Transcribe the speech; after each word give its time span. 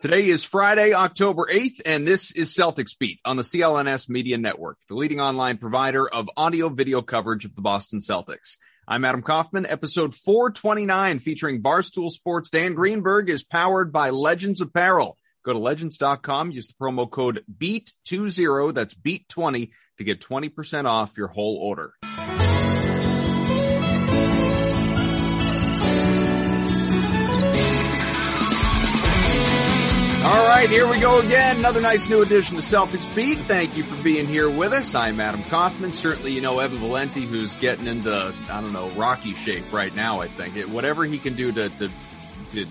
Today 0.00 0.28
is 0.28 0.46
Friday, 0.46 0.94
October 0.94 1.46
8th, 1.52 1.82
and 1.84 2.08
this 2.08 2.32
is 2.34 2.56
Celtics 2.56 2.98
Beat 2.98 3.20
on 3.22 3.36
the 3.36 3.42
CLNS 3.42 4.08
Media 4.08 4.38
Network, 4.38 4.78
the 4.88 4.94
leading 4.94 5.20
online 5.20 5.58
provider 5.58 6.08
of 6.08 6.30
audio 6.38 6.70
video 6.70 7.02
coverage 7.02 7.44
of 7.44 7.54
the 7.54 7.60
Boston 7.60 7.98
Celtics. 7.98 8.56
I'm 8.88 9.04
Adam 9.04 9.20
Kaufman. 9.20 9.66
Episode 9.66 10.14
429 10.14 11.18
featuring 11.18 11.60
Barstool 11.60 12.08
Sports 12.08 12.48
Dan 12.48 12.72
Greenberg 12.72 13.28
is 13.28 13.44
powered 13.44 13.92
by 13.92 14.08
Legends 14.08 14.62
Apparel. 14.62 15.18
Go 15.44 15.52
to 15.52 15.58
legends.com, 15.58 16.50
use 16.50 16.68
the 16.68 16.82
promo 16.82 17.10
code 17.10 17.44
BEAT20, 17.58 18.72
that's 18.72 18.94
BEAT20 18.94 19.68
to 19.98 20.04
get 20.04 20.22
20% 20.22 20.86
off 20.86 21.18
your 21.18 21.28
whole 21.28 21.58
order. 21.58 21.92
All 30.30 30.46
right, 30.46 30.70
here 30.70 30.88
we 30.88 31.00
go 31.00 31.18
again. 31.18 31.56
Another 31.56 31.80
nice 31.80 32.08
new 32.08 32.22
edition 32.22 32.54
to 32.54 32.62
Celtics 32.62 33.12
Beat. 33.16 33.38
Thank 33.48 33.76
you 33.76 33.82
for 33.82 34.00
being 34.00 34.28
here 34.28 34.48
with 34.48 34.72
us. 34.72 34.94
I'm 34.94 35.18
Adam 35.18 35.42
Kaufman. 35.42 35.92
Certainly, 35.92 36.30
you 36.30 36.40
know 36.40 36.60
Evan 36.60 36.78
Valenti, 36.78 37.22
who's 37.22 37.56
getting 37.56 37.88
into 37.88 38.32
I 38.48 38.60
don't 38.60 38.72
know 38.72 38.90
Rocky 38.90 39.34
shape 39.34 39.72
right 39.72 39.92
now. 39.92 40.20
I 40.20 40.28
think 40.28 40.54
it, 40.54 40.70
whatever 40.70 41.04
he 41.04 41.18
can 41.18 41.34
do 41.34 41.50
to 41.50 41.68
to, 41.68 41.90
to 42.50 42.66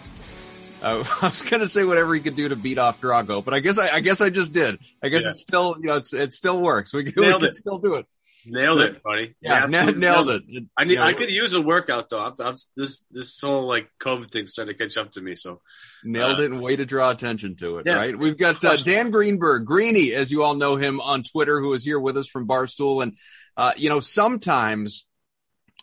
uh, 0.82 1.04
I 1.22 1.28
was 1.28 1.42
going 1.42 1.60
to 1.60 1.68
say 1.68 1.84
whatever 1.84 2.16
he 2.16 2.22
could 2.22 2.38
do 2.38 2.48
to 2.48 2.56
beat 2.56 2.78
off 2.78 3.02
Drago, 3.02 3.44
but 3.44 3.54
I 3.54 3.60
guess 3.60 3.78
I, 3.78 3.96
I 3.96 4.00
guess 4.00 4.22
I 4.22 4.30
just 4.30 4.54
did. 4.54 4.80
I 5.04 5.10
guess 5.10 5.26
yeah. 5.26 5.32
it 5.32 5.38
still 5.38 5.76
you 5.82 5.88
know 5.88 5.98
it's, 5.98 6.14
it 6.14 6.32
still 6.32 6.62
works. 6.62 6.94
We, 6.94 7.04
we 7.04 7.12
can 7.12 7.44
it. 7.44 7.56
still 7.56 7.80
do 7.80 7.96
it. 7.96 8.06
Nailed 8.46 8.82
it, 8.82 9.04
buddy. 9.04 9.36
Yeah, 9.42 9.62
yeah 9.62 9.66
nailed, 9.66 9.98
nailed 9.98 10.30
it. 10.30 10.44
it. 10.48 10.64
I 10.78 10.86
need, 10.86 10.98
I 10.98 11.14
could 11.14 11.30
use 11.30 11.54
a 11.54 11.62
workout 11.62 12.10
though. 12.10 12.24
I'm, 12.24 12.36
I'm, 12.40 12.56
this 12.76 13.06
this 13.12 13.42
whole 13.42 13.68
like 13.68 13.90
COVID 14.02 14.32
thing's 14.32 14.54
starting 14.54 14.76
to 14.76 14.84
catch 14.84 14.98
up 14.98 15.12
to 15.12 15.22
me. 15.22 15.36
So 15.36 15.62
nailed 16.04 16.40
uh, 16.40 16.44
it 16.44 16.52
and 16.52 16.62
way 16.62 16.76
to 16.76 16.86
draw 16.86 17.12
attention 17.12 17.56
to 17.58 17.78
it. 17.78 17.86
Yeah. 17.86 17.96
Right. 17.96 18.18
We've 18.18 18.38
got 18.38 18.64
uh, 18.64 18.78
Dan 18.78 19.12
Greenberg, 19.12 19.66
Greeny, 19.66 20.14
as 20.14 20.32
you 20.32 20.44
all 20.44 20.56
know 20.56 20.78
him 20.78 21.02
on 21.02 21.24
Twitter, 21.24 21.60
who 21.60 21.74
is 21.74 21.84
here 21.84 22.00
with 22.00 22.18
us 22.18 22.28
from 22.28 22.48
Barstool. 22.48 23.04
And 23.04 23.18
uh, 23.58 23.74
you 23.76 23.90
know, 23.90 24.00
sometimes 24.00 25.06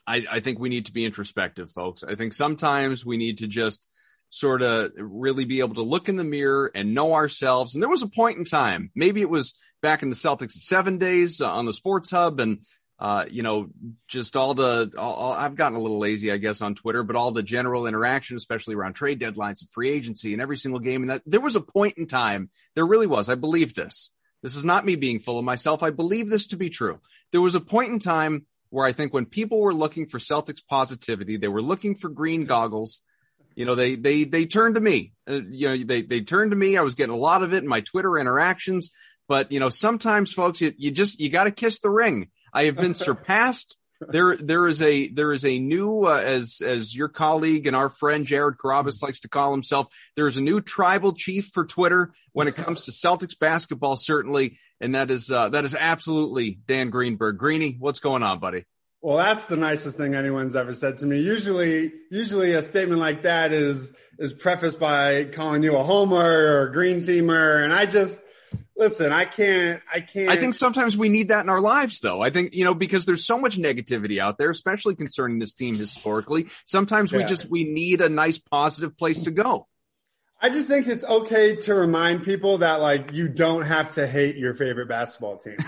I, 0.07 0.25
I 0.31 0.41
think 0.41 0.59
we 0.59 0.69
need 0.69 0.87
to 0.87 0.93
be 0.93 1.05
introspective, 1.05 1.71
folks. 1.71 2.05
I 2.05 2.15
think 2.15 2.33
sometimes 2.33 3.05
we 3.05 3.17
need 3.17 3.39
to 3.39 3.49
just 3.49 3.89
sort 4.31 4.63
of 4.63 4.93
really 4.97 5.45
be 5.45 5.61
able 5.61 5.77
to 5.77 5.83
look 5.83 6.09
in 6.09 6.17
the 6.17 6.25
mirror 6.25 6.71
and 6.75 6.95
know 6.95 7.15
ourselves. 7.15 7.75
And 7.75 7.83
there 7.83 7.91
was 7.91 8.03
a 8.03 8.09
point 8.09 8.39
in 8.39 8.45
time, 8.45 8.91
maybe 8.95 9.21
it 9.21 9.31
was 9.31 9.59
back 9.83 10.03
in 10.03 10.11
the 10.11 10.17
Celtics 10.17 10.53
seven 10.53 10.99
days 10.99 11.41
uh, 11.41 11.53
on 11.53 11.67
the 11.67 11.73
Sports 11.73 12.11
Hub, 12.11 12.41
and 12.41 12.59
uh, 12.99 13.27
you 13.31 13.43
know, 13.43 13.69
just 14.09 14.37
all 14.37 14.55
the. 14.55 14.91
All, 14.97 15.33
I've 15.33 15.55
gotten 15.55 15.77
a 15.77 15.81
little 15.81 15.99
lazy, 15.99 16.33
I 16.33 16.39
guess, 16.39 16.63
on 16.63 16.75
Twitter, 16.75 17.03
but 17.03 17.15
all 17.15 17.31
the 17.31 17.43
general 17.43 17.87
interaction, 17.87 18.37
especially 18.37 18.75
around 18.75 18.95
trade 18.95 19.21
deadlines 19.21 19.61
and 19.61 19.71
free 19.71 19.91
agency 19.91 20.33
and 20.33 20.41
every 20.41 20.57
single 20.57 20.81
game, 20.81 21.03
and 21.03 21.11
that 21.11 21.23
there 21.27 21.41
was 21.41 21.57
a 21.57 21.61
point 21.61 21.99
in 21.99 22.07
time. 22.07 22.51
There 22.75 22.87
really 22.87 23.07
was. 23.07 23.29
I 23.29 23.35
believe 23.35 23.75
this. 23.75 24.13
This 24.43 24.57
is 24.57 24.65
not 24.65 24.87
me 24.87 24.97
being 24.97 25.21
full 25.21 25.39
of 25.39 25.45
myself. 25.45 25.83
I 25.83 25.91
believe 25.91 26.31
this 26.31 26.49
to 26.49 26.57
be 26.57 26.71
true. 26.71 27.01
There 27.33 27.41
was 27.41 27.55
a 27.55 27.61
point 27.61 27.91
in 27.91 27.99
time 27.99 28.47
where 28.71 28.87
I 28.87 28.93
think 28.93 29.13
when 29.13 29.27
people 29.27 29.61
were 29.61 29.75
looking 29.75 30.07
for 30.07 30.19
Celtics 30.19 30.63
positivity, 30.67 31.37
they 31.37 31.49
were 31.49 31.63
looking 31.63 31.95
for 31.95 32.09
green 32.09 32.45
goggles. 32.45 33.03
You 33.57 33.65
know, 33.65 33.75
they 33.75 33.97
they 33.97 34.25
they 34.25 34.47
turned 34.47 34.77
to 34.77 34.81
me. 34.81 35.13
Uh, 35.29 35.41
you 35.51 35.69
know, 35.69 35.85
they 35.85 36.03
they 36.03 36.21
turned 36.21 36.53
to 36.53 36.57
me. 36.57 36.77
I 36.77 36.83
was 36.83 36.95
getting 36.95 37.15
a 37.15 37.19
lot 37.19 37.43
of 37.43 37.53
it 37.53 37.63
in 37.63 37.69
my 37.69 37.81
Twitter 37.81 38.17
interactions. 38.17 38.93
But 39.29 39.53
you 39.53 39.61
know, 39.61 39.69
sometimes 39.69 40.33
folks, 40.33 40.61
you, 40.61 40.73
you 40.77 40.91
just, 40.91 41.21
you 41.21 41.31
got 41.31 41.45
to 41.45 41.51
kiss 41.51 41.81
the 41.81 41.91
ring. 41.91 42.29
I 42.53 42.65
have 42.65 42.77
been 42.77 42.95
surpassed. 42.95 43.79
There, 44.01 44.37
there 44.37 44.67
is 44.67 44.83
a, 44.83 45.09
there 45.09 45.33
is 45.33 45.45
a 45.45 45.59
new, 45.59 46.05
uh, 46.05 46.23
as, 46.23 46.61
as 46.61 46.95
your 46.95 47.09
colleague 47.09 47.67
and 47.67 47.75
our 47.75 47.89
friend 47.89 48.27
Jared 48.27 48.59
Carabis 48.59 49.03
likes 49.03 49.21
to 49.21 49.29
call 49.29 49.53
himself, 49.53 49.87
there 50.17 50.27
is 50.27 50.37
a 50.37 50.43
new 50.43 50.61
tribal 50.61 51.15
chief 51.15 51.47
for 51.47 51.65
Twitter 51.65 52.13
when 52.33 52.47
it 52.47 52.57
comes 52.57 52.83
to 52.83 52.91
Celtics 52.91 53.39
basketball, 53.39 53.97
certainly. 53.97 54.59
And 54.83 54.95
that 54.95 55.11
is, 55.11 55.31
uh, 55.31 55.49
that 55.49 55.65
is 55.65 55.75
absolutely 55.75 56.59
Dan 56.67 56.91
Greenberg. 56.91 57.39
Greeny, 57.39 57.77
what's 57.79 58.01
going 58.01 58.23
on, 58.23 58.39
buddy? 58.39 58.67
Well, 59.07 59.19
that's 59.19 59.47
the 59.47 59.57
nicest 59.57 59.97
thing 59.97 60.17
anyone's 60.17 60.57
ever 60.57 60.73
said 60.73 60.99
to 60.99 61.07
me. 61.07 61.21
Usually, 61.21 61.93
usually 62.11 62.55
a 62.55 62.63
statement 62.63 63.01
like 63.01 63.23
that 63.23 63.53
is, 63.53 63.95
is 64.19 64.33
prefaced 64.33 64.81
by 64.81 65.27
calling 65.27 65.63
you 65.63 65.77
a 65.77 65.83
homer 65.85 66.17
or 66.17 66.63
a 66.67 66.73
green 66.73 67.03
teamer. 67.03 67.63
And 67.63 67.73
I 67.73 67.87
just, 67.87 68.21
listen, 68.77 69.13
I 69.13 69.25
can't, 69.25 69.81
I 69.95 70.01
can't. 70.01 70.29
I 70.29 70.35
think 70.35 70.55
sometimes 70.55 70.97
we 70.97 71.09
need 71.09 71.29
that 71.29 71.45
in 71.45 71.49
our 71.49 71.61
lives, 71.61 72.01
though. 72.01 72.21
I 72.21 72.31
think, 72.31 72.57
you 72.57 72.65
know, 72.65 72.75
because 72.75 73.07
there's 73.07 73.25
so 73.25 73.39
much 73.39 73.57
negativity 73.57 74.19
out 74.19 74.39
there, 74.39 74.51
especially 74.51 74.97
concerning 74.97 75.39
this 75.39 75.53
team 75.53 75.77
historically. 75.77 76.49
Sometimes 76.65 77.13
yeah. 77.13 77.19
we 77.19 77.25
just, 77.27 77.49
we 77.49 77.63
need 77.63 78.01
a 78.01 78.09
nice 78.09 78.39
positive 78.39 78.99
place 78.99 79.23
to 79.23 79.31
go. 79.31 79.69
I 80.43 80.51
just 80.51 80.67
think 80.67 80.89
it's 80.89 81.05
okay 81.05 81.55
to 81.55 81.75
remind 81.77 82.25
people 82.25 82.59
that, 82.59 82.81
like, 82.81 83.13
you 83.13 83.29
don't 83.29 83.63
have 83.63 83.95
to 83.95 84.05
hate 84.09 84.35
your 84.35 84.55
favorite 84.55 84.89
basketball 84.89 85.37
team. 85.37 85.59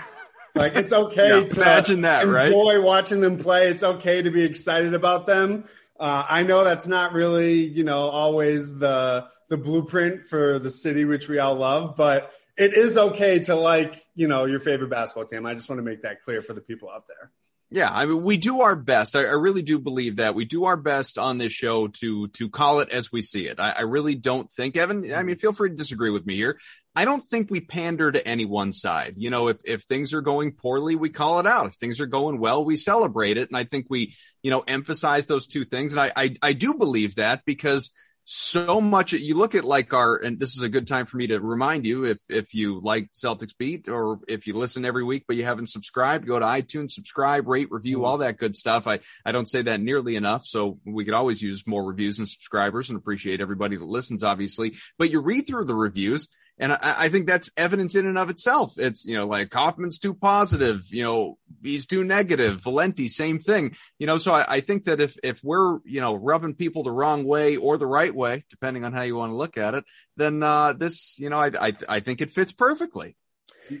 Like, 0.55 0.75
it's 0.75 0.93
okay 0.93 1.41
yeah, 1.41 1.47
to 1.47 1.61
imagine 1.61 2.01
that, 2.01 2.23
enjoy 2.23 2.75
right? 2.75 2.83
watching 2.83 3.21
them 3.21 3.37
play. 3.37 3.67
It's 3.67 3.83
okay 3.83 4.21
to 4.21 4.31
be 4.31 4.43
excited 4.43 4.93
about 4.93 5.25
them. 5.25 5.65
Uh, 5.99 6.25
I 6.29 6.43
know 6.43 6.63
that's 6.63 6.87
not 6.87 7.13
really, 7.13 7.63
you 7.63 7.83
know, 7.83 7.99
always 7.99 8.77
the 8.77 9.27
the 9.49 9.57
blueprint 9.57 10.27
for 10.27 10.59
the 10.59 10.69
city 10.69 11.05
which 11.05 11.27
we 11.27 11.39
all 11.39 11.55
love, 11.55 11.95
but 11.97 12.31
it 12.55 12.73
is 12.73 12.97
okay 12.97 13.39
to 13.39 13.55
like, 13.55 14.05
you 14.15 14.27
know, 14.27 14.45
your 14.45 14.59
favorite 14.59 14.89
basketball 14.89 15.25
team. 15.25 15.45
I 15.45 15.53
just 15.55 15.69
want 15.69 15.79
to 15.79 15.83
make 15.83 16.03
that 16.03 16.21
clear 16.23 16.41
for 16.41 16.53
the 16.53 16.61
people 16.61 16.89
out 16.89 17.07
there. 17.07 17.31
Yeah, 17.71 17.89
I 17.91 18.05
mean, 18.07 18.23
we 18.23 18.37
do 18.37 18.61
our 18.61 18.75
best. 18.75 19.15
I, 19.15 19.21
I, 19.25 19.33
really 19.33 19.61
do 19.61 19.77
believe 19.77 20.15
that 20.15 20.33
we 20.33 20.45
do 20.45 20.65
our 20.65 20.75
best 20.75 21.19
on 21.19 21.37
this 21.37 21.53
show 21.53 21.87
to 21.87 22.27
to 22.29 22.49
call 22.49 22.79
it 22.79 22.89
as 22.89 23.11
we 23.11 23.21
see 23.21 23.47
it. 23.47 23.59
I, 23.59 23.71
I, 23.77 23.81
really 23.81 24.15
don't 24.15 24.51
think, 24.51 24.75
Evan. 24.75 25.13
I 25.13 25.21
mean, 25.21 25.35
feel 25.35 25.53
free 25.53 25.69
to 25.69 25.75
disagree 25.75 26.09
with 26.09 26.25
me 26.25 26.35
here. 26.35 26.59
I 26.95 27.05
don't 27.05 27.21
think 27.21 27.49
we 27.49 27.61
pander 27.61 28.11
to 28.11 28.27
any 28.27 28.45
one 28.45 28.73
side. 28.73 29.13
You 29.17 29.29
know, 29.29 29.47
if 29.47 29.57
if 29.63 29.83
things 29.83 30.13
are 30.13 30.21
going 30.21 30.53
poorly, 30.53 30.95
we 30.95 31.09
call 31.09 31.39
it 31.39 31.47
out. 31.47 31.67
If 31.67 31.75
things 31.75 31.99
are 31.99 32.07
going 32.07 32.39
well, 32.39 32.65
we 32.65 32.75
celebrate 32.75 33.37
it. 33.37 33.49
And 33.49 33.57
I 33.57 33.63
think 33.63 33.85
we, 33.89 34.15
you 34.41 34.51
know, 34.51 34.63
emphasize 34.67 35.25
those 35.25 35.47
two 35.47 35.65
things. 35.65 35.93
And 35.93 36.01
I 36.01 36.11
I, 36.15 36.35
I 36.41 36.53
do 36.53 36.73
believe 36.73 37.15
that 37.15 37.43
because 37.45 37.91
so 38.31 38.79
much 38.79 39.11
you 39.11 39.33
look 39.33 39.55
at 39.55 39.63
like 39.63 39.91
our 39.91 40.15
and 40.15 40.39
this 40.39 40.55
is 40.55 40.61
a 40.61 40.69
good 40.69 40.87
time 40.87 41.07
for 41.07 41.17
me 41.17 41.25
to 41.25 41.39
remind 41.39 41.83
you 41.83 42.05
if 42.05 42.19
if 42.29 42.53
you 42.53 42.79
like 42.83 43.09
celtics 43.11 43.57
beat 43.57 43.89
or 43.89 44.19
if 44.27 44.45
you 44.45 44.53
listen 44.53 44.85
every 44.85 45.03
week 45.03 45.23
but 45.27 45.35
you 45.35 45.43
haven't 45.43 45.67
subscribed 45.67 46.27
go 46.27 46.37
to 46.37 46.45
itunes 46.45 46.91
subscribe 46.91 47.47
rate 47.47 47.69
review 47.71 47.97
mm-hmm. 47.97 48.05
all 48.05 48.19
that 48.19 48.37
good 48.37 48.55
stuff 48.55 48.85
i 48.85 48.99
i 49.25 49.31
don't 49.31 49.49
say 49.49 49.63
that 49.63 49.81
nearly 49.81 50.15
enough 50.15 50.45
so 50.45 50.77
we 50.85 51.05
could 51.05 51.15
always 51.15 51.41
use 51.41 51.65
more 51.65 51.83
reviews 51.83 52.19
and 52.19 52.29
subscribers 52.29 52.91
and 52.91 52.99
appreciate 52.99 53.41
everybody 53.41 53.77
that 53.77 53.87
listens 53.87 54.21
obviously 54.21 54.75
but 54.99 55.09
you 55.09 55.19
read 55.19 55.47
through 55.47 55.65
the 55.65 55.73
reviews 55.73 56.29
and 56.59 56.73
I, 56.73 56.79
I, 56.81 57.09
think 57.09 57.25
that's 57.25 57.49
evidence 57.55 57.95
in 57.95 58.05
and 58.05 58.17
of 58.17 58.29
itself. 58.29 58.73
It's, 58.77 59.05
you 59.05 59.15
know, 59.15 59.25
like 59.25 59.49
Kaufman's 59.49 59.97
too 59.97 60.13
positive, 60.13 60.85
you 60.91 61.03
know, 61.03 61.37
he's 61.63 61.85
too 61.85 62.03
negative. 62.03 62.61
Valenti, 62.61 63.07
same 63.07 63.39
thing. 63.39 63.75
You 63.97 64.07
know, 64.07 64.17
so 64.17 64.33
I, 64.33 64.45
I, 64.47 64.61
think 64.61 64.85
that 64.85 64.99
if, 64.99 65.17
if 65.23 65.41
we're, 65.43 65.79
you 65.85 66.01
know, 66.01 66.15
rubbing 66.15 66.55
people 66.55 66.83
the 66.83 66.91
wrong 66.91 67.23
way 67.23 67.55
or 67.55 67.77
the 67.77 67.87
right 67.87 68.13
way, 68.13 68.43
depending 68.49 68.83
on 68.83 68.93
how 68.93 69.03
you 69.03 69.15
want 69.15 69.31
to 69.31 69.37
look 69.37 69.57
at 69.57 69.73
it, 69.73 69.85
then, 70.17 70.43
uh, 70.43 70.73
this, 70.73 71.17
you 71.17 71.29
know, 71.29 71.39
I, 71.39 71.51
I, 71.59 71.73
I 71.87 71.99
think 72.01 72.21
it 72.21 72.29
fits 72.29 72.51
perfectly. 72.51 73.15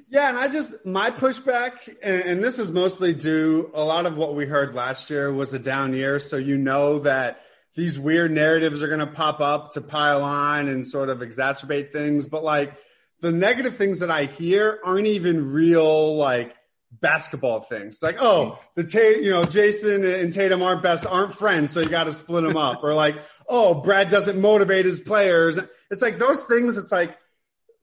Yeah, 0.09 0.29
and 0.29 0.37
I 0.37 0.47
just 0.47 0.85
my 0.85 1.09
pushback, 1.09 1.87
and, 2.03 2.21
and, 2.21 2.43
this 2.43 2.59
is 2.59 2.71
mostly 2.71 3.13
due. 3.13 3.71
A 3.73 3.83
lot 3.83 4.05
of 4.05 4.15
what 4.17 4.35
we 4.35 4.45
heard 4.45 4.75
last 4.75 5.09
year 5.09 5.33
was 5.33 5.53
a 5.55 5.59
down 5.59 5.93
year, 5.93 6.19
so 6.19 6.37
you 6.37 6.57
know 6.57 6.99
that 6.99 7.41
these 7.75 7.99
weird 7.99 8.31
narratives 8.31 8.83
are 8.83 8.87
going 8.87 8.99
to 8.99 9.07
pop 9.07 9.39
up 9.39 9.73
to 9.73 9.81
pile 9.81 10.23
on 10.23 10.67
and 10.67 10.85
sort 10.85 11.09
of 11.09 11.19
exacerbate 11.19 11.91
things. 11.91 12.27
But 12.27 12.43
like 12.43 12.73
the 13.21 13.31
negative 13.31 13.75
things 13.75 13.99
that 13.99 14.09
I 14.09 14.25
hear 14.25 14.79
aren't 14.83 15.07
even 15.07 15.51
real, 15.51 16.15
like 16.15 16.55
basketball 16.91 17.61
things. 17.61 18.01
Like, 18.01 18.17
oh, 18.19 18.59
the 18.75 18.83
Tate, 18.83 19.21
you 19.23 19.29
know, 19.29 19.43
Jason 19.43 20.03
and 20.03 20.33
Tatum 20.33 20.61
aren't 20.61 20.81
best, 20.81 21.05
aren't 21.05 21.33
friends, 21.33 21.71
so 21.71 21.81
you 21.81 21.89
got 21.89 22.05
to 22.05 22.13
split 22.13 22.43
them 22.43 22.57
up. 22.57 22.83
or 22.83 22.93
like, 22.93 23.17
oh, 23.47 23.75
Brad 23.75 24.09
doesn't 24.09 24.39
motivate 24.39 24.85
his 24.85 24.99
players. 24.99 25.59
It's 25.91 26.01
like 26.01 26.17
those 26.17 26.45
things. 26.45 26.77
It's 26.77 26.91
like 26.91 27.17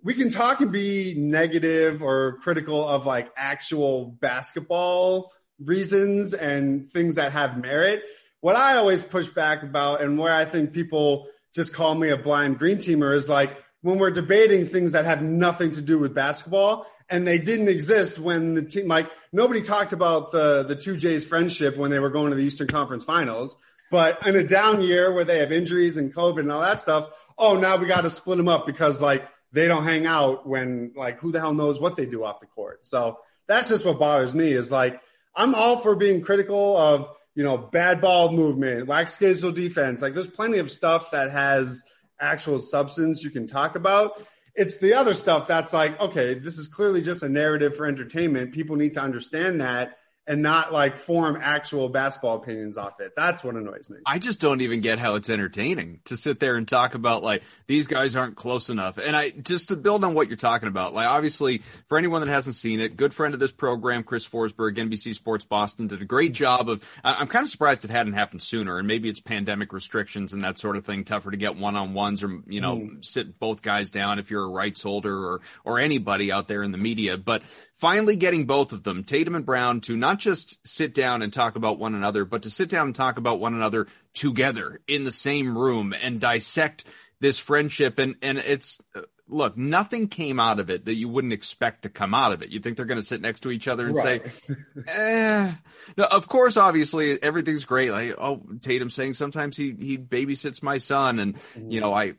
we 0.03 0.15
can 0.15 0.31
talk 0.31 0.61
and 0.61 0.73
be 0.73 1.15
negative 1.17 2.03
or 2.03 2.39
critical 2.43 2.87
of 2.87 3.06
like 3.06 3.31
actual 3.37 4.06
basketball 4.06 5.32
reasons 5.59 6.35
and 6.35 6.87
things 6.87 7.17
that 7.17 7.32
have 7.32 7.59
merit. 7.59 8.03
What 8.46 8.54
I 8.54 8.76
always 8.76 9.02
push 9.02 9.26
back 9.26 9.64
about 9.64 10.02
and 10.02 10.16
where 10.16 10.32
I 10.32 10.44
think 10.44 10.72
people 10.72 11.26
just 11.52 11.75
call 11.75 11.96
me 11.96 12.10
a 12.10 12.16
blind 12.16 12.60
green 12.60 12.76
teamer 12.76 13.12
is 13.12 13.28
like 13.28 13.56
when 13.82 13.98
we're 13.98 14.12
debating 14.12 14.66
things 14.66 14.93
that 14.93 15.04
have 15.04 15.20
nothing 15.20 15.72
to 15.72 15.82
do 15.82 15.98
with 15.98 16.14
basketball 16.14 16.87
and 17.10 17.26
they 17.26 17.38
didn't 17.38 17.66
exist 17.66 18.20
when 18.20 18.54
the 18.54 18.62
team 18.62 18.87
like 18.87 19.10
nobody 19.32 19.62
talked 19.62 19.93
about 19.93 20.31
the 20.31 20.62
the 20.62 20.76
two 20.76 20.96
J's 20.96 21.25
friendship 21.25 21.76
when 21.76 21.90
they 21.90 21.98
were 21.98 22.08
going 22.08 22.31
to 22.31 22.37
the 22.37 22.44
Eastern 22.44 22.69
Conference 22.69 23.02
Finals. 23.02 23.56
But 23.90 24.25
in 24.25 24.37
a 24.37 24.44
down 24.44 24.81
year 24.81 25.12
where 25.12 25.25
they 25.25 25.40
have 25.40 25.50
injuries 25.50 25.96
and 25.96 26.14
COVID 26.14 26.38
and 26.38 26.52
all 26.52 26.60
that 26.60 26.81
stuff, 26.81 27.10
oh 27.37 27.58
now 27.58 27.76
we 27.76 27.87
got 27.87 28.02
to 28.02 28.10
split 28.10 28.38
them 28.38 28.46
up 28.48 28.64
because 28.64 29.02
like 29.02 29.28
they 29.50 29.66
don't 29.66 29.82
hang 29.82 30.06
out 30.06 30.46
when 30.46 30.93
like 30.94 31.19
who 31.19 31.32
the 31.32 31.40
hell 31.40 31.52
knows 31.52 31.81
what 31.81 31.96
they 31.96 32.06
do 32.06 32.22
off 32.22 32.38
the 32.38 32.46
court. 32.46 32.87
So 32.87 33.19
that's 33.48 33.69
just 33.69 33.84
what 33.84 33.98
bothers 33.98 34.37
me 34.37 34.52
is 34.52 34.70
like 34.70 35.00
I'm 35.34 35.56
all 35.56 35.78
for 35.78 35.96
being 35.96 36.20
critical 36.20 36.76
of 36.76 37.16
you 37.37 37.44
know 37.44 37.56
bad 37.56 38.00
ball 38.00 38.33
movement, 38.33 38.88
schedule 39.09 39.53
defense. 39.53 40.03
Like 40.03 40.15
there's 40.15 40.27
plenty 40.27 40.59
of 40.59 40.73
stuff 40.73 41.12
that 41.12 41.31
has 41.31 41.85
actual 42.19 42.59
substance 42.59 43.23
you 43.23 43.31
can 43.31 43.47
talk 43.47 43.77
about. 43.77 44.27
It's 44.56 44.79
the 44.79 44.94
other 44.94 45.12
stuff 45.12 45.47
that's 45.47 45.75
like, 45.75 46.00
okay, 46.00 46.33
this 46.35 46.56
is 46.56 46.67
clearly 46.67 47.03
just 47.03 47.23
a 47.23 47.29
narrative 47.29 47.77
for 47.77 47.85
entertainment. 47.87 48.55
People 48.55 48.77
need 48.77 48.94
to 48.94 49.03
understand 49.03 49.61
that 49.61 49.99
and 50.26 50.43
not 50.43 50.73
like 50.73 50.96
form 50.96 51.38
actual 51.40 51.88
basketball 51.88 52.37
opinions 52.37 52.76
off 52.76 53.00
it. 53.00 53.12
That's 53.17 53.44
what 53.44 53.55
annoys 53.55 53.88
me. 53.88 53.99
I 54.05 54.19
just 54.19 54.40
don't 54.40 54.61
even 54.61 54.81
get 54.81 54.99
how 54.99 55.14
it's 55.14 55.31
entertaining 55.31 56.00
to 56.06 56.17
sit 56.17 56.40
there 56.40 56.56
and 56.56 56.67
talk 56.67 56.94
about 56.94 57.23
like 57.23 57.43
these 57.69 57.87
guys 57.87 58.17
aren't 58.17 58.37
close 58.37 58.69
enough. 58.69 58.99
And 58.99 59.14
I 59.14 59.31
just 59.31 59.69
to 59.69 59.76
build 59.76 60.02
on 60.02 60.14
what 60.14 60.28
you're 60.28 60.37
talking 60.37 60.69
about, 60.69 60.94
like 60.94 61.06
obviously 61.06 61.58
for 61.87 61.96
anyone 61.96 62.23
that 62.23 62.28
hasn't 62.28 62.56
seen 62.56 62.81
it, 62.81 62.96
good 62.96 63.14
friend 63.14 63.34
of 63.34 63.40
this 63.40 63.52
program, 63.52 64.02
Chris 64.02 64.26
Forsberg, 64.26 64.76
NBC 64.76 65.14
Sports 65.14 65.44
Boston, 65.44 65.87
did 65.87 66.02
a 66.02 66.05
great 66.05 66.32
job 66.32 66.69
of. 66.69 66.82
I'm 67.05 67.29
kind 67.29 67.44
of 67.44 67.50
surprised 67.50 67.84
it 67.84 67.90
hadn't 67.90 68.14
happened 68.14 68.43
sooner, 68.43 68.79
and 68.79 68.88
maybe 68.88 69.08
it's 69.08 69.20
pandemic 69.20 69.72
restrictions 69.72 70.32
and 70.32 70.43
that 70.43 70.58
sort 70.58 70.76
of 70.76 70.84
thing, 70.84 71.05
tougher 71.05 71.31
to 71.31 71.37
get 71.37 71.56
one 71.56 71.76
on 71.76 71.94
ones 71.94 72.22
or 72.22 72.40
you 72.46 72.61
know 72.61 72.76
mm. 72.76 73.05
sit 73.05 73.38
both 73.38 73.62
guys 73.62 73.90
down 73.90 74.19
if 74.19 74.31
you're 74.31 74.44
a 74.44 74.49
rights 74.49 74.82
holder 74.82 75.17
or 75.17 75.40
or 75.64 75.79
anybody 75.79 76.32
out 76.32 76.49
there 76.49 76.62
in 76.62 76.72
the 76.72 76.79
media. 76.79 77.17
But 77.17 77.43
finally 77.75 78.17
getting 78.17 78.46
both 78.46 78.72
of 78.72 78.82
them, 78.82 79.05
Tatum 79.05 79.34
and 79.34 79.46
Brown, 79.46 79.81
to 79.82 79.96
not 79.96 80.16
just 80.19 80.67
sit 80.67 80.95
down 80.95 81.23
and 81.23 81.33
talk 81.33 81.57
about 81.57 81.79
one 81.79 81.95
another, 81.95 82.25
but 82.25 82.43
to 82.43 82.51
sit 82.51 82.69
down 82.69 82.89
and 82.89 82.95
talk 82.95 83.19
about 83.19 83.41
one 83.41 83.55
another 83.55 83.87
together 84.15 84.81
in 84.87 85.05
the 85.05 85.13
same 85.13 85.57
room 85.57 85.95
and 86.03 86.21
dissect 86.21 86.85
this 87.21 87.39
friendship. 87.39 87.99
And, 87.99 88.17
and 88.23 88.39
it's, 88.39 88.81
look, 89.29 89.57
nothing 89.57 90.09
came 90.09 90.39
out 90.39 90.61
of 90.61 90.71
it 90.71 90.85
that 90.85 90.95
you 90.95 91.09
wouldn't 91.09 91.33
expect 91.33 91.83
to 91.83 91.89
come 91.89 92.15
out 92.15 92.33
of 92.33 92.43
it. 92.43 92.51
You 92.51 92.61
think 92.61 92.77
they're 92.77 92.87
going 92.87 93.01
to 93.01 93.07
sit 93.07 93.21
next 93.21 93.41
to 93.41 93.51
each 93.51 93.69
other 93.69 93.87
and 93.87 93.97
right. 93.97 94.23
say, 94.49 94.55
eh. 94.89 95.53
No, 95.97 96.05
of 96.05 96.29
course, 96.29 96.57
obviously 96.57 97.23
everything's 97.23 97.65
great. 97.65 97.91
Like, 97.91 98.15
oh, 98.19 98.43
Tatum 98.61 98.91
saying 98.91 99.15
sometimes 99.15 99.57
he, 99.57 99.75
he 99.79 99.99
babysits 99.99 100.63
my 100.63 100.79
son. 100.79 101.19
And, 101.19 101.37
you 101.69 101.81
know, 101.81 101.93
I, 101.93 102.15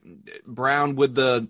Brown 0.45 0.95
with 0.95 1.15
the, 1.15 1.47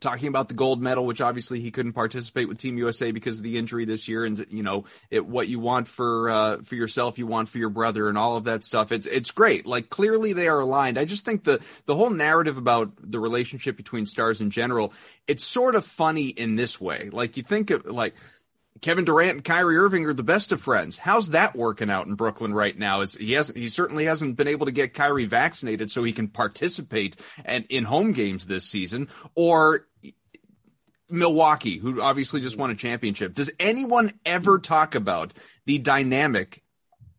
talking 0.00 0.28
about 0.28 0.48
the 0.48 0.54
gold 0.54 0.80
medal, 0.80 1.06
which 1.06 1.20
obviously 1.20 1.60
he 1.60 1.70
couldn't 1.70 1.92
participate 1.92 2.48
with 2.48 2.58
Team 2.58 2.78
USA 2.78 3.10
because 3.10 3.38
of 3.38 3.44
the 3.44 3.58
injury 3.58 3.84
this 3.84 4.08
year, 4.08 4.24
and 4.24 4.44
you 4.50 4.62
know 4.62 4.84
it, 5.10 5.26
what 5.26 5.48
you 5.48 5.58
want 5.58 5.88
for 5.88 6.30
uh, 6.30 6.56
for 6.58 6.74
yourself, 6.74 7.18
you 7.18 7.26
want 7.26 7.48
for 7.48 7.58
your 7.58 7.70
brother, 7.70 8.08
and 8.08 8.18
all 8.18 8.36
of 8.36 8.44
that 8.44 8.64
stuff. 8.64 8.92
It's 8.92 9.06
it's 9.06 9.30
great. 9.30 9.66
Like 9.66 9.90
clearly 9.90 10.32
they 10.32 10.48
are 10.48 10.60
aligned. 10.60 10.98
I 10.98 11.04
just 11.04 11.24
think 11.24 11.44
the 11.44 11.60
the 11.86 11.94
whole 11.94 12.10
narrative 12.10 12.56
about 12.56 12.92
the 12.98 13.20
relationship 13.20 13.76
between 13.76 14.06
stars 14.06 14.40
in 14.40 14.50
general, 14.50 14.92
it's 15.26 15.44
sort 15.44 15.74
of 15.74 15.84
funny 15.84 16.28
in 16.28 16.56
this 16.56 16.80
way. 16.80 17.10
Like 17.12 17.36
you 17.36 17.42
think 17.42 17.70
of 17.70 17.86
like 17.86 18.14
Kevin 18.80 19.04
Durant 19.04 19.32
and 19.32 19.44
Kyrie 19.44 19.76
Irving 19.76 20.06
are 20.06 20.12
the 20.12 20.22
best 20.22 20.52
of 20.52 20.60
friends. 20.60 20.98
How's 20.98 21.30
that 21.30 21.56
working 21.56 21.90
out 21.90 22.06
in 22.06 22.14
Brooklyn 22.14 22.54
right 22.54 22.76
now? 22.76 23.00
Is 23.00 23.14
he 23.14 23.32
hasn't 23.32 23.58
he 23.58 23.68
certainly 23.68 24.04
hasn't 24.04 24.36
been 24.36 24.48
able 24.48 24.66
to 24.66 24.72
get 24.72 24.94
Kyrie 24.94 25.26
vaccinated 25.26 25.90
so 25.90 26.04
he 26.04 26.12
can 26.12 26.28
participate 26.28 27.16
and 27.44 27.64
in 27.68 27.84
home 27.84 28.12
games 28.12 28.46
this 28.46 28.64
season 28.64 29.08
or 29.34 29.86
Milwaukee, 31.10 31.78
who 31.78 32.00
obviously 32.00 32.40
just 32.40 32.58
won 32.58 32.70
a 32.70 32.74
championship. 32.74 33.34
Does 33.34 33.50
anyone 33.58 34.12
ever 34.24 34.58
talk 34.58 34.94
about 34.94 35.32
the 35.66 35.78
dynamic 35.78 36.62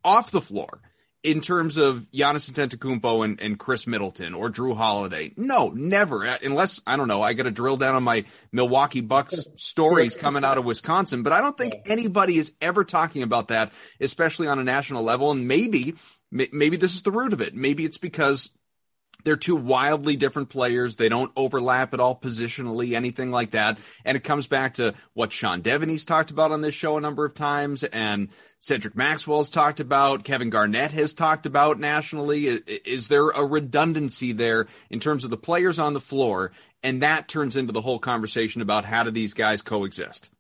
off 0.04 0.32
the 0.32 0.42
floor 0.42 0.82
in 1.22 1.42
terms 1.42 1.76
of 1.78 2.08
Giannis 2.14 2.50
Antetokounmpo 2.50 3.26
and, 3.26 3.42
and 3.42 3.60
Khris 3.60 3.86
Middleton 3.88 4.34
or 4.34 4.50
Jrue 4.50 4.76
Holiday. 4.76 5.34
No, 5.36 5.70
never. 5.70 6.26
Uh, 6.26 6.38
unless 6.44 6.82
I 6.88 6.96
don't 6.96 7.08
know, 7.08 7.22
I 7.22 7.34
got 7.34 7.44
to 7.44 7.52
drill 7.52 7.78
down 7.78 7.96
on 7.96 8.04
my 8.04 8.26
Milwaukee 8.52 9.02
Bucks 9.02 9.46
stories 9.56 10.16
coming 10.16 10.46
out 10.46 10.58
of 10.58 10.66
Wisconsin. 10.66 11.24
But 11.24 11.34
I 11.34 11.42
don't 11.42 11.58
think 11.58 11.76
anybody 11.86 12.38
is 12.38 12.54
ever 12.62 12.84
talking 12.84 13.24
about 13.24 13.50
that, 13.50 13.74
especially 14.00 14.48
on 14.48 14.60
a 14.60 14.64
national 14.64 15.04
level. 15.04 15.32
And 15.32 15.48
maybe, 15.48 15.96
maybe 16.32 16.78
this 16.78 16.94
is 16.94 17.02
the 17.02 17.12
root 17.12 17.34
of 17.34 17.42
it. 17.42 17.54
Maybe 17.54 17.84
it's 17.84 17.98
because 17.98 18.52
they're 19.24 19.36
two 19.36 19.56
wildly 19.56 20.16
different 20.16 20.50
players. 20.50 20.96
They 20.96 21.10
don't 21.10 21.32
overlap 21.36 21.94
at 21.94 22.00
all 22.00 22.16
positionally, 22.16 22.96
anything 22.96 23.32
like 23.32 23.52
that. 23.52 23.78
And 24.06 24.16
it 24.16 24.24
comes 24.24 24.48
back 24.48 24.76
to 24.76 24.94
what 25.14 25.32
Sean 25.32 25.62
Deveney's 25.62 26.06
talked 26.06 26.32
about 26.32 26.52
on 26.52 26.62
this 26.62 26.76
show 26.76 26.98
a 26.98 27.02
number 27.02 27.26
of 27.26 27.34
times 27.34 27.84
and 27.84 28.30
Cedric 28.60 28.96
Maxwell's 28.96 29.50
talked 29.50 29.80
about, 29.80 30.26
Kevin 30.26 30.50
Garnett 30.50 30.92
has 30.92 31.14
talked 31.14 31.46
about 31.46 31.80
nationally. 31.80 32.48
Is 32.48 33.08
there 33.08 33.30
a 33.30 33.46
redundancy 33.46 34.34
there 34.34 34.68
in 34.90 35.00
terms 35.00 35.24
of 35.24 35.30
the 35.30 35.38
players 35.38 35.80
on 35.80 35.94
the 35.94 36.02
floor? 36.02 36.52
And 36.84 37.02
that 37.02 37.28
turns 37.28 37.56
into 37.56 37.72
the 37.72 37.82
whole 37.82 38.00
conversation 38.00 38.62
about 38.62 38.86
how 38.86 39.04
do 39.04 39.12
these 39.12 39.34
guys 39.34 39.62
coexist? 39.62 40.32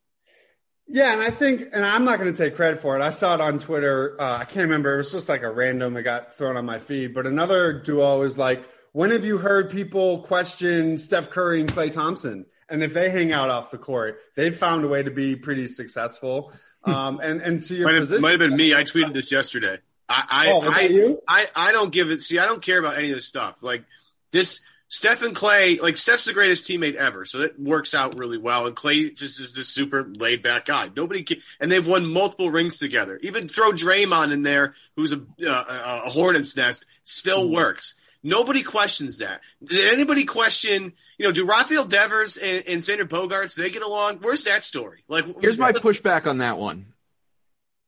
Yeah, 0.91 1.13
and 1.13 1.21
I 1.21 1.29
think, 1.29 1.69
and 1.71 1.85
I'm 1.85 2.03
not 2.03 2.17
going 2.19 2.33
to 2.33 2.37
take 2.37 2.55
credit 2.55 2.79
for 2.79 2.97
it. 2.97 3.01
I 3.03 3.11
saw 3.11 3.35
it 3.35 3.41
on 3.41 3.59
Twitter. 3.59 4.19
Uh, 4.19 4.39
I 4.39 4.45
can't 4.45 4.63
remember. 4.63 4.95
It 4.95 4.97
was 4.97 5.11
just 5.11 5.29
like 5.29 5.43
a 5.43 5.51
random 5.51 5.95
It 5.95 6.01
got 6.01 6.35
thrown 6.35 6.57
on 6.57 6.65
my 6.65 6.79
feed. 6.79 7.13
But 7.13 7.27
another 7.27 7.73
duo 7.73 8.23
is 8.23 8.39
like, 8.39 8.65
when 8.91 9.11
have 9.11 9.23
you 9.23 9.37
heard 9.37 9.69
people 9.69 10.23
question 10.23 10.97
Steph 10.97 11.29
Curry 11.29 11.61
and 11.61 11.71
Klay 11.71 11.91
Thompson? 11.91 12.47
And 12.69 12.83
if 12.83 12.95
they 12.95 13.11
hang 13.11 13.31
out 13.31 13.49
off 13.49 13.69
the 13.69 13.77
court, 13.77 14.19
they've 14.35 14.55
found 14.55 14.83
a 14.83 14.87
way 14.87 15.03
to 15.03 15.11
be 15.11 15.35
pretty 15.35 15.67
successful. 15.67 16.53
Um, 16.83 17.19
and 17.21 17.41
and 17.41 17.61
to 17.63 17.75
your 17.75 17.91
might 17.91 17.99
position, 17.99 18.15
have, 18.15 18.21
might 18.21 18.31
have 18.31 18.39
been 18.39 18.55
me. 18.55 18.73
I 18.73 18.83
tweeted 18.83 19.13
this 19.13 19.31
yesterday. 19.31 19.77
I 20.07 20.25
I, 20.29 20.51
oh, 20.51 20.61
I, 20.63 21.15
I, 21.27 21.47
I 21.69 21.71
don't 21.71 21.91
give 21.91 22.09
it. 22.09 22.21
See, 22.21 22.39
I 22.39 22.45
don't 22.45 22.61
care 22.61 22.79
about 22.79 22.97
any 22.97 23.09
of 23.09 23.15
this 23.15 23.25
stuff. 23.25 23.61
Like 23.61 23.83
this 24.31 24.61
Steph 24.91 25.21
and 25.21 25.35
Klay, 25.35 25.79
like 25.79 25.97
Steph's 25.97 26.25
the 26.25 26.33
greatest 26.33 26.67
teammate 26.67 26.95
ever, 26.95 27.23
so 27.23 27.41
it 27.41 27.59
works 27.59 27.93
out 27.93 28.17
really 28.17 28.39
well. 28.39 28.65
And 28.65 28.75
Klay 28.75 29.15
just 29.15 29.39
is 29.39 29.53
this 29.53 29.69
super 29.69 30.03
laid 30.03 30.41
back 30.41 30.65
guy. 30.65 30.89
Nobody 30.95 31.21
can, 31.21 31.37
and 31.59 31.71
they've 31.71 31.85
won 31.85 32.07
multiple 32.07 32.49
rings 32.49 32.79
together. 32.79 33.19
Even 33.21 33.47
throw 33.47 33.71
Draymond 33.71 34.33
in 34.33 34.41
there, 34.41 34.73
who's 34.95 35.13
a, 35.13 35.21
uh, 35.47 36.01
a 36.05 36.09
hornet's 36.09 36.57
nest, 36.57 36.87
still 37.03 37.45
mm-hmm. 37.45 37.53
works. 37.53 37.93
Nobody 38.23 38.63
questions 38.63 39.19
that. 39.19 39.41
Did 39.63 39.93
anybody 39.93 40.25
question? 40.25 40.93
You 41.19 41.25
know, 41.25 41.31
do 41.31 41.45
Rafael 41.45 41.85
Devers 41.85 42.37
and, 42.37 42.63
and 42.67 42.81
Xander 42.81 43.07
Bogaerts 43.07 43.55
they 43.55 43.69
get 43.69 43.83
along? 43.83 44.17
Where's 44.21 44.45
that 44.45 44.63
story? 44.63 45.03
Like, 45.07 45.25
here's 45.39 45.59
my 45.59 45.71
pushback 45.73 46.25
on 46.25 46.39
that 46.39 46.57
one. 46.57 46.87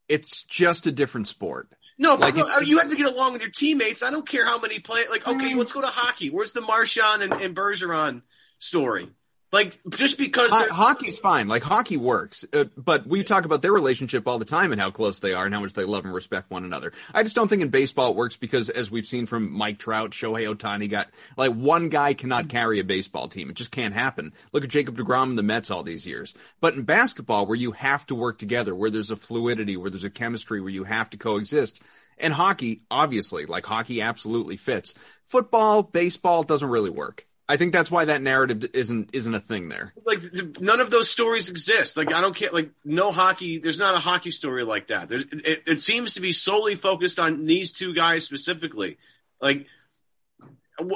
It's 0.07 0.43
just 0.43 0.85
a 0.85 0.91
different 0.91 1.27
sport. 1.27 1.67
No, 2.01 2.17
but 2.17 2.35
like 2.35 2.67
you 2.67 2.79
have 2.79 2.89
to 2.89 2.95
get 2.95 3.05
along 3.05 3.33
with 3.33 3.43
your 3.43 3.51
teammates. 3.51 4.01
I 4.01 4.09
don't 4.09 4.27
care 4.27 4.43
how 4.43 4.59
many 4.59 4.79
play. 4.79 5.03
Like, 5.07 5.27
okay, 5.27 5.53
mm. 5.53 5.57
let's 5.57 5.71
go 5.71 5.81
to 5.81 5.87
hockey. 5.87 6.31
Where's 6.31 6.51
the 6.51 6.61
Marchand 6.61 7.21
and, 7.21 7.31
and 7.33 7.55
Bergeron 7.55 8.23
story? 8.57 9.07
Like, 9.51 9.79
just 9.89 10.17
because 10.17 10.51
Ho- 10.51 10.73
hockey's 10.73 11.17
fine. 11.17 11.47
Like 11.49 11.61
hockey 11.61 11.97
works, 11.97 12.45
uh, 12.53 12.65
but 12.77 13.05
we 13.05 13.23
talk 13.23 13.43
about 13.43 13.61
their 13.61 13.73
relationship 13.73 14.27
all 14.27 14.39
the 14.39 14.45
time 14.45 14.71
and 14.71 14.79
how 14.79 14.91
close 14.91 15.19
they 15.19 15.33
are 15.33 15.45
and 15.45 15.53
how 15.53 15.59
much 15.59 15.73
they 15.73 15.83
love 15.83 16.05
and 16.05 16.13
respect 16.13 16.49
one 16.49 16.63
another. 16.63 16.93
I 17.13 17.23
just 17.23 17.35
don't 17.35 17.49
think 17.49 17.61
in 17.61 17.69
baseball 17.69 18.11
it 18.11 18.15
works 18.15 18.37
because, 18.37 18.69
as 18.69 18.89
we've 18.89 19.05
seen 19.05 19.25
from 19.25 19.51
Mike 19.51 19.77
Trout, 19.77 20.11
Shohei 20.11 20.53
Ohtani, 20.53 20.89
got 20.89 21.09
like 21.35 21.51
one 21.51 21.89
guy 21.89 22.13
cannot 22.13 22.47
carry 22.47 22.79
a 22.79 22.83
baseball 22.85 23.27
team. 23.27 23.49
It 23.49 23.57
just 23.57 23.71
can't 23.71 23.93
happen. 23.93 24.33
Look 24.53 24.63
at 24.63 24.69
Jacob 24.69 24.95
Degrom 24.95 25.29
and 25.29 25.37
the 25.37 25.43
Mets 25.43 25.69
all 25.69 25.83
these 25.83 26.07
years. 26.07 26.33
But 26.61 26.75
in 26.75 26.83
basketball, 26.83 27.45
where 27.45 27.57
you 27.57 27.73
have 27.73 28.05
to 28.07 28.15
work 28.15 28.37
together, 28.37 28.73
where 28.73 28.89
there's 28.89 29.11
a 29.11 29.17
fluidity, 29.17 29.75
where 29.75 29.89
there's 29.89 30.05
a 30.05 30.09
chemistry, 30.09 30.61
where 30.61 30.69
you 30.69 30.85
have 30.85 31.09
to 31.09 31.17
coexist 31.17 31.81
and 32.21 32.33
hockey, 32.33 32.83
obviously, 32.89 33.45
like 33.45 33.65
hockey 33.65 34.01
absolutely 34.01 34.57
fits. 34.57 34.93
Football, 35.25 35.83
baseball 35.83 36.43
doesn't 36.43 36.69
really 36.69 36.89
work. 36.89 37.25
I 37.51 37.57
think 37.57 37.73
that's 37.73 37.91
why 37.91 38.05
that 38.05 38.21
narrative 38.21 38.69
isn't 38.73 39.09
isn't 39.11 39.35
a 39.35 39.39
thing 39.41 39.67
there. 39.67 39.91
Like 40.05 40.19
none 40.61 40.79
of 40.79 40.89
those 40.89 41.09
stories 41.09 41.49
exist. 41.49 41.97
Like 41.97 42.13
I 42.13 42.21
don't 42.21 42.33
care. 42.33 42.49
Like 42.49 42.69
no 42.85 43.11
hockey. 43.11 43.57
There's 43.57 43.77
not 43.77 43.93
a 43.93 43.99
hockey 43.99 44.31
story 44.31 44.63
like 44.63 44.87
that. 44.87 45.09
There's 45.09 45.23
it, 45.23 45.63
it 45.67 45.79
seems 45.81 46.13
to 46.13 46.21
be 46.21 46.31
solely 46.31 46.75
focused 46.75 47.19
on 47.19 47.45
these 47.45 47.73
two 47.73 47.93
guys 47.93 48.23
specifically. 48.23 48.97
Like 49.41 49.67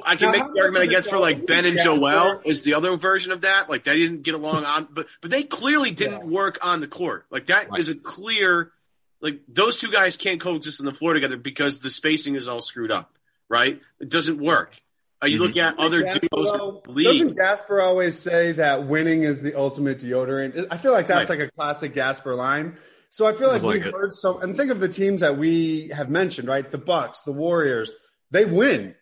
I 0.06 0.16
can 0.16 0.32
now, 0.32 0.32
make 0.32 0.54
the 0.54 0.62
argument, 0.62 0.90
I 0.90 0.94
guess, 0.94 1.10
for 1.10 1.18
like 1.18 1.46
Ben 1.46 1.66
and 1.66 1.78
Joel 1.78 2.40
is 2.46 2.62
the 2.62 2.76
other 2.76 2.96
version 2.96 3.34
of 3.34 3.42
that. 3.42 3.70
Like 3.70 3.84
they 3.84 3.98
didn't 3.98 4.22
get 4.22 4.36
along 4.36 4.64
on, 4.64 4.88
but 4.90 5.08
but 5.20 5.32
they 5.32 5.44
clearly 5.44 5.92
didn't 5.92 6.22
yeah. 6.22 6.34
work 6.34 6.60
on 6.66 6.80
the 6.80 6.88
court. 6.88 7.26
Like 7.30 7.48
that 7.48 7.70
right. 7.70 7.82
is 7.82 7.90
a 7.90 7.96
clear, 7.96 8.72
like 9.20 9.42
those 9.50 9.82
two 9.82 9.92
guys 9.92 10.16
can't 10.16 10.40
coexist 10.40 10.80
on 10.80 10.86
the 10.86 10.94
floor 10.94 11.16
together 11.16 11.36
because 11.36 11.80
the 11.80 11.90
spacing 11.90 12.36
is 12.36 12.48
all 12.48 12.62
screwed 12.62 12.92
up. 12.92 13.12
Right? 13.50 13.82
It 14.00 14.08
doesn't 14.08 14.40
work. 14.40 14.82
Uh, 15.24 15.28
you 15.28 15.36
mm-hmm. 15.36 15.46
look 15.46 15.58
at 15.58 15.80
other 15.80 16.04
Gasparo, 16.04 16.84
duos. 16.84 17.04
Doesn't 17.04 17.36
Gasper 17.38 17.82
always 17.82 18.20
say 18.20 18.52
that 18.54 18.88
winning 18.88 19.24
is 19.24 19.42
the 19.42 19.58
ultimate 19.58 20.00
deodorant? 20.00 20.68
I 20.70 20.78
feel 20.78 20.92
like 20.92 21.08
that's 21.08 21.30
right. 21.30 21.40
like 21.40 21.48
a 21.48 21.52
classic 21.52 21.94
Gasper 21.94 22.36
line. 22.36 22.78
So 23.10 23.26
I 23.26 23.32
feel 23.32 23.48
like, 23.48 23.64
like 23.64 23.84
we've 23.84 23.94
heard 23.94 24.14
so, 24.14 24.40
and 24.40 24.58
think 24.58 24.72
of 24.72 24.82
the 24.82 24.90
teams 24.90 25.22
that 25.22 25.38
we 25.38 25.88
have 25.90 26.10
mentioned, 26.10 26.50
right? 26.50 26.70
The 26.70 26.78
Bucks, 26.78 27.22
the 27.22 27.32
Warriors, 27.32 27.94
they 28.32 28.44
win. 28.44 28.94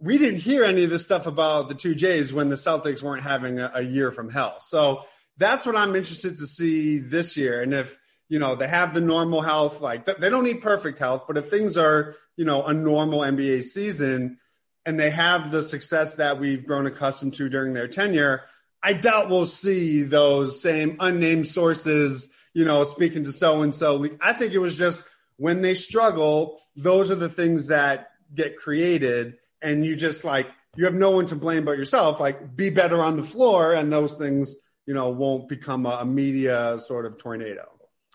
We 0.00 0.18
didn't 0.18 0.40
hear 0.40 0.64
any 0.64 0.82
of 0.84 0.90
this 0.90 1.04
stuff 1.04 1.28
about 1.28 1.68
the 1.68 1.76
two 1.76 1.94
Jays 1.94 2.32
when 2.32 2.48
the 2.48 2.56
Celtics 2.56 3.00
weren't 3.00 3.22
having 3.22 3.60
a, 3.60 3.70
a 3.74 3.82
year 3.82 4.10
from 4.10 4.28
hell. 4.28 4.56
So 4.60 5.02
that's 5.36 5.66
what 5.66 5.76
I'm 5.76 5.94
interested 5.94 6.38
to 6.38 6.46
see 6.46 6.98
this 6.98 7.36
year. 7.36 7.62
And 7.62 7.72
if, 7.72 7.96
you 8.28 8.40
know, 8.40 8.56
they 8.56 8.66
have 8.66 8.92
the 8.92 9.00
normal 9.00 9.40
health, 9.40 9.80
like 9.80 10.04
they 10.04 10.30
don't 10.30 10.44
need 10.44 10.62
perfect 10.62 10.98
health, 10.98 11.24
but 11.28 11.36
if 11.36 11.48
things 11.48 11.76
are, 11.76 12.16
you 12.36 12.44
know, 12.44 12.64
a 12.64 12.74
normal 12.74 13.20
NBA 13.20 13.62
season 13.62 14.38
and 14.86 14.98
they 14.98 15.10
have 15.10 15.50
the 15.50 15.62
success 15.62 16.16
that 16.16 16.40
we've 16.40 16.66
grown 16.66 16.86
accustomed 16.86 17.34
to 17.34 17.48
during 17.48 17.74
their 17.74 17.88
tenure, 17.88 18.42
I 18.82 18.94
doubt 18.94 19.28
we'll 19.28 19.46
see 19.46 20.02
those 20.02 20.60
same 20.62 20.96
unnamed 21.00 21.46
sources 21.46 22.30
you 22.54 22.64
know, 22.64 22.84
speaking 22.84 23.24
to 23.24 23.32
so 23.32 23.62
and 23.62 23.74
so. 23.74 24.06
I 24.20 24.32
think 24.32 24.52
it 24.52 24.58
was 24.58 24.76
just 24.76 25.02
when 25.36 25.62
they 25.62 25.74
struggle, 25.74 26.60
those 26.76 27.10
are 27.10 27.16
the 27.16 27.28
things 27.28 27.68
that 27.68 28.10
get 28.34 28.56
created, 28.56 29.36
and 29.62 29.84
you 29.84 29.96
just 29.96 30.24
like 30.24 30.48
you 30.76 30.84
have 30.84 30.94
no 30.94 31.10
one 31.10 31.26
to 31.26 31.36
blame 31.36 31.64
but 31.64 31.78
yourself. 31.78 32.20
Like, 32.20 32.56
be 32.56 32.70
better 32.70 33.02
on 33.02 33.16
the 33.16 33.22
floor, 33.22 33.72
and 33.72 33.92
those 33.92 34.14
things, 34.14 34.56
you 34.86 34.94
know, 34.94 35.10
won't 35.10 35.48
become 35.48 35.86
a, 35.86 35.98
a 36.00 36.04
media 36.04 36.78
sort 36.78 37.06
of 37.06 37.18
tornado. 37.18 37.66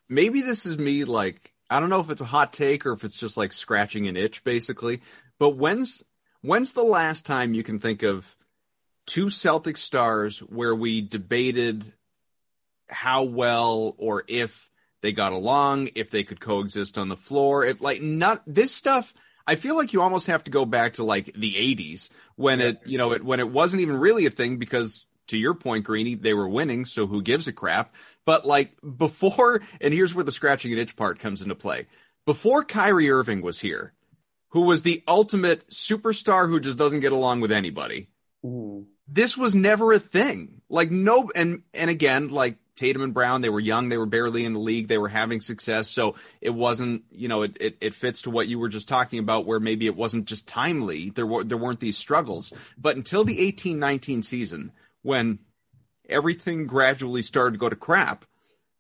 Maybe 0.10 0.42
this 0.42 0.66
is 0.66 0.78
me 0.78 1.04
like 1.06 1.54
I 1.70 1.80
don't 1.80 1.90
know 1.90 2.00
if 2.00 2.10
it's 2.10 2.22
a 2.22 2.26
hot 2.26 2.54
take 2.54 2.86
or 2.86 2.94
if 2.94 3.04
it's 3.04 3.18
just 3.18 3.38
like 3.38 3.54
scratching 3.54 4.08
an 4.08 4.18
itch, 4.18 4.44
basically. 4.44 5.02
But 5.40 5.52
when's 5.52 6.04
when's 6.46 6.74
the 6.74 6.84
last 6.84 7.26
time 7.26 7.54
you 7.54 7.64
can 7.64 7.80
think 7.80 8.04
of 8.04 8.36
two 9.06 9.30
Celtic 9.30 9.78
stars 9.78 10.40
where 10.40 10.76
we 10.76 11.02
debated 11.02 11.84
how 12.88 13.24
well 13.24 13.96
or 13.98 14.24
if 14.28 14.70
they 15.02 15.12
got 15.12 15.34
along, 15.34 15.90
if 15.96 16.10
they 16.12 16.24
could 16.24 16.40
coexist 16.40 16.98
on 16.98 17.10
the 17.10 17.18
floor. 17.18 17.66
If 17.66 17.82
like 17.82 18.02
not 18.02 18.42
this 18.48 18.74
stuff, 18.74 19.14
I 19.48 19.56
feel 19.56 19.76
like 19.76 19.94
you 19.94 20.02
almost 20.02 20.28
have 20.28 20.44
to 20.46 20.52
go 20.52 20.66
back 20.66 20.94
to 20.94 21.04
like 21.04 21.34
the 21.36 21.54
80s 21.54 22.10
when 22.36 22.62
it, 22.62 22.82
you 22.86 22.98
know, 22.98 23.12
it, 23.14 23.24
when 23.24 23.40
it 23.40 23.50
wasn't 23.50 23.82
even 23.82 23.98
really 23.98 24.26
a 24.26 24.32
thing 24.32 24.58
because 24.58 25.06
to 25.28 25.38
your 25.38 25.54
point, 25.54 25.86
Greeny, 25.86 26.16
they 26.16 26.34
were 26.34 26.48
winning, 26.48 26.86
so 26.86 27.08
who 27.08 27.22
gives 27.22 27.48
a 27.48 27.54
crap? 27.54 27.94
But 28.26 28.46
like 28.46 28.76
before, 28.98 29.62
and 29.82 29.94
here's 29.94 30.14
where 30.14 30.24
the 30.24 30.32
scratching 30.32 30.74
an 30.74 30.80
itch 30.80 30.96
part 30.96 31.20
comes 31.20 31.42
into 31.42 31.56
play. 31.56 31.88
Before 32.26 32.64
Kyrie 32.64 33.12
Irving 33.12 33.42
was 33.42 33.60
here, 33.60 33.94
who 34.56 34.62
was 34.62 34.84
the 34.84 35.04
ultimate 35.06 35.68
superstar 35.68 36.48
who 36.48 36.62
just 36.62 36.78
doesn't 36.78 37.02
get 37.02 37.12
along 37.12 37.42
with 37.42 37.52
anybody. 37.52 38.08
Ooh. 38.46 38.88
This 39.06 39.38
was 39.38 39.54
never 39.54 39.92
a 39.92 40.00
thing. 40.00 40.62
Like 40.70 40.90
no, 40.90 41.30
and 41.36 41.64
and 41.74 41.90
again, 41.90 42.30
like 42.30 42.56
Tatum 42.78 43.02
and 43.02 43.14
Brown, 43.14 43.42
they 43.42 43.50
were 43.50 43.60
young, 43.60 43.90
they 43.90 43.98
were 43.98 44.06
barely 44.06 44.46
in 44.46 44.54
the 44.54 44.60
league, 44.60 44.88
they 44.88 44.98
were 44.98 45.10
having 45.10 45.42
success. 45.42 45.90
So 45.90 46.16
it 46.40 46.52
wasn't, 46.52 47.04
you 47.12 47.28
know, 47.28 47.42
it, 47.42 47.58
it, 47.60 47.78
it, 47.82 47.94
fits 47.94 48.22
to 48.22 48.30
what 48.30 48.48
you 48.48 48.58
were 48.58 48.70
just 48.70 48.88
talking 48.88 49.20
about, 49.20 49.46
where 49.46 49.60
maybe 49.60 49.88
it 49.88 49.96
wasn't 49.98 50.24
just 50.24 50.48
timely. 50.48 51.10
There 51.10 51.26
were 51.26 51.44
there 51.44 51.58
weren't 51.58 51.82
these 51.82 51.98
struggles. 51.98 52.54
But 52.78 52.96
until 52.96 53.26
the 53.26 53.42
eighteen 53.42 53.78
nineteen 53.78 54.24
season, 54.24 54.72
when 55.02 55.40
everything 56.08 56.66
gradually 56.66 57.24
started 57.24 57.56
to 57.56 57.60
go 57.60 57.68
to 57.68 57.76
crap, 57.76 58.24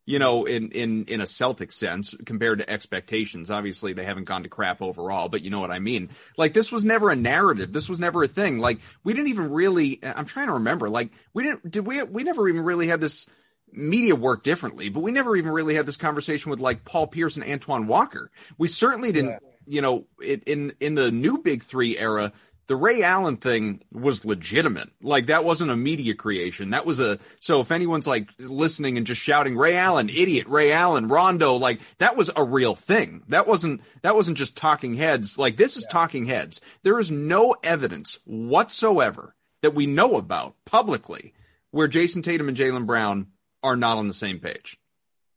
you 0.06 0.20
know, 0.20 0.46
in 0.46 0.70
in 0.72 1.06
in 1.06 1.22
a 1.22 1.26
Celtic 1.26 1.72
sense 1.72 2.14
compared 2.26 2.60
to 2.60 2.70
expectations. 2.70 3.50
Obviously, 3.50 3.94
they 3.94 4.06
haven't 4.06 4.26
gone 4.26 4.44
to 4.44 4.50
crap 4.50 4.82
overall, 4.82 5.30
but 5.30 5.42
you 5.42 5.50
know 5.50 5.60
what 5.60 5.72
I 5.72 5.80
mean. 5.80 6.10
Like 6.38 6.54
this 6.54 6.72
was 6.72 6.86
never 6.86 7.10
a 7.10 7.16
narrative. 7.16 7.74
This 7.74 7.90
was 7.90 8.00
never 8.00 8.24
a 8.24 8.28
thing. 8.28 8.60
Like 8.60 8.80
we 9.04 9.14
didn't 9.14 9.30
even 9.30 9.52
really. 9.52 10.00
I'm 10.04 10.26
trying 10.26 10.48
to 10.48 10.54
remember. 10.54 10.90
Like 10.90 11.12
we 11.34 11.44
didn't. 11.44 11.70
Did 11.70 11.86
we? 11.86 12.04
We 12.04 12.24
never 12.24 12.48
even 12.48 12.62
really 12.62 12.88
had 12.88 13.02
this 13.02 13.28
media 13.72 14.16
work 14.16 14.44
differently, 14.44 14.90
but 14.90 15.02
we 15.02 15.12
never 15.12 15.36
even 15.36 15.52
really 15.52 15.76
had 15.76 15.86
this 15.86 15.98
conversation 15.98 16.50
with 16.50 16.60
like 16.60 16.86
Paul 16.86 17.08
Pierce 17.08 17.36
and 17.36 17.46
Antoine 17.46 17.88
Walker. 17.88 18.32
We 18.58 18.68
certainly 18.68 19.12
didn't, 19.12 19.32
yeah. 19.32 19.40
you 19.66 19.82
know, 19.82 20.06
it, 20.22 20.44
in 20.44 20.74
in 20.80 20.96
the 20.96 21.12
new 21.12 21.40
Big 21.40 21.64
Three 21.64 21.98
era, 21.98 22.32
the 22.68 22.76
Ray 22.76 23.04
Allen 23.04 23.38
thing 23.38 23.82
was 23.92 24.26
legitimate. 24.26 24.90
Like 25.02 25.28
that 25.28 25.46
wasn't 25.46 25.72
a 25.72 25.76
media 25.76 26.16
creation. 26.16 26.72
That 26.72 26.86
was 26.86 27.00
a 27.00 27.20
so 27.40 27.62
if 27.62 27.72
anyone's 27.72 28.08
like 28.08 28.30
listening 28.40 28.98
and 28.98 29.06
just 29.06 29.22
shouting 29.22 29.56
Ray 29.56 29.76
Allen, 29.76 30.10
idiot, 30.10 30.48
Ray 30.48 30.72
Allen, 30.72 31.08
Rondo, 31.08 31.56
like 31.56 31.80
that 32.00 32.18
was 32.18 32.32
a 32.36 32.44
real 32.44 32.76
thing. 32.76 33.24
That 33.30 33.48
wasn't 33.48 33.82
that 34.02 34.16
wasn't 34.16 34.38
just 34.38 34.58
talking 34.58 34.96
heads. 34.96 35.38
Like 35.38 35.58
this 35.58 35.78
is 35.78 35.86
yeah. 35.88 35.94
talking 35.94 36.26
heads. 36.26 36.62
There 36.84 37.00
is 37.00 37.12
no 37.12 37.56
evidence 37.64 38.18
whatsoever 38.26 39.36
that 39.62 39.76
we 39.76 39.86
know 39.86 40.16
about 40.16 40.56
publicly 40.66 41.34
where 41.72 41.88
Jayson 41.88 42.24
Tatum 42.24 42.48
and 42.48 42.58
Jaylen 42.58 42.86
Brown 42.86 43.28
are 43.62 43.76
not 43.76 43.98
on 43.98 44.08
the 44.08 44.14
same 44.14 44.40
page. 44.40 44.78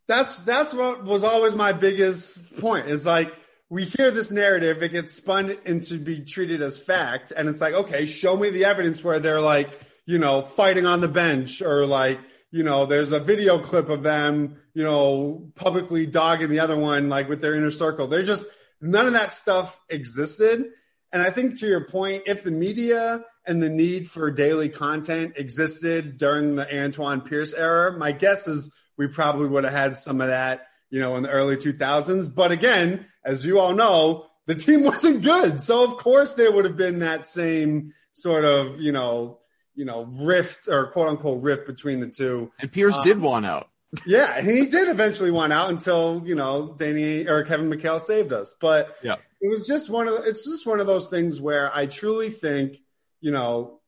That's 0.06 0.38
that's 0.40 0.72
what 0.72 1.04
was 1.04 1.24
always 1.24 1.54
my 1.54 1.72
biggest 1.72 2.56
point. 2.58 2.88
Is 2.88 3.04
like 3.04 3.34
we 3.70 3.84
hear 3.84 4.10
this 4.10 4.32
narrative, 4.32 4.82
it 4.82 4.92
gets 4.92 5.12
spun 5.12 5.56
into 5.64 5.98
be 5.98 6.20
treated 6.20 6.62
as 6.62 6.78
fact, 6.78 7.32
and 7.36 7.48
it's 7.48 7.60
like, 7.60 7.74
okay, 7.74 8.06
show 8.06 8.36
me 8.36 8.50
the 8.50 8.64
evidence 8.64 9.04
where 9.04 9.18
they're 9.18 9.40
like, 9.40 9.70
you 10.06 10.18
know, 10.18 10.42
fighting 10.42 10.86
on 10.86 11.00
the 11.00 11.08
bench, 11.08 11.60
or 11.60 11.84
like, 11.84 12.18
you 12.50 12.62
know, 12.62 12.86
there's 12.86 13.12
a 13.12 13.20
video 13.20 13.58
clip 13.58 13.90
of 13.90 14.02
them, 14.02 14.56
you 14.72 14.82
know, 14.82 15.50
publicly 15.54 16.06
dogging 16.06 16.48
the 16.48 16.60
other 16.60 16.78
one, 16.78 17.10
like 17.10 17.28
with 17.28 17.42
their 17.42 17.54
inner 17.54 17.70
circle. 17.70 18.06
There's 18.06 18.26
just 18.26 18.46
none 18.80 19.06
of 19.06 19.12
that 19.12 19.34
stuff 19.34 19.78
existed. 19.90 20.64
And 21.12 21.20
I 21.20 21.30
think 21.30 21.58
to 21.60 21.66
your 21.66 21.84
point, 21.84 22.22
if 22.26 22.42
the 22.42 22.50
media 22.50 23.22
and 23.46 23.62
the 23.62 23.68
need 23.68 24.08
for 24.08 24.30
daily 24.30 24.70
content 24.70 25.34
existed 25.36 26.16
during 26.16 26.56
the 26.56 26.74
Antoine 26.74 27.20
Pierce 27.20 27.52
era, 27.52 27.96
my 27.96 28.12
guess 28.12 28.48
is 28.48 28.72
we 28.96 29.08
probably 29.08 29.48
would 29.48 29.64
have 29.64 29.72
had 29.72 29.96
some 29.96 30.22
of 30.22 30.28
that, 30.28 30.67
you 30.90 31.00
know, 31.00 31.16
in 31.16 31.22
the 31.22 31.30
early 31.30 31.56
2000s. 31.56 32.34
But 32.34 32.52
again, 32.52 33.06
as 33.24 33.44
you 33.44 33.58
all 33.58 33.74
know, 33.74 34.26
the 34.46 34.54
team 34.54 34.84
wasn't 34.84 35.22
good. 35.22 35.60
So 35.60 35.84
of 35.84 35.96
course 35.96 36.34
there 36.34 36.50
would 36.50 36.64
have 36.64 36.76
been 36.76 37.00
that 37.00 37.26
same 37.26 37.92
sort 38.12 38.44
of, 38.44 38.80
you 38.80 38.92
know, 38.92 39.38
you 39.74 39.84
know, 39.84 40.08
rift 40.20 40.68
or 40.68 40.88
quote 40.88 41.08
unquote 41.08 41.42
rift 41.42 41.66
between 41.66 42.00
the 42.00 42.08
two. 42.08 42.50
And 42.58 42.70
Pierce 42.70 42.96
um, 42.96 43.04
did 43.04 43.20
want 43.20 43.46
out. 43.46 43.68
yeah, 44.06 44.40
he 44.40 44.66
did 44.66 44.88
eventually 44.88 45.30
want 45.30 45.52
out 45.52 45.70
until, 45.70 46.22
you 46.26 46.34
know, 46.34 46.74
Danny 46.78 47.26
or 47.26 47.44
Kevin 47.44 47.70
McHale 47.70 48.00
saved 48.00 48.32
us. 48.32 48.54
But 48.60 48.96
yeah. 49.02 49.16
it 49.40 49.48
was 49.48 49.66
just 49.66 49.88
one 49.88 50.08
of 50.08 50.14
the, 50.14 50.28
it's 50.28 50.44
just 50.44 50.66
one 50.66 50.80
of 50.80 50.86
those 50.86 51.08
things 51.08 51.40
where 51.40 51.74
I 51.74 51.86
truly 51.86 52.30
think 52.30 52.80
you 53.20 53.30
know, 53.30 53.80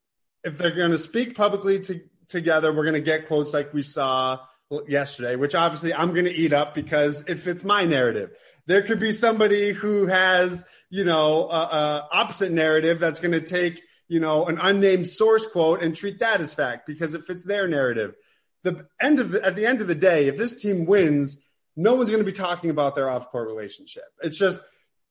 if 0.45 0.59
they're 0.59 0.75
going 0.75 0.91
to 0.91 0.99
speak 0.99 1.37
publicly 1.37 1.81
to, 1.81 2.01
together, 2.29 2.73
we're 2.73 2.85
going 2.85 2.95
to 2.95 3.01
get 3.01 3.29
quotes 3.29 3.53
like 3.53 3.73
we 3.73 3.83
saw 3.83 4.41
yesterday, 4.87 5.37
which 5.37 5.55
obviously 5.55 5.93
I'm 5.93 6.13
going 6.13 6.27
to 6.27 6.35
eat 6.35 6.53
up 6.53 6.75
because 6.75 7.29
it 7.29 7.37
fits 7.37 7.65
my 7.65 7.85
narrative. 7.85 8.31
There 8.67 8.83
could 8.83 9.01
be 9.01 9.13
somebody 9.13 9.73
who 9.73 10.07
has, 10.07 10.65
you 10.91 11.05
know, 11.05 11.49
a, 11.49 11.57
a 11.57 12.09
opposite 12.13 12.53
narrative 12.53 13.01
that's 13.01 13.21
going 13.21 13.33
to 13.33 13.41
take, 13.41 13.83
you 14.09 14.21
know, 14.21 14.47
an 14.47 14.59
unnamed 14.61 15.07
source 15.07 15.47
quote 15.47 15.83
and 15.83 15.97
treat 15.97 16.21
that 16.21 16.41
as 16.41 16.55
fact 16.55 16.87
because 16.87 17.15
it 17.15 17.25
fits 17.25 17.45
their 17.45 17.67
narrative. 17.67 18.15
The 18.63 18.87
end 19.01 19.19
of 19.19 19.33
the, 19.33 19.45
at 19.45 19.57
the 19.57 19.67
end 19.67 19.81
of 19.81 19.89
the 19.89 19.95
day, 19.95 20.29
if 20.29 20.37
this 20.37 20.61
team 20.61 20.87
wins, 20.87 21.39
no 21.77 21.95
one's 21.95 22.11
going 22.11 22.25
to 22.25 22.31
be 22.31 22.37
talking 22.37 22.71
about 22.71 22.95
their 22.95 23.11
off 23.11 23.31
court 23.31 23.49
relationship. 23.49 24.05
It's 24.23 24.39
just 24.39 24.61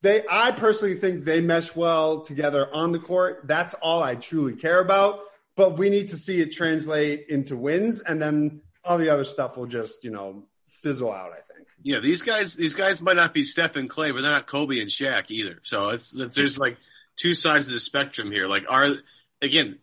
they 0.01 0.23
I 0.29 0.51
personally 0.51 0.95
think 0.95 1.25
they 1.25 1.41
mesh 1.41 1.75
well 1.75 2.21
together 2.21 2.73
on 2.73 2.91
the 2.91 2.99
court. 2.99 3.41
That's 3.45 3.73
all 3.73 4.01
I 4.01 4.15
truly 4.15 4.53
care 4.53 4.79
about. 4.79 5.21
But 5.57 5.77
we 5.77 5.89
need 5.89 6.09
to 6.09 6.15
see 6.15 6.39
it 6.39 6.53
translate 6.53 7.25
into 7.27 7.57
wins, 7.57 8.01
and 8.01 8.21
then 8.21 8.61
all 8.89 8.97
the 8.97 9.09
other 9.09 9.23
stuff 9.23 9.55
will 9.55 9.67
just 9.67 10.03
you 10.03 10.11
know 10.11 10.43
fizzle 10.67 11.11
out. 11.11 11.31
I 11.31 11.53
think. 11.53 11.67
Yeah, 11.83 11.99
these 11.99 12.23
guys 12.23 12.55
these 12.55 12.75
guys 12.75 13.01
might 13.01 13.15
not 13.15 13.33
be 13.33 13.43
Steph 13.43 13.75
and 13.75 13.89
Klay, 13.89 14.13
but 14.13 14.23
they're 14.23 14.31
not 14.31 14.47
Kobe 14.47 14.81
and 14.81 14.89
Shaq 14.89 15.25
either. 15.29 15.59
So 15.61 15.89
it's, 15.89 16.19
it's 16.19 16.35
there's 16.35 16.57
like 16.57 16.77
two 17.15 17.33
sides 17.33 17.67
of 17.67 17.73
the 17.73 17.79
spectrum 17.79 18.31
here. 18.31 18.47
Like 18.47 18.65
are 18.67 18.87
again, 19.41 19.77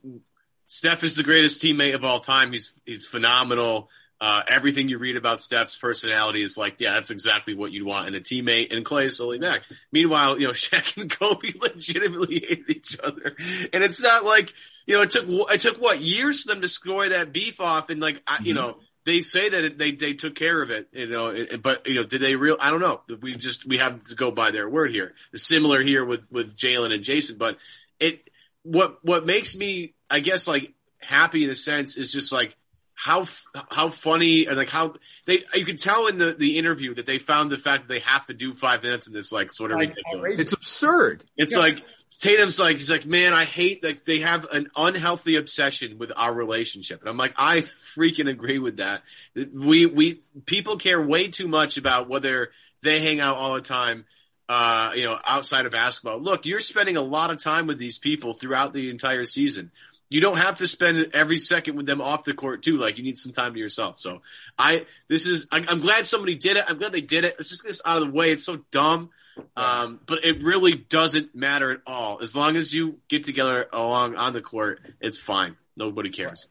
Steph 0.67 1.05
is 1.05 1.15
the 1.15 1.23
greatest 1.23 1.63
teammate 1.63 1.95
of 1.95 2.05
all 2.05 2.21
time. 2.21 2.53
He's 2.53 2.81
he's 2.85 3.07
phenomenal. 3.07 3.89
Uh, 4.19 4.43
everything 4.49 4.89
you 4.89 4.97
read 4.97 5.17
about 5.17 5.43
Steph's 5.43 5.77
personality 5.77 6.41
is 6.41 6.57
like, 6.57 6.77
yeah, 6.79 6.95
that's 6.95 7.11
exactly 7.11 7.53
what 7.53 7.71
you'd 7.71 7.85
want 7.85 8.09
in 8.09 8.15
a 8.15 8.21
teammate. 8.21 8.75
And 8.75 8.83
Klay 8.83 9.05
is 9.05 9.19
solely 9.19 9.39
Mac. 9.39 9.61
Meanwhile, 9.93 10.41
you 10.41 10.47
know, 10.47 10.53
Shaq 10.55 10.97
and 10.97 11.11
Kobe 11.11 11.53
legitimately 11.61 12.43
hate 12.47 12.65
each 12.69 12.99
other, 12.99 13.37
and 13.73 13.85
it's 13.85 14.03
not 14.03 14.25
like 14.25 14.53
you 14.87 14.95
know 14.95 15.03
it 15.03 15.11
took 15.11 15.27
it 15.29 15.61
took 15.61 15.81
what 15.81 16.01
years 16.01 16.43
for 16.43 16.53
them 16.53 16.63
to 16.63 16.69
score 16.69 17.09
that 17.09 17.33
beef 17.33 17.61
off, 17.61 17.91
and 17.91 18.01
like 18.01 18.23
I, 18.27 18.39
you 18.43 18.55
mm-hmm. 18.55 18.67
know 18.69 18.77
they 19.07 19.21
say 19.21 19.49
that 19.49 19.65
it, 19.65 19.79
they 19.79 19.93
they 19.93 20.15
took 20.15 20.35
care 20.35 20.61
of 20.61 20.71
it, 20.71 20.89
you 20.93 21.07
know, 21.07 21.29
it, 21.29 21.63
but 21.63 21.87
you 21.87 21.95
know, 21.95 22.03
did 22.03 22.21
they 22.21 22.35
real? 22.35 22.57
I 22.61 22.71
don't 22.71 22.81
know. 22.81 23.01
We 23.23 23.37
just 23.37 23.65
we 23.65 23.79
have 23.79 24.03
to 24.05 24.17
go 24.17 24.33
by 24.33 24.51
their 24.51 24.69
word 24.69 24.91
here. 24.91 25.15
It's 25.33 25.47
similar 25.47 25.81
here 25.81 26.05
with 26.05 26.31
with 26.31 26.59
Jaylen 26.59 26.93
and 26.93 27.05
Jayson, 27.05 27.39
but 27.39 27.57
it 28.01 28.29
what 28.65 28.99
what 29.03 29.25
makes 29.25 29.57
me, 29.57 29.95
I 30.11 30.19
guess, 30.19 30.49
like 30.49 30.75
happy 31.01 31.45
in 31.45 31.51
a 31.51 31.55
sense 31.55 31.97
is 31.97 32.13
just 32.13 32.33
like 32.33 32.57
how 32.95 33.27
how 33.71 33.91
funny 33.91 34.47
and 34.47 34.57
like 34.57 34.71
how 34.71 34.95
they 35.25 35.39
you 35.55 35.65
can 35.65 35.77
tell 35.77 36.09
in 36.09 36.19
the 36.19 36.33
the 36.33 36.59
interview 36.59 36.93
that 36.95 37.07
they 37.07 37.19
found 37.19 37.51
the 37.51 37.59
fact 37.59 37.83
that 37.83 37.89
they 37.89 38.01
have 38.01 38.27
to 38.27 38.35
do 38.35 38.55
five 38.55 38.83
minutes 38.83 39.07
in 39.07 39.13
this 39.13 39.31
like 39.31 39.53
sort 39.53 39.71
of 39.71 39.79
like, 39.79 39.91
ridiculous. 39.91 40.41
It's 40.41 40.53
absurd. 40.53 41.25
It's 41.37 41.55
yeah. 41.55 41.61
like 41.61 41.83
Tatum's 42.21 42.59
like 42.59 42.77
he's 42.77 42.91
like, 42.91 43.07
man, 43.07 43.35
I 43.35 43.45
hate 43.45 43.83
that 43.83 44.05
they 44.05 44.21
have 44.21 44.47
an 44.53 44.69
unhealthy 44.77 45.37
obsession 45.37 45.99
with 45.99 46.13
our 46.17 46.33
relationship, 46.33 47.01
and 47.01 47.09
I'm 47.09 47.17
like, 47.17 47.35
I 47.37 47.61
freaking 47.61 48.29
agree 48.29 48.59
with 48.59 48.79
that. 48.79 49.03
We 49.35 49.87
we 49.87 50.23
people 50.47 50.77
care 50.77 51.01
way 51.01 51.29
too 51.29 51.49
much 51.49 51.77
about 51.77 52.09
whether 52.09 52.51
they 52.83 53.01
hang 53.01 53.21
out 53.21 53.37
all 53.37 53.55
the 53.55 53.61
time, 53.61 54.07
uh, 54.49 54.93
you 54.95 55.05
know, 55.05 55.19
outside 55.27 55.67
of 55.67 55.73
basketball. 55.73 56.21
Look, 56.21 56.47
you're 56.47 56.61
spending 56.61 56.97
a 56.97 57.03
lot 57.03 57.31
of 57.31 57.43
time 57.43 57.67
with 57.67 57.79
these 57.79 57.99
people 57.99 58.33
throughout 58.33 58.73
the 58.73 58.91
entire 58.91 59.25
season. 59.25 59.71
You 60.09 60.21
don't 60.21 60.39
have 60.39 60.59
to 60.59 60.67
spend 60.67 61.11
every 61.15 61.39
second 61.39 61.77
with 61.77 61.87
them 61.87 62.01
off 62.01 62.25
the 62.25 62.33
court 62.33 62.63
too. 62.63 62.77
Like 62.77 62.97
you 62.97 63.03
need 63.03 63.19
some 63.19 63.33
time 63.33 63.55
to 63.55 63.59
yourself. 63.59 63.99
So 63.99 64.23
I, 64.57 64.87
this 65.09 65.27
is, 65.27 65.49
I, 65.51 65.65
I'm 65.69 65.81
glad 65.81 66.07
somebody 66.07 66.37
did 66.37 66.57
it. 66.57 66.65
I'm 66.69 66.79
glad 66.79 66.93
they 66.93 67.01
did 67.01 67.25
it. 67.25 67.35
Let's 67.39 67.51
just 67.51 67.65
get 67.65 67.71
this 67.71 67.83
out 67.85 67.99
of 67.99 68.05
the 68.05 68.13
way. 68.13 68.31
It's 68.31 68.45
so 68.45 68.61
dumb. 68.71 69.11
Um, 69.57 70.01
but 70.07 70.25
it 70.25 70.43
really 70.43 70.75
doesn't 70.75 71.35
matter 71.35 71.71
at 71.71 71.81
all. 71.87 72.21
As 72.21 72.37
long 72.37 72.57
as 72.57 72.75
you 72.75 73.01
get 73.09 73.25
together 73.25 73.67
along 73.73 74.17
on 74.17 74.33
the 74.33 74.43
court, 74.43 74.81
it's 75.01 75.19
fine. 75.19 75.57
Nobody 75.77 76.11
cares. 76.11 76.49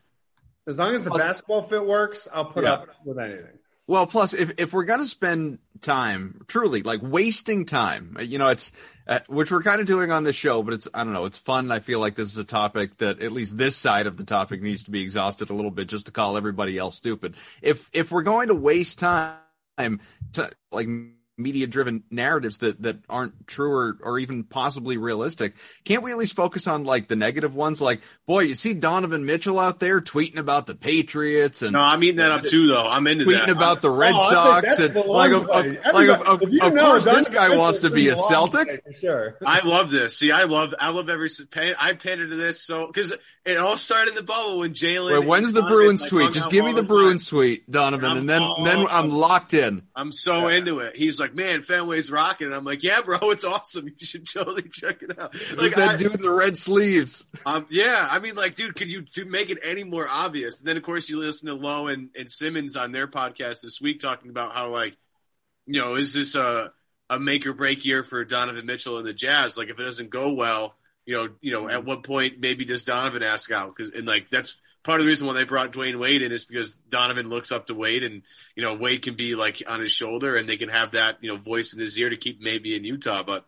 As 0.67 0.79
long 0.79 0.93
as 0.93 1.03
the 1.03 1.11
basketball 1.11 1.61
fit 1.61 1.85
works, 1.85 2.27
I'll 2.33 2.45
put 2.45 2.63
yeah. 2.63 2.73
up 2.73 2.89
with 3.03 3.19
anything. 3.19 3.59
Well, 3.87 4.07
plus 4.07 4.33
if 4.33 4.59
if 4.59 4.73
we're 4.73 4.85
gonna 4.85 5.05
spend 5.05 5.59
time, 5.81 6.41
truly 6.47 6.81
like 6.81 7.01
wasting 7.03 7.65
time, 7.65 8.17
you 8.19 8.39
know, 8.39 8.49
it's 8.49 8.71
uh, 9.07 9.19
which 9.27 9.51
we're 9.51 9.61
kind 9.61 9.79
of 9.79 9.85
doing 9.85 10.09
on 10.09 10.23
this 10.23 10.35
show, 10.35 10.63
but 10.63 10.73
it's 10.73 10.87
I 10.91 11.03
don't 11.03 11.13
know, 11.13 11.25
it's 11.25 11.37
fun. 11.37 11.71
I 11.71 11.79
feel 11.79 11.99
like 11.99 12.15
this 12.15 12.31
is 12.31 12.37
a 12.39 12.43
topic 12.43 12.97
that 12.97 13.21
at 13.21 13.31
least 13.31 13.59
this 13.59 13.75
side 13.75 14.07
of 14.07 14.17
the 14.17 14.23
topic 14.23 14.63
needs 14.63 14.83
to 14.85 14.91
be 14.91 15.03
exhausted 15.03 15.51
a 15.51 15.53
little 15.53 15.69
bit, 15.69 15.87
just 15.87 16.07
to 16.07 16.11
call 16.11 16.35
everybody 16.35 16.79
else 16.79 16.95
stupid. 16.95 17.35
If 17.61 17.91
if 17.93 18.11
we're 18.11 18.23
going 18.23 18.47
to 18.47 18.55
waste 18.55 18.97
time 18.97 19.99
to 20.33 20.49
like 20.71 20.87
media 21.37 21.67
driven 21.67 22.03
narratives 22.09 22.59
that, 22.59 22.81
that 22.81 22.97
aren't 23.09 23.47
true 23.47 23.71
or, 23.71 23.97
or 24.01 24.19
even 24.19 24.43
possibly 24.43 24.97
realistic. 24.97 25.53
Can't 25.83 26.03
we 26.03 26.11
at 26.11 26.17
least 26.17 26.35
focus 26.35 26.67
on 26.67 26.83
like 26.83 27.07
the 27.07 27.15
negative 27.15 27.55
ones? 27.55 27.81
Like, 27.81 28.01
boy, 28.25 28.41
you 28.41 28.55
see 28.55 28.73
Donovan 28.73 29.25
Mitchell 29.25 29.59
out 29.59 29.79
there 29.79 29.99
tweeting 29.99 30.37
about 30.37 30.65
the 30.65 30.75
Patriots 30.75 31.61
and 31.61 31.73
no, 31.73 31.79
I'm 31.79 32.03
eating 32.03 32.17
that 32.17 32.31
up 32.31 32.43
too 32.45 32.67
though. 32.67 32.87
I'm 32.87 33.05
into 33.07 33.25
tweeting 33.25 33.47
that. 33.47 33.55
about 33.55 33.81
the 33.81 33.91
oh, 33.91 33.95
Red 33.95 34.13
oh, 34.15 34.29
Sox 34.29 34.79
and 34.79 34.95
like, 34.95 35.31
of, 35.31 35.49
of, 35.49 35.65
like 35.93 36.09
of, 36.09 36.21
of, 36.21 36.41
of 36.43 36.73
course 36.73 37.05
this 37.05 37.29
guy 37.29 37.55
wants 37.57 37.79
to 37.79 37.89
be 37.89 38.07
a 38.09 38.15
Celtic. 38.15 38.83
Sure. 38.99 39.37
I 39.45 39.65
love 39.65 39.91
this. 39.91 40.17
See, 40.17 40.31
I 40.31 40.43
love, 40.43 40.73
I 40.79 40.91
love 40.91 41.09
every, 41.09 41.29
I 41.79 41.93
paid 41.93 42.19
into 42.19 42.35
this. 42.35 42.61
So, 42.61 42.91
cause 42.91 43.13
it 43.45 43.57
all 43.57 43.77
started 43.77 44.09
in 44.09 44.15
the 44.15 44.23
bubble 44.23 44.57
when 44.59 44.73
Jaylen. 44.73 45.19
Wait, 45.19 45.27
when's 45.27 45.53
the 45.53 45.61
Bruins 45.61 46.01
like, 46.01 46.09
tweet? 46.09 46.33
Just 46.33 46.49
give 46.49 46.65
me 46.65 46.73
the 46.73 46.81
Bruins 46.81 47.27
time. 47.27 47.37
tweet, 47.37 47.69
Donovan, 47.69 48.11
and, 48.11 48.19
and 48.21 48.29
then 48.29 48.41
oh, 48.41 48.63
then 48.63 48.87
I'm 48.89 49.09
locked 49.09 49.53
in. 49.53 49.83
I'm 49.95 50.11
so 50.11 50.47
yeah. 50.47 50.57
into 50.57 50.79
it. 50.79 50.95
He's 50.95 51.19
like, 51.19 51.35
man, 51.35 51.61
Fenway's 51.61 52.11
rocking. 52.11 52.47
And 52.47 52.55
I'm 52.55 52.65
like, 52.65 52.81
yeah, 52.81 53.01
bro, 53.01 53.19
it's 53.21 53.43
awesome. 53.43 53.87
You 53.87 54.05
should 54.05 54.27
totally 54.27 54.63
check 54.71 55.03
it 55.03 55.21
out. 55.21 55.35
Like 55.55 55.75
that 55.75 55.91
I, 55.91 55.97
dude 55.97 56.15
in 56.15 56.23
the 56.23 56.31
red 56.31 56.57
sleeves. 56.57 57.25
Um, 57.45 57.67
yeah, 57.69 58.07
I 58.09 58.17
mean, 58.17 58.33
like, 58.35 58.55
dude, 58.55 58.75
could 58.75 58.89
you 58.89 59.05
make 59.27 59.51
it 59.51 59.59
any 59.63 59.83
more 59.83 60.07
obvious? 60.09 60.59
And 60.59 60.67
then 60.67 60.77
of 60.77 60.83
course 60.83 61.07
you 61.07 61.19
listen 61.19 61.47
to 61.47 61.53
Lowe 61.53 61.87
and, 61.87 62.09
and 62.17 62.31
Simmons 62.31 62.75
on 62.75 62.91
their 62.91 63.07
podcast 63.07 63.61
this 63.61 63.79
week 63.79 63.99
talking 63.99 64.31
about 64.31 64.53
how 64.55 64.69
like, 64.69 64.97
you 65.67 65.79
know, 65.79 65.95
is 65.95 66.13
this 66.13 66.33
a 66.33 66.71
a 67.11 67.19
make 67.19 67.45
or 67.45 67.53
break 67.53 67.85
year 67.85 68.03
for 68.03 68.25
Donovan 68.25 68.65
Mitchell 68.65 68.97
and 68.97 69.07
the 69.07 69.13
Jazz? 69.13 69.55
Like, 69.55 69.69
if 69.69 69.79
it 69.79 69.83
doesn't 69.83 70.09
go 70.09 70.33
well 70.33 70.75
you 71.05 71.15
know, 71.15 71.29
you 71.41 71.51
know, 71.51 71.67
at 71.69 71.79
mm-hmm. 71.79 71.87
what 71.87 72.03
point 72.03 72.39
maybe 72.39 72.65
does 72.65 72.83
Donovan 72.83 73.23
ask 73.23 73.51
out? 73.51 73.75
Because 73.75 73.91
and 73.91 74.07
like 74.07 74.29
that's 74.29 74.59
part 74.83 74.99
of 74.99 75.05
the 75.05 75.09
reason 75.09 75.27
why 75.27 75.33
they 75.33 75.43
brought 75.43 75.71
Dwyane 75.71 75.99
Wade 75.99 76.21
in 76.21 76.31
is 76.31 76.45
because 76.45 76.75
Donovan 76.89 77.29
looks 77.29 77.51
up 77.51 77.67
to 77.67 77.73
Wade, 77.73 78.03
and 78.03 78.23
you 78.55 78.63
know 78.63 78.75
Wade 78.75 79.01
can 79.01 79.15
be 79.15 79.35
like 79.35 79.61
on 79.67 79.79
his 79.79 79.91
shoulder, 79.91 80.35
and 80.35 80.47
they 80.47 80.57
can 80.57 80.69
have 80.69 80.91
that 80.91 81.17
you 81.21 81.31
know 81.31 81.37
voice 81.37 81.73
in 81.73 81.79
his 81.79 81.97
ear 81.97 82.09
to 82.09 82.17
keep 82.17 82.41
maybe 82.41 82.75
in 82.75 82.83
Utah, 82.83 83.23
but. 83.23 83.45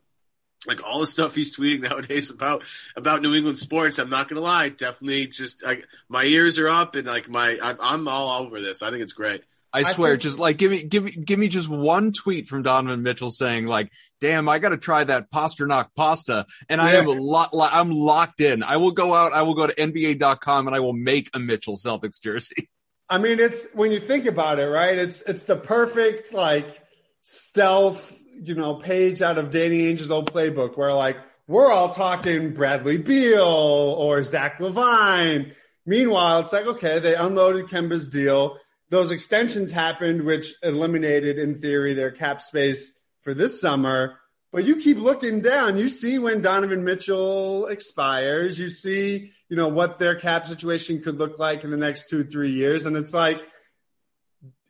Like 0.66 0.84
all 0.84 1.00
the 1.00 1.08
stuff 1.08 1.36
he's 1.36 1.56
tweeting 1.56 1.82
nowadays 1.88 2.32
about 2.32 2.64
about 2.96 3.22
New 3.22 3.36
England 3.36 3.60
sports, 3.60 4.00
I'm 4.00 4.10
not 4.10 4.28
gonna 4.28 4.42
lie, 4.42 4.70
definitely 4.70 5.28
just 5.28 5.64
like 5.64 5.88
my 6.10 6.24
ears 6.24 6.58
are 6.58 6.68
up 6.68 6.96
and 6.96 7.06
like 7.06 7.30
my 7.30 7.60
I'm 7.62 8.08
all 8.08 8.44
over 8.44 8.60
this. 8.60 8.82
I 8.82 8.90
think 8.90 9.04
it's 9.04 9.14
great. 9.14 9.44
I 9.78 9.94
swear, 9.94 10.10
I 10.10 10.14
think, 10.14 10.22
just 10.24 10.40
like 10.40 10.58
give 10.58 10.72
me, 10.72 10.84
give 10.84 11.04
me, 11.04 11.12
give 11.12 11.40
me 11.40 11.48
just 11.48 11.70
one 11.70 12.12
tweet 12.12 12.48
from 12.48 12.64
Donovan 12.64 13.04
Mitchell 13.04 13.30
saying 13.30 13.66
like, 13.66 13.92
"Damn, 14.22 14.50
I 14.50 14.60
got 14.60 14.70
to 14.70 14.78
try 14.78 15.04
that 15.04 15.32
Pastrnak 15.32 15.88
pasta," 15.96 16.46
and 16.70 16.80
yeah. 16.80 16.88
I 16.88 16.92
am 16.94 17.08
a 17.08 17.12
lot, 17.12 17.50
I'm 17.54 17.92
locked 17.92 18.42
in. 18.42 18.64
I 18.64 18.78
will 18.78 18.92
go 18.92 19.14
out, 19.14 19.34
I 19.34 19.44
will 19.44 19.56
go 19.56 19.68
to 19.68 19.74
NBA.com, 19.74 20.68
and 20.68 20.76
I 20.76 20.80
will 20.80 20.94
make 20.94 21.30
a 21.34 21.40
Mitchell 21.40 21.76
Celtics 21.76 22.22
jersey. 22.22 22.70
I 23.10 23.20
mean, 23.20 23.40
it's 23.40 23.68
when 23.74 23.92
you 23.92 24.00
think 24.00 24.26
about 24.26 24.60
it, 24.60 24.66
right? 24.66 24.98
It's 24.98 25.22
it's 25.22 25.46
the 25.46 25.56
perfect 25.56 26.34
like 26.34 26.68
stealth, 27.22 28.20
you 28.44 28.56
know, 28.56 28.76
page 28.76 29.22
out 29.22 29.38
of 29.38 29.52
Danny 29.52 29.88
Ainge's 29.88 30.12
old 30.12 30.32
playbook, 30.32 30.78
where 30.78 30.94
like 30.94 31.18
we're 31.48 31.72
all 31.72 31.94
talking 31.94 32.54
Bradley 32.54 32.98
Beal 32.98 33.42
or 33.42 34.24
Zach 34.24 34.60
LaVine. 34.60 35.54
Meanwhile, 35.86 36.42
it's 36.42 36.54
like 36.54 36.66
okay, 36.66 37.00
they 37.00 37.16
unloaded 37.16 37.68
Kemba's 37.68 38.08
deal 38.08 38.58
those 38.90 39.12
extensions 39.12 39.72
happened, 39.72 40.24
which 40.24 40.54
eliminated, 40.64 41.38
in 41.38 41.58
theory, 41.58 41.94
their 41.94 42.12
cap 42.12 42.42
space 42.42 42.98
for 43.22 43.34
this 43.34 43.60
summer. 43.60 44.20
But 44.52 44.64
you 44.64 44.78
keep 44.78 44.98
looking 44.98 45.42
down, 45.42 45.78
you 45.78 45.90
see 45.90 46.20
when 46.20 46.42
Donovan 46.42 46.86
Mitchell 46.86 47.68
expires, 47.68 48.58
you 48.58 48.70
see, 48.70 49.32
you 49.50 49.58
know, 49.58 49.68
what 49.68 50.00
their 50.00 50.16
cap 50.16 50.46
situation 50.46 51.02
could 51.02 51.18
look 51.18 51.38
like 51.38 51.64
in 51.64 51.70
the 51.70 51.78
next 51.78 52.10
two, 52.10 52.24
three 52.24 52.52
years. 52.52 52.86
And 52.86 52.96
it's 52.96 53.14
like, 53.14 53.42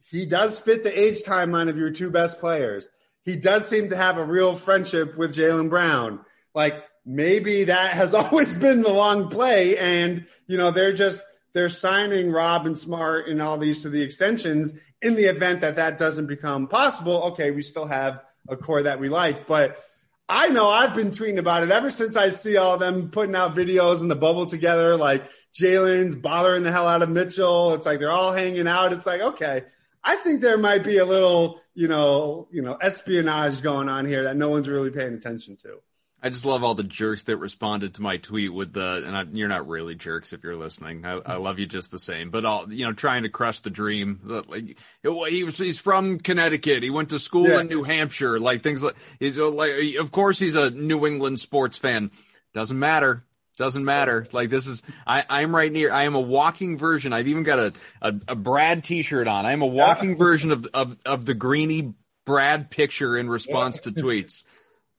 he 0.04 0.26
does 0.26 0.60
fit 0.60 0.84
the 0.84 1.00
age 1.00 1.24
timeline 1.24 1.70
of 1.70 1.78
your 1.78 1.92
two 1.92 2.10
best 2.10 2.40
players. 2.40 2.90
He 3.24 3.36
does 3.36 3.68
seem 3.68 3.90
to 3.90 3.98
have 3.98 4.18
a 4.18 4.26
real 4.26 4.56
friendship 4.56 5.16
with 5.18 5.36
Jaylen 5.36 5.70
Brown. 5.70 6.22
Like 6.56 6.84
maybe 7.06 7.66
that 7.66 7.92
has 7.92 8.14
always 8.16 8.56
been 8.58 8.82
the 8.82 8.92
long 8.92 9.30
play. 9.30 9.78
And, 9.78 10.26
you 10.48 10.58
know, 10.58 10.72
they're 10.72 10.94
just, 10.94 11.24
they're 11.58 11.70
signing 11.70 12.32
Rob 12.32 12.68
and 12.68 12.78
Smart 12.78 13.28
and 13.28 13.42
all 13.42 13.58
these 13.58 13.82
to 13.82 13.90
the 13.90 14.02
extensions 14.02 14.76
in 15.02 15.16
the 15.16 15.24
event 15.24 15.62
that 15.62 15.78
that 15.78 15.98
doesn't 15.98 16.28
become 16.28 16.68
possible. 16.68 17.24
Okay, 17.32 17.50
we 17.52 17.64
still 17.64 17.88
have 17.88 18.22
a 18.48 18.56
core 18.56 18.84
that 18.84 19.00
we 19.00 19.10
like, 19.10 19.48
but 19.48 19.84
I 20.30 20.50
know 20.50 20.70
I've 20.70 20.94
been 20.94 21.12
tweeting 21.12 21.38
about 21.38 21.64
it 21.64 21.72
ever 21.72 21.90
since 21.90 22.16
I 22.16 22.30
see 22.30 22.58
all 22.58 22.78
them 22.78 23.10
putting 23.10 23.36
out 23.36 23.56
videos 23.56 24.02
in 24.02 24.08
the 24.08 24.16
bubble 24.16 24.46
together, 24.46 24.96
like 24.96 25.30
Jaylen's 25.54 26.16
bothering 26.16 26.64
the 26.64 26.72
hell 26.72 26.88
out 26.88 27.02
of 27.02 27.10
Mitchell. 27.10 27.74
It's 27.74 27.86
like 27.86 28.00
they're 28.00 28.12
all 28.12 28.34
hanging 28.34 28.68
out. 28.68 28.94
It's 28.94 29.06
like, 29.06 29.22
okay, 29.22 29.64
I 30.04 30.16
think 30.18 30.42
there 30.42 30.58
might 30.58 30.84
be 30.84 30.98
a 30.98 31.06
little, 31.06 31.62
you 31.74 31.88
know, 31.88 32.50
you 32.52 32.62
know, 32.62 32.76
espionage 32.76 33.62
going 33.62 33.90
on 33.90 34.06
here 34.06 34.26
that 34.26 34.38
no 34.38 34.50
one's 34.50 34.70
really 34.70 34.92
paying 34.92 35.14
attention 35.14 35.58
to. 35.58 35.80
I 36.22 36.30
just 36.30 36.46
love 36.46 36.64
all 36.64 36.74
the 36.74 36.84
jerks 36.84 37.24
that 37.24 37.38
responded 37.38 37.94
to 37.96 38.02
my 38.02 38.18
tweet 38.18 38.52
with 38.52 38.74
the, 38.74 39.04
and 39.06 39.16
I, 39.16 39.24
you're 39.32 39.48
not 39.48 39.68
really 39.68 39.94
jerks 39.94 40.34
if 40.34 40.44
you're 40.44 40.56
listening. 40.56 41.06
I, 41.06 41.22
I, 41.24 41.36
love 41.36 41.60
you 41.60 41.68
just 41.68 41.92
the 41.92 42.00
same, 42.00 42.32
but 42.32 42.44
all, 42.44 42.72
you 42.74 42.86
know, 42.86 42.94
trying 42.94 43.22
to 43.24 43.30
crush 43.30 43.60
the 43.60 43.70
dream. 43.70 44.20
Like, 44.24 44.80
he 45.04 45.44
was, 45.44 45.60
he's 45.60 45.78
from 45.78 46.18
Connecticut. 46.18 46.82
He 46.82 46.90
went 46.90 47.10
to 47.10 47.20
school 47.20 47.50
yeah. 47.50 47.60
in 47.60 47.68
New 47.68 47.84
Hampshire. 47.84 48.40
Like 48.40 48.64
things 48.64 48.82
like, 48.82 48.96
he's 49.20 49.38
uh, 49.38 49.50
like, 49.52 49.96
of 50.00 50.12
course 50.12 50.40
he's 50.40 50.56
a 50.56 50.72
New 50.72 51.06
England 51.06 51.40
sports 51.40 51.78
fan. 51.78 52.10
Doesn't 52.52 52.80
matter. 52.80 53.24
Doesn't 53.58 53.86
matter. 53.86 54.28
Like 54.32 54.50
this 54.50 54.66
is, 54.66 54.82
I, 55.06 55.24
I'm 55.30 55.56
right 55.56 55.72
near, 55.72 55.92
I 55.92 56.06
am 56.06 56.16
a 56.16 56.20
walking 56.20 56.80
version. 56.80 57.14
I've 57.14 57.28
even 57.28 57.44
got 57.44 57.60
a, 57.60 57.74
a, 58.02 58.16
a 58.30 58.36
Brad 58.36 58.84
t-shirt 58.84 59.28
on. 59.28 59.46
I 59.46 59.52
am 59.52 59.62
a 59.62 59.68
walking 59.68 60.18
version 60.18 60.52
of, 60.52 60.68
of, 60.74 60.98
of 61.06 61.26
the 61.26 61.36
greeny 61.36 61.94
Brad 62.26 62.72
picture 62.72 63.16
in 63.16 63.30
response 63.30 63.82
to 63.82 63.92
tweets. 63.92 64.46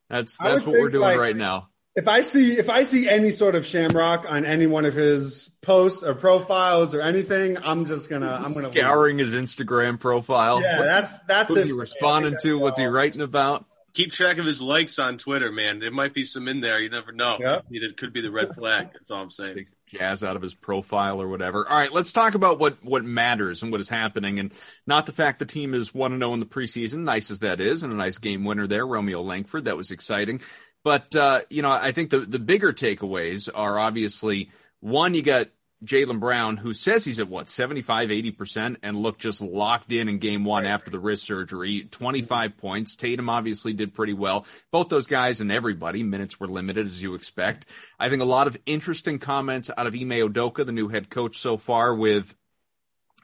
That's 0.09 0.37
that's 0.37 0.65
what 0.65 0.73
we're 0.73 0.89
doing 0.89 1.03
like, 1.03 1.19
right 1.19 1.37
now. 1.37 1.69
If 1.95 2.09
I 2.09 2.23
see 2.23 2.59
if 2.59 2.71
I 2.71 2.85
see 2.85 3.09
any 3.09 3.31
sort 3.31 3.55
of 3.55 3.67
Shamrock 3.67 4.25
on 4.29 4.45
any 4.45 4.67
one 4.67 4.85
of 4.85 4.95
his 4.95 5.59
posts 5.63 6.03
or 6.03 6.15
profiles 6.15 6.95
or 6.95 7.01
anything, 7.01 7.59
I'm 7.63 7.85
just 7.87 8.09
gonna 8.09 8.31
I'm 8.33 8.55
gonna 8.55 8.73
scouring 8.73 9.19
leave. 9.19 9.33
his 9.33 9.35
Instagram 9.35 9.99
profile. 9.99 10.63
Yeah, 10.63 10.79
what's, 10.79 10.95
that's 10.95 11.23
that's 11.25 11.51
what's 11.51 11.65
he 11.65 11.73
responding 11.73 12.37
to? 12.43 12.59
What's 12.59 12.79
he 12.79 12.87
writing 12.87 13.21
about? 13.21 13.65
Keep 13.95 14.13
track 14.13 14.39
of 14.39 14.45
his 14.45 14.63
likes 14.63 14.99
on 14.99 15.19
Twitter, 15.19 15.51
man. 15.51 15.81
There 15.81 15.91
might 15.91 16.15
be 16.15 16.25
some 16.25 16.47
in 16.47 16.61
there. 16.61 16.79
You 16.79 16.89
never 16.89 17.11
know. 17.11 17.39
Yep. 17.41 17.65
It 17.71 17.97
could 17.97 18.13
be 18.13 18.21
the 18.21 18.31
red 18.31 18.55
flag. 18.55 18.91
That's 18.93 19.11
all 19.11 19.23
I'm 19.23 19.31
saying. 19.31 19.67
Jazz 19.89 20.23
out 20.23 20.37
of 20.37 20.43
his 20.43 20.55
profile 20.55 21.21
or 21.21 21.29
whatever. 21.29 21.69
All 21.69 21.77
right, 21.77 21.93
let's 21.93 22.13
talk 22.13 22.35
about 22.35 22.59
what 22.59 22.83
what 22.85 23.05
matters 23.05 23.63
and 23.63 23.73
what 23.73 23.81
is 23.81 23.89
happening, 23.89 24.39
and 24.39 24.53
not 24.87 25.07
the 25.07 25.13
fact 25.13 25.39
the 25.39 25.47
team 25.47 25.75
is 25.75 25.95
one 25.95 26.13
to 26.13 26.19
zero 26.19 26.35
in 26.35 26.41
the 26.41 26.47
preseason, 26.47 26.99
nice 26.99 27.31
as 27.31 27.41
that 27.41 27.61
is, 27.61 27.83
and 27.83 27.93
a 27.93 27.97
nice 27.97 28.19
game 28.19 28.45
winner 28.45 28.67
there, 28.67 28.87
Romeo 28.87 29.23
Langford. 29.23 29.65
That 29.65 29.77
was 29.77 29.91
exciting. 29.91 30.41
But 30.85 31.15
uh, 31.17 31.41
you 31.51 31.63
know, 31.63 31.71
I 31.71 31.93
think 31.93 32.11
the 32.11 32.21
the 32.21 32.39
bigger 32.39 32.73
takeaways 32.73 33.49
are 33.53 33.79
obviously 33.79 34.51
one, 34.81 35.15
you 35.15 35.23
got 35.23 35.49
Jaylen 35.85 36.19
Brown, 36.19 36.57
who 36.57 36.73
says 36.73 37.05
he's 37.05 37.21
at 37.21 37.29
what, 37.29 37.49
75, 37.49 38.09
80%, 38.09 38.77
and 38.83 38.97
looked 38.97 39.21
just 39.21 39.41
locked 39.41 39.93
in 39.93 40.09
in 40.09 40.19
game 40.19 40.45
one 40.45 40.67
after 40.67 40.91
the 40.91 40.99
wrist 40.99 41.25
surgery. 41.25 41.87
25 41.91 42.57
points. 42.57 42.97
Tatum 42.97 43.29
obviously 43.29 43.73
did 43.73 43.95
pretty 43.95 44.13
well. 44.13 44.45
Both 44.73 44.89
those 44.89 45.07
guys 45.07 45.41
and 45.41 45.53
everybody, 45.53 46.03
minutes 46.03 46.41
were 46.41 46.49
limited 46.49 46.87
as 46.87 47.01
you 47.01 47.15
expect. 47.15 47.67
I 47.99 48.09
think 48.09 48.23
a 48.23 48.27
lot 48.27 48.49
of 48.49 48.59
interesting 48.67 49.21
comments 49.21 49.71
out 49.77 49.87
of 49.87 49.95
Ime 49.95 50.11
Udoka, 50.11 50.67
the 50.67 50.73
new 50.73 50.89
head 50.89 51.11
coach 51.11 51.39
so 51.39 51.57
far 51.57 51.95
with, 51.95 52.37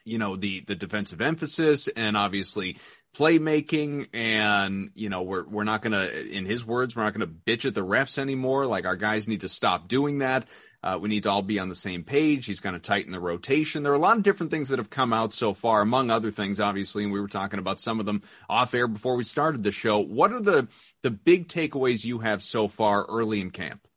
you 0.05 0.19
know, 0.19 0.37
the, 0.37 0.61
the 0.61 0.77
defensive 0.77 1.21
emphasis 1.21 1.89
and 1.89 2.17
obviously 2.17 2.77
playmaking 3.15 4.09
and 4.13 4.91
you 4.95 5.09
know 5.09 5.23
we're 5.23 5.45
we're 5.47 5.65
not 5.65 5.83
going 5.83 5.93
to 5.93 6.27
in 6.29 6.45
his 6.47 6.67
words 6.67 6.97
we're 6.97 7.05
not 7.05 7.15
going 7.15 7.27
to 7.29 7.35
bitch 7.35 7.65
at 7.65 7.75
the 7.75 7.85
refs 7.85 8.19
anymore 8.19 8.67
like 8.67 8.85
our 8.85 8.97
guys 8.97 9.29
need 9.29 9.43
to 9.43 9.49
stop 9.49 9.89
doing 9.89 10.19
that 10.19 10.47
uh, 10.85 10.99
we 10.99 11.09
need 11.09 11.23
to 11.23 11.31
all 11.31 11.41
be 11.41 11.59
on 11.59 11.71
the 11.71 11.75
same 11.75 12.05
page. 12.05 12.45
He's 12.45 12.61
going 12.61 12.75
to 12.75 12.79
tighten 12.79 13.11
the 13.11 13.19
rotation. 13.19 13.83
There 13.83 13.93
are 13.93 13.97
a 13.97 13.99
lot 13.99 14.19
of 14.19 14.23
different 14.23 14.53
things 14.53 14.69
that 14.69 14.79
have 14.79 14.91
come 14.91 15.15
out 15.15 15.33
so 15.33 15.55
far, 15.55 15.81
among 15.81 16.11
other 16.11 16.31
things, 16.31 16.61
obviously, 16.61 17.05
and 17.05 17.11
we 17.11 17.21
were 17.21 17.27
talking 17.27 17.59
about 17.59 17.81
some 17.81 18.01
of 18.01 18.07
them 18.07 18.23
off 18.51 18.75
air 18.75 18.87
before 18.87 19.17
we 19.17 19.25
started 19.25 19.63
the 19.63 19.73
show. 19.73 19.99
What 19.99 20.31
are 20.33 20.43
the 20.43 20.69
the 21.01 21.11
big 21.11 21.49
takeaways 21.49 22.05
you 22.05 22.19
have 22.19 22.43
so 22.43 22.69
far 22.69 23.07
early 23.07 23.41
in 23.41 23.51
camp? 23.51 23.89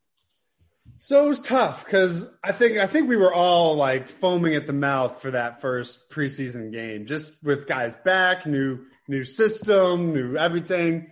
So 0.98 1.26
it 1.26 1.28
was 1.28 1.42
tough 1.42 1.84
because 1.84 2.34
I 2.42 2.54
think 2.54 2.78
I 2.78 2.88
think 2.88 3.10
we 3.10 3.18
were 3.18 3.34
all 3.34 3.76
like 3.76 4.08
foaming 4.08 4.56
at 4.56 4.66
the 4.66 4.72
mouth 4.72 5.22
for 5.22 5.32
that 5.32 5.60
first 5.60 6.10
preseason 6.10 6.72
game, 6.72 7.06
just 7.06 7.44
with 7.44 7.68
guys 7.68 7.98
back, 7.98 8.46
new 8.46 8.80
new 9.08 9.26
system, 9.26 10.14
new 10.14 10.38
everything. 10.38 11.12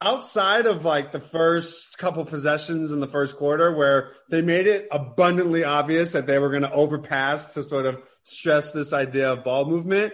Outside 0.00 0.66
of 0.66 0.84
like 0.84 1.12
the 1.12 1.20
first 1.20 1.96
couple 1.98 2.24
possessions 2.24 2.90
in 2.90 3.00
the 3.00 3.06
first 3.06 3.36
quarter 3.36 3.74
where 3.74 4.12
they 4.28 4.42
made 4.42 4.66
it 4.66 4.88
abundantly 4.90 5.64
obvious 5.64 6.12
that 6.12 6.26
they 6.26 6.38
were 6.38 6.50
going 6.50 6.62
to 6.62 6.72
overpass 6.72 7.54
to 7.54 7.62
sort 7.62 7.86
of 7.86 8.02
stress 8.24 8.72
this 8.72 8.92
idea 8.92 9.32
of 9.32 9.44
ball 9.44 9.64
movement 9.64 10.12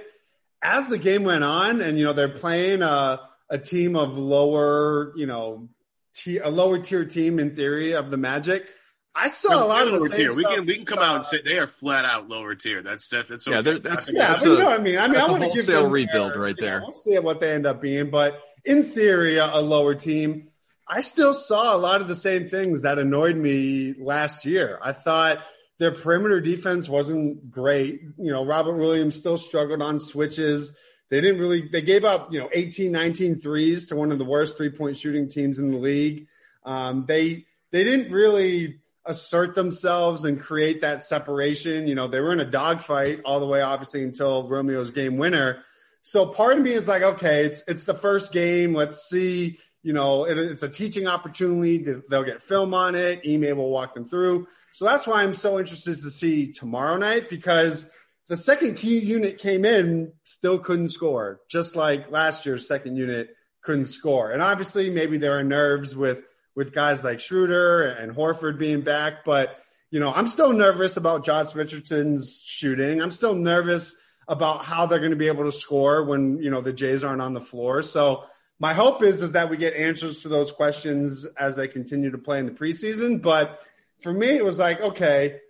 as 0.63 0.89
the 0.89 0.99
game 0.99 1.25
went 1.25 1.45
on 1.45 1.81
and 1.81 1.99
you 1.99 2.05
know 2.05 2.13
they're 2.13 2.29
playing 2.29 2.83
a, 2.83 3.21
a 3.49 3.59
team 3.59 3.97
of 3.97 4.19
lower 4.19 5.13
you 5.17 5.27
know 5.27 5.69
t- 6.15 6.39
a 6.39 6.49
lower 6.49 6.79
tier 6.79 7.05
team 7.05 7.39
in 7.39 7.55
theory 7.55 7.95
of 7.95 8.11
the 8.11 8.17
magic 8.17 8.69
I 9.15 9.29
saw 9.29 9.65
a 9.65 9.67
lot 9.67 9.87
of 9.87 9.93
the 9.93 10.09
same 10.09 10.19
tier. 10.19 10.35
We 10.35 10.45
can 10.45 10.67
we 10.67 10.77
can 10.79 10.87
come 10.87 11.01
out 11.01 11.17
and 11.17 11.27
say 11.27 11.43
they 11.43 11.59
are 11.59 11.67
flat 11.67 12.05
out 12.05 12.29
lower 12.29 12.55
tier. 12.55 12.83
That's 12.83 13.09
that's 13.09 13.29
that's 13.29 13.49
okay. 13.49 13.57
yeah. 13.57 13.63
That's, 13.63 14.13
yeah, 14.13 14.29
that's 14.29 14.45
a, 14.45 14.49
you 14.51 14.59
know 14.59 14.67
what 14.67 14.81
I 14.81 14.83
mean. 14.83 14.99
I 14.99 15.09
mean, 15.09 15.21
I 15.21 15.29
want 15.29 15.43
to 15.43 15.51
give 15.51 15.67
them 15.67 15.91
rebuild 15.91 16.33
their, 16.33 16.41
right 16.41 16.57
there. 16.57 16.81
Know, 16.81 16.87
we'll 16.87 16.95
see 16.95 17.19
what 17.19 17.41
they 17.41 17.53
end 17.53 17.67
up 17.67 17.81
being, 17.81 18.11
but 18.11 18.41
in 18.65 18.85
theory, 18.85 19.39
a, 19.39 19.47
a 19.47 19.61
lower 19.61 19.95
team. 19.95 20.47
I 20.87 21.03
still 21.03 21.35
saw 21.35 21.77
a 21.77 21.79
lot 21.79 22.01
of 22.01 22.09
the 22.09 22.17
same 22.17 22.49
things 22.49 22.83
that 22.83 22.99
annoyed 22.99 23.37
me 23.37 23.95
last 23.97 24.45
year. 24.45 24.79
I 24.83 24.91
thought 24.91 25.39
their 25.79 25.93
perimeter 25.93 26.41
defense 26.41 26.89
wasn't 26.89 27.51
great. 27.51 28.03
You 28.19 28.33
know, 28.33 28.45
Robert 28.45 28.77
Williams 28.77 29.15
still 29.15 29.39
struggled 29.39 29.83
on 29.83 30.01
switches. 30.01 30.77
They 31.09 31.21
didn't 31.21 31.41
really, 31.41 31.69
they 31.69 31.83
gave 31.83 32.05
up, 32.05 32.33
you 32.33 32.41
know, 32.41 32.49
18, 32.53 32.91
19 32.91 33.41
threes 33.41 33.87
to 33.87 33.97
one 33.97 34.11
of 34.11 34.19
the 34.19 34.25
worst 34.25 34.57
three 34.57 34.71
point 34.71 34.97
shooting 34.97 35.29
teams 35.29 35.61
in 35.61 35.71
the 35.71 35.79
league. 35.79 36.27
Um, 36.65 37.05
they, 37.07 37.47
they 37.71 37.85
didn't 37.85 38.13
really 38.13 38.81
assert 39.11 39.55
themselves 39.55 40.25
and 40.25 40.41
create 40.41 40.81
that 40.81 41.03
separation. 41.03 41.87
You 41.87 41.95
know, 41.95 42.09
they 42.09 42.21
were 42.21 42.33
in 42.33 42.41
a 42.41 42.51
dogfight 42.51 43.21
all 43.25 43.41
the 43.41 43.47
way, 43.47 43.61
obviously, 43.61 44.03
until 44.05 44.49
Romeo's 44.49 44.93
game 44.93 45.19
winner. 45.19 45.65
So 46.03 46.27
part 46.27 46.57
of 46.57 46.63
me 46.63 46.71
is 46.71 46.89
like, 46.89 47.03
okay, 47.03 47.45
it's 47.45 47.63
it's 47.69 47.85
the 47.85 47.95
first 47.95 48.33
game. 48.33 48.75
Let's 48.75 49.09
see. 49.09 49.59
You 49.83 49.93
know, 49.93 50.25
it, 50.25 50.39
it's 50.39 50.63
a 50.63 50.69
teaching 50.69 51.07
opportunity. 51.07 51.85
They'll 52.09 52.25
get 52.25 52.43
film 52.43 52.73
on 52.73 52.95
it. 52.95 53.21
Ime 53.27 53.57
will 53.57 53.71
walk 53.71 53.95
them 53.95 54.07
through. 54.07 54.47
So 54.73 54.85
that's 54.85 55.07
why 55.07 55.23
I'm 55.23 55.35
so 55.35 55.59
interested 55.59 55.95
to 55.95 56.11
see 56.11 56.53
tomorrow 56.53 56.97
night 56.97 57.29
because 57.29 57.91
the 58.29 58.37
second 58.37 58.77
key 58.77 58.99
unit 58.99 59.39
came 59.39 59.65
in, 59.65 60.13
still 60.23 60.59
couldn't 60.59 60.91
score, 60.91 61.41
just 61.51 61.75
like 61.75 62.11
last 62.11 62.47
year's 62.47 62.69
second 62.69 62.97
unit 62.97 63.31
couldn't 63.63 63.87
score. 63.87 64.31
And 64.31 64.41
obviously, 64.41 64.89
maybe 64.89 65.19
there 65.19 65.37
are 65.39 65.43
nerves 65.43 65.97
with 65.97 66.23
with 66.55 66.73
guys 66.73 67.05
like 67.05 67.21
Schroeder 67.21 67.85
and 67.85 68.15
Horford 68.15 68.59
being 68.59 68.83
back, 68.83 69.25
but 69.25 69.59
you 69.91 69.99
know, 69.99 70.13
I'm 70.13 70.27
still 70.27 70.53
nervous 70.53 70.97
about 70.97 71.25
Josh 71.25 71.55
Richardson's 71.55 72.41
shooting. 72.45 73.03
I'm 73.03 73.11
still 73.11 73.35
nervous 73.35 73.97
about 74.29 74.65
how 74.65 74.87
they're 74.87 75.01
going 75.01 75.11
to 75.11 75.17
be 75.17 75.27
able 75.27 75.45
to 75.45 75.53
score 75.53 76.05
when 76.05 76.39
you 76.39 76.51
know 76.51 76.61
the 76.61 76.73
Jays 76.73 77.03
aren't 77.03 77.23
on 77.23 77.35
the 77.35 77.41
floor. 77.41 77.83
So 77.83 78.25
my 78.61 78.73
hope 78.73 79.03
is 79.03 79.23
is 79.23 79.33
that 79.33 79.51
we 79.51 79.57
get 79.57 79.75
answers 79.75 80.23
to 80.23 80.29
those 80.29 80.53
questions 80.53 81.25
as 81.39 81.57
they 81.57 81.67
continue 81.67 82.11
to 82.11 82.19
play 82.19 82.39
in 82.39 82.47
the 82.47 82.53
preseason. 82.53 83.21
But 83.21 83.67
for 84.01 84.13
me, 84.13 84.29
it 84.29 84.45
was 84.45 84.59
like, 84.59 84.81
okay, 84.81 85.41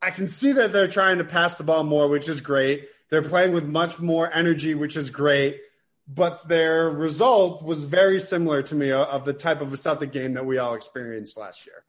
I 0.00 0.10
can 0.10 0.28
see 0.28 0.52
that 0.52 0.72
they're 0.72 0.88
trying 0.88 1.18
to 1.18 1.24
pass 1.24 1.56
the 1.56 1.64
ball 1.64 1.84
more, 1.84 2.08
which 2.08 2.28
is 2.28 2.40
great. 2.40 2.88
They're 3.10 3.22
playing 3.22 3.52
with 3.52 3.64
much 3.64 3.98
more 3.98 4.32
energy, 4.32 4.74
which 4.74 4.96
is 4.96 5.10
great. 5.10 5.60
But 6.08 6.46
their 6.46 6.88
result 6.88 7.64
was 7.64 7.82
very 7.82 8.20
similar 8.20 8.62
to 8.62 8.74
me 8.74 8.92
of 8.92 9.24
the 9.24 9.32
type 9.32 9.60
of 9.60 9.72
a 9.72 9.76
Celtic 9.76 10.12
game 10.12 10.34
that 10.34 10.46
we 10.46 10.58
all 10.58 10.74
experienced 10.74 11.36
last 11.36 11.66
year. 11.66 11.84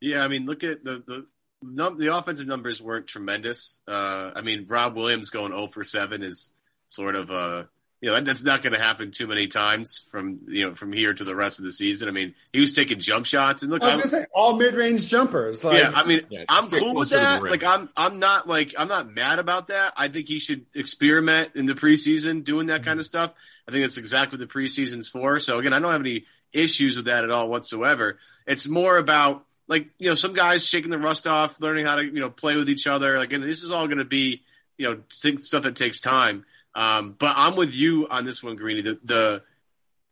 Yeah, 0.00 0.20
I 0.22 0.28
mean, 0.28 0.46
look 0.46 0.62
at 0.62 0.84
the 0.84 1.02
the 1.06 1.26
num- 1.62 1.98
the 1.98 2.14
offensive 2.14 2.46
numbers 2.46 2.82
weren't 2.82 3.06
tremendous. 3.06 3.80
Uh, 3.88 4.32
I 4.34 4.42
mean, 4.42 4.66
Rob 4.68 4.96
Williams 4.96 5.30
going 5.30 5.52
0 5.52 5.68
for 5.68 5.84
7 5.84 6.22
is 6.22 6.54
sort 6.86 7.14
of 7.14 7.30
uh, 7.30 7.64
you 8.02 8.10
know 8.10 8.20
that's 8.20 8.42
not 8.42 8.64
going 8.64 8.72
to 8.72 8.80
happen 8.80 9.12
too 9.12 9.28
many 9.28 9.46
times 9.46 10.04
from 10.10 10.40
you 10.48 10.62
know 10.62 10.74
from 10.74 10.92
here 10.92 11.14
to 11.14 11.22
the 11.22 11.36
rest 11.36 11.60
of 11.60 11.64
the 11.64 11.70
season. 11.70 12.08
I 12.08 12.10
mean, 12.10 12.34
he 12.52 12.58
was 12.58 12.74
taking 12.74 12.98
jump 12.98 13.26
shots 13.26 13.62
and 13.62 13.70
look, 13.70 13.84
I 13.84 13.90
was 13.90 13.94
going 13.94 14.02
to 14.02 14.08
say 14.08 14.26
all 14.34 14.56
mid 14.56 14.74
range 14.74 15.06
jumpers. 15.06 15.62
Like, 15.62 15.80
yeah, 15.80 15.92
I 15.94 16.04
mean, 16.04 16.22
yeah, 16.28 16.44
I'm 16.48 16.68
cool 16.68 16.94
with 16.94 17.10
that. 17.10 17.44
Like, 17.44 17.62
I'm 17.62 17.88
I'm 17.96 18.18
not 18.18 18.48
like 18.48 18.74
I'm 18.76 18.88
not 18.88 19.08
mad 19.14 19.38
about 19.38 19.68
that. 19.68 19.92
I 19.96 20.08
think 20.08 20.26
he 20.26 20.40
should 20.40 20.66
experiment 20.74 21.52
in 21.54 21.66
the 21.66 21.74
preseason 21.74 22.42
doing 22.42 22.66
that 22.66 22.80
mm-hmm. 22.80 22.88
kind 22.88 22.98
of 22.98 23.06
stuff. 23.06 23.32
I 23.68 23.70
think 23.70 23.84
that's 23.84 23.98
exactly 23.98 24.36
what 24.36 24.48
the 24.48 24.52
preseason's 24.52 25.08
for. 25.08 25.38
So 25.38 25.60
again, 25.60 25.72
I 25.72 25.78
don't 25.78 25.92
have 25.92 26.00
any 26.00 26.24
issues 26.52 26.96
with 26.96 27.06
that 27.06 27.22
at 27.22 27.30
all 27.30 27.48
whatsoever. 27.48 28.18
It's 28.48 28.66
more 28.66 28.98
about 28.98 29.46
like 29.68 29.88
you 30.00 30.08
know 30.08 30.16
some 30.16 30.34
guys 30.34 30.66
shaking 30.66 30.90
the 30.90 30.98
rust 30.98 31.28
off, 31.28 31.60
learning 31.60 31.86
how 31.86 31.94
to 31.94 32.04
you 32.04 32.18
know 32.18 32.30
play 32.30 32.56
with 32.56 32.68
each 32.68 32.88
other. 32.88 33.16
Like, 33.16 33.32
and 33.32 33.44
this 33.44 33.62
is 33.62 33.70
all 33.70 33.86
going 33.86 33.98
to 33.98 34.04
be 34.04 34.42
you 34.76 34.90
know 34.90 35.02
stuff 35.08 35.62
that 35.62 35.76
takes 35.76 36.00
time. 36.00 36.44
Um, 36.74 37.14
but 37.18 37.34
I'm 37.36 37.56
with 37.56 37.74
you 37.74 38.08
on 38.08 38.24
this 38.24 38.42
one, 38.42 38.56
Greeny. 38.56 38.82
The 38.82 38.98
the 39.04 39.42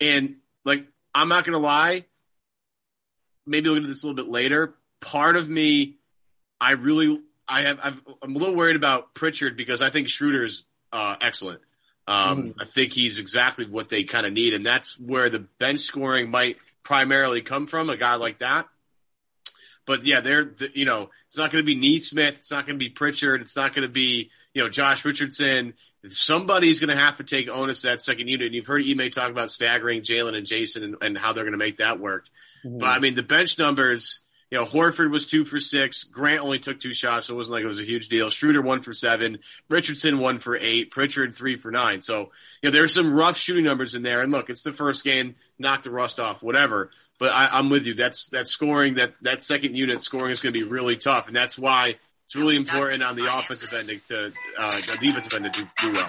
and 0.00 0.36
like 0.64 0.86
I'm 1.14 1.28
not 1.28 1.44
going 1.44 1.54
to 1.54 1.58
lie. 1.58 2.04
Maybe 3.46 3.68
we'll 3.68 3.78
get 3.78 3.82
to 3.82 3.88
this 3.88 4.04
a 4.04 4.06
little 4.06 4.22
bit 4.24 4.30
later. 4.30 4.74
Part 5.00 5.36
of 5.36 5.48
me, 5.48 5.96
I 6.60 6.72
really, 6.72 7.22
I 7.48 7.62
have, 7.62 7.80
i 7.80 7.88
am 8.22 8.36
a 8.36 8.38
little 8.38 8.54
worried 8.54 8.76
about 8.76 9.14
Pritchard 9.14 9.56
because 9.56 9.82
I 9.82 9.90
think 9.90 10.08
Schroeder's 10.08 10.66
uh, 10.92 11.16
excellent. 11.20 11.60
Um, 12.06 12.42
mm. 12.42 12.54
I 12.60 12.64
think 12.64 12.92
he's 12.92 13.18
exactly 13.18 13.66
what 13.66 13.88
they 13.88 14.04
kind 14.04 14.26
of 14.26 14.32
need, 14.32 14.54
and 14.54 14.64
that's 14.64 14.98
where 14.98 15.30
the 15.30 15.38
bench 15.38 15.80
scoring 15.80 16.30
might 16.30 16.58
primarily 16.82 17.40
come 17.40 17.66
from. 17.66 17.88
A 17.88 17.96
guy 17.96 18.16
like 18.16 18.38
that. 18.38 18.66
But 19.86 20.04
yeah, 20.04 20.20
they're 20.20 20.44
the, 20.44 20.70
you 20.74 20.84
know 20.84 21.10
it's 21.26 21.38
not 21.38 21.50
going 21.50 21.64
to 21.64 21.66
be 21.66 21.74
Nesmith, 21.74 22.38
it's 22.38 22.50
not 22.50 22.66
going 22.66 22.78
to 22.78 22.84
be 22.84 22.90
Pritchard, 22.90 23.40
it's 23.40 23.56
not 23.56 23.74
going 23.74 23.86
to 23.86 23.92
be 23.92 24.30
you 24.54 24.62
know 24.62 24.68
Josh 24.68 25.04
Richardson. 25.04 25.74
Somebody's 26.08 26.80
going 26.80 26.96
to 26.96 27.02
have 27.02 27.18
to 27.18 27.24
take 27.24 27.48
onus 27.48 27.82
that 27.82 28.00
second 28.00 28.28
unit. 28.28 28.46
And 28.46 28.54
you've 28.54 28.66
heard 28.66 28.82
Ime 28.82 29.10
talk 29.10 29.30
about 29.30 29.50
staggering 29.50 30.00
Jaylen 30.00 30.34
and 30.34 30.46
Jayson 30.46 30.82
and, 30.82 30.96
and, 31.02 31.18
how 31.18 31.32
they're 31.32 31.44
going 31.44 31.52
to 31.52 31.58
make 31.58 31.76
that 31.76 32.00
work. 32.00 32.26
Mm-hmm. 32.64 32.78
But 32.78 32.86
I 32.86 32.98
mean, 33.00 33.14
the 33.14 33.22
bench 33.22 33.58
numbers 33.58 34.20
you 34.50 34.58
know, 34.58 34.64
Horford 34.64 35.10
was 35.10 35.26
two 35.26 35.44
for 35.44 35.60
six. 35.60 36.02
Grant 36.02 36.42
only 36.42 36.58
took 36.58 36.80
two 36.80 36.92
shots, 36.92 37.26
so 37.26 37.34
it 37.34 37.36
wasn't 37.36 37.54
like 37.54 37.62
it 37.62 37.68
was 37.68 37.78
a 37.78 37.84
huge 37.84 38.08
deal. 38.08 38.30
Schroeder 38.30 38.62
one 38.62 38.80
for 38.80 38.92
seven. 38.92 39.38
Richardson 39.68 40.18
one 40.18 40.40
for 40.40 40.56
eight. 40.56 40.90
Pritchard 40.90 41.34
three 41.36 41.56
for 41.56 41.70
nine. 41.70 42.00
So, 42.00 42.32
you 42.60 42.68
know, 42.68 42.70
there's 42.70 42.92
some 42.92 43.14
rough 43.14 43.36
shooting 43.36 43.64
numbers 43.64 43.94
in 43.94 44.02
there. 44.02 44.20
And 44.20 44.32
look, 44.32 44.50
it's 44.50 44.62
the 44.62 44.72
first 44.72 45.04
game, 45.04 45.36
knock 45.60 45.82
the 45.82 45.92
rust 45.92 46.18
off, 46.18 46.42
whatever. 46.42 46.90
But 47.20 47.32
I, 47.32 47.60
am 47.60 47.70
with 47.70 47.86
you. 47.86 47.94
That's 47.94 48.30
that 48.30 48.48
scoring, 48.48 48.94
that 48.94 49.14
that 49.22 49.44
second 49.44 49.76
unit 49.76 50.00
scoring 50.00 50.32
is 50.32 50.40
going 50.40 50.52
to 50.52 50.58
be 50.58 50.68
really 50.68 50.96
tough, 50.96 51.28
and 51.28 51.36
that's 51.36 51.58
why 51.58 51.96
it's 52.30 52.36
really 52.36 52.56
important 52.56 53.02
on 53.02 53.16
the 53.16 53.26
offensive 53.26 53.76
end 53.76 54.00
to 54.06 54.32
uh, 54.56 54.70
the 54.70 54.98
defensive 55.00 55.34
end 55.34 55.52
to 55.52 55.62
do, 55.62 55.68
do 55.82 55.92
well. 55.94 56.08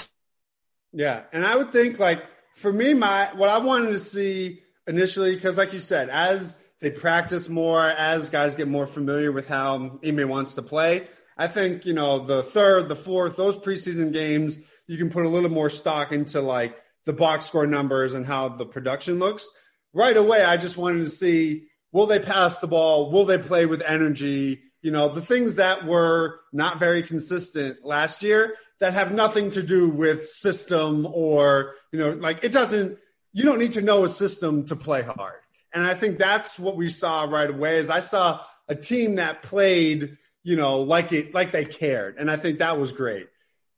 Yeah, 0.94 1.24
and 1.34 1.44
I 1.44 1.56
would 1.56 1.72
think 1.72 1.98
like 1.98 2.24
for 2.56 2.72
me, 2.72 2.94
my 2.94 3.32
what 3.34 3.50
I 3.50 3.58
wanted 3.58 3.88
to 3.88 3.98
see 3.98 4.62
initially, 4.86 5.34
because 5.34 5.58
like 5.58 5.74
you 5.74 5.80
said, 5.80 6.10
as 6.10 6.60
they 6.80 6.92
practice 6.92 7.50
more 7.50 7.84
as 7.84 8.30
guys 8.30 8.54
get 8.54 8.68
more 8.68 8.86
familiar 8.86 9.32
with 9.32 9.48
how 9.48 10.00
Ime 10.06 10.30
wants 10.30 10.54
to 10.56 10.62
play. 10.62 11.08
I 11.40 11.48
think, 11.48 11.88
you 11.88 11.94
know, 11.94 12.20
the 12.20 12.44
third, 12.44 12.88
the 12.88 12.96
fourth, 12.96 13.36
those 13.36 13.58
preseason 13.58 14.14
games, 14.14 14.60
you 14.86 15.00
can 15.00 15.10
put 15.10 15.26
a 15.26 15.30
little 15.30 15.50
more 15.50 15.72
stock 15.72 16.12
into 16.12 16.40
like 16.40 16.78
the 17.06 17.14
box 17.14 17.48
score 17.48 17.66
numbers 17.66 18.14
and 18.14 18.28
how 18.28 18.50
the 18.50 18.66
production 18.68 19.18
looks. 19.18 19.50
Right 19.92 20.16
away, 20.16 20.44
I 20.44 20.58
just 20.58 20.78
wanted 20.78 21.00
to 21.00 21.10
see 21.10 21.68
will 21.92 22.06
they 22.06 22.20
pass 22.20 22.60
the 22.60 22.68
ball? 22.68 23.10
Will 23.10 23.26
they 23.26 23.40
play 23.40 23.66
with 23.66 23.82
energy? 23.82 24.62
You 24.82 24.92
know, 24.92 25.10
the 25.10 25.22
things 25.22 25.56
that 25.56 25.86
were 25.86 26.40
not 26.52 26.80
very 26.80 27.04
consistent 27.04 27.86
last 27.86 28.24
year 28.24 28.56
that 28.80 28.94
have 28.94 29.14
nothing 29.14 29.52
to 29.52 29.62
do 29.62 29.90
with 29.90 30.28
system 30.28 31.08
or, 31.12 31.76
you 31.92 32.00
know, 32.00 32.12
like 32.12 32.44
it 32.44 32.52
doesn't, 32.52 32.98
you 33.34 33.44
don't 33.44 33.60
need 33.60 33.74
to 33.74 33.82
know 33.82 34.04
a 34.04 34.10
system 34.10 34.66
to 34.66 34.76
play 34.76 35.04
hard. 35.04 35.40
And 35.74 35.86
I 35.86 35.94
think 35.94 36.18
that's 36.18 36.58
what 36.58 36.76
we 36.76 36.90
saw 36.90 37.24
right 37.24 37.50
away 37.50 37.78
is 37.78 37.90
I 37.90 38.02
saw 38.02 38.44
a 38.68 38.76
team 38.76 39.16
that 39.16 39.44
played 39.44 40.18
you 40.44 40.56
know, 40.56 40.82
like 40.82 41.12
it, 41.12 41.34
like 41.34 41.52
they 41.52 41.66
cared. 41.66 42.18
And 42.18 42.30
I 42.30 42.38
think 42.38 42.60
that 42.60 42.80
was 42.80 42.92
great. 42.92 43.28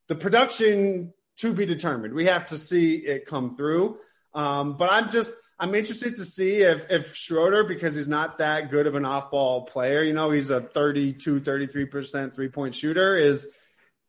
The 0.07 0.15
production 0.15 1.13
to 1.37 1.53
be 1.53 1.65
determined. 1.65 2.13
We 2.13 2.25
have 2.25 2.47
to 2.47 2.57
see 2.57 2.95
it 2.95 3.25
come 3.25 3.55
through. 3.55 3.97
Um, 4.33 4.77
but 4.77 4.91
I'm 4.91 5.09
just, 5.09 5.31
I'm 5.59 5.75
interested 5.75 6.15
to 6.15 6.23
see 6.23 6.61
if, 6.61 6.89
if 6.89 7.15
Schroeder, 7.15 7.63
because 7.63 7.95
he's 7.95 8.07
not 8.07 8.39
that 8.39 8.71
good 8.71 8.87
of 8.87 8.95
an 8.95 9.05
off 9.05 9.31
ball 9.31 9.65
player, 9.65 10.01
you 10.01 10.13
know, 10.13 10.31
he's 10.31 10.49
a 10.49 10.61
32, 10.61 11.41
33% 11.41 12.33
three 12.33 12.49
point 12.49 12.75
shooter 12.75 13.15
is, 13.15 13.47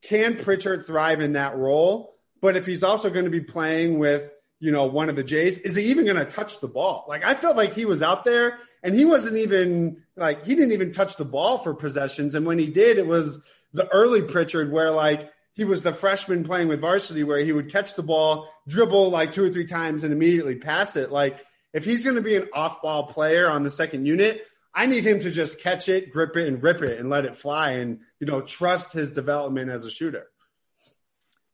can 0.02 0.36
Pritchard 0.36 0.86
thrive 0.86 1.20
in 1.20 1.32
that 1.32 1.56
role? 1.56 2.16
But 2.40 2.56
if 2.56 2.66
he's 2.66 2.82
also 2.82 3.10
going 3.10 3.24
to 3.24 3.30
be 3.30 3.40
playing 3.40 3.98
with, 3.98 4.32
you 4.60 4.70
know, 4.70 4.84
one 4.84 5.08
of 5.08 5.16
the 5.16 5.24
Jays, 5.24 5.58
is 5.58 5.74
he 5.74 5.84
even 5.84 6.04
going 6.04 6.16
to 6.16 6.24
touch 6.24 6.60
the 6.60 6.68
ball? 6.68 7.04
Like 7.08 7.24
I 7.24 7.34
felt 7.34 7.56
like 7.56 7.72
he 7.72 7.84
was 7.84 8.02
out 8.02 8.24
there 8.24 8.58
and 8.82 8.94
he 8.94 9.04
wasn't 9.04 9.36
even 9.36 10.02
like 10.16 10.44
he 10.44 10.54
didn't 10.54 10.72
even 10.72 10.92
touch 10.92 11.16
the 11.16 11.24
ball 11.24 11.58
for 11.58 11.74
possessions. 11.74 12.34
And 12.34 12.46
when 12.46 12.58
he 12.58 12.66
did, 12.66 12.98
it 12.98 13.06
was 13.06 13.42
the 13.72 13.88
early 13.88 14.22
Pritchard 14.22 14.70
where 14.70 14.90
like 14.90 15.30
he 15.54 15.64
was 15.64 15.82
the 15.82 15.92
freshman 15.92 16.44
playing 16.44 16.68
with 16.68 16.80
varsity 16.80 17.24
where 17.24 17.38
he 17.38 17.52
would 17.52 17.70
catch 17.70 17.94
the 17.94 18.02
ball, 18.02 18.48
dribble 18.68 19.10
like 19.10 19.32
two 19.32 19.44
or 19.44 19.50
three 19.50 19.66
times, 19.66 20.04
and 20.04 20.12
immediately 20.12 20.56
pass 20.56 20.96
it. 20.96 21.10
Like 21.10 21.44
if 21.72 21.84
he's 21.84 22.04
going 22.04 22.16
to 22.16 22.22
be 22.22 22.36
an 22.36 22.48
off-ball 22.52 23.08
player 23.08 23.48
on 23.48 23.62
the 23.62 23.70
second 23.70 24.06
unit, 24.06 24.42
I 24.74 24.86
need 24.86 25.04
him 25.04 25.20
to 25.20 25.30
just 25.30 25.60
catch 25.60 25.88
it, 25.88 26.10
grip 26.10 26.36
it, 26.36 26.48
and 26.48 26.62
rip 26.62 26.82
it, 26.82 26.98
and 26.98 27.08
let 27.08 27.24
it 27.24 27.36
fly, 27.36 27.72
and 27.72 28.00
you 28.18 28.26
know 28.26 28.40
trust 28.40 28.92
his 28.92 29.10
development 29.10 29.70
as 29.70 29.84
a 29.84 29.90
shooter. 29.90 30.26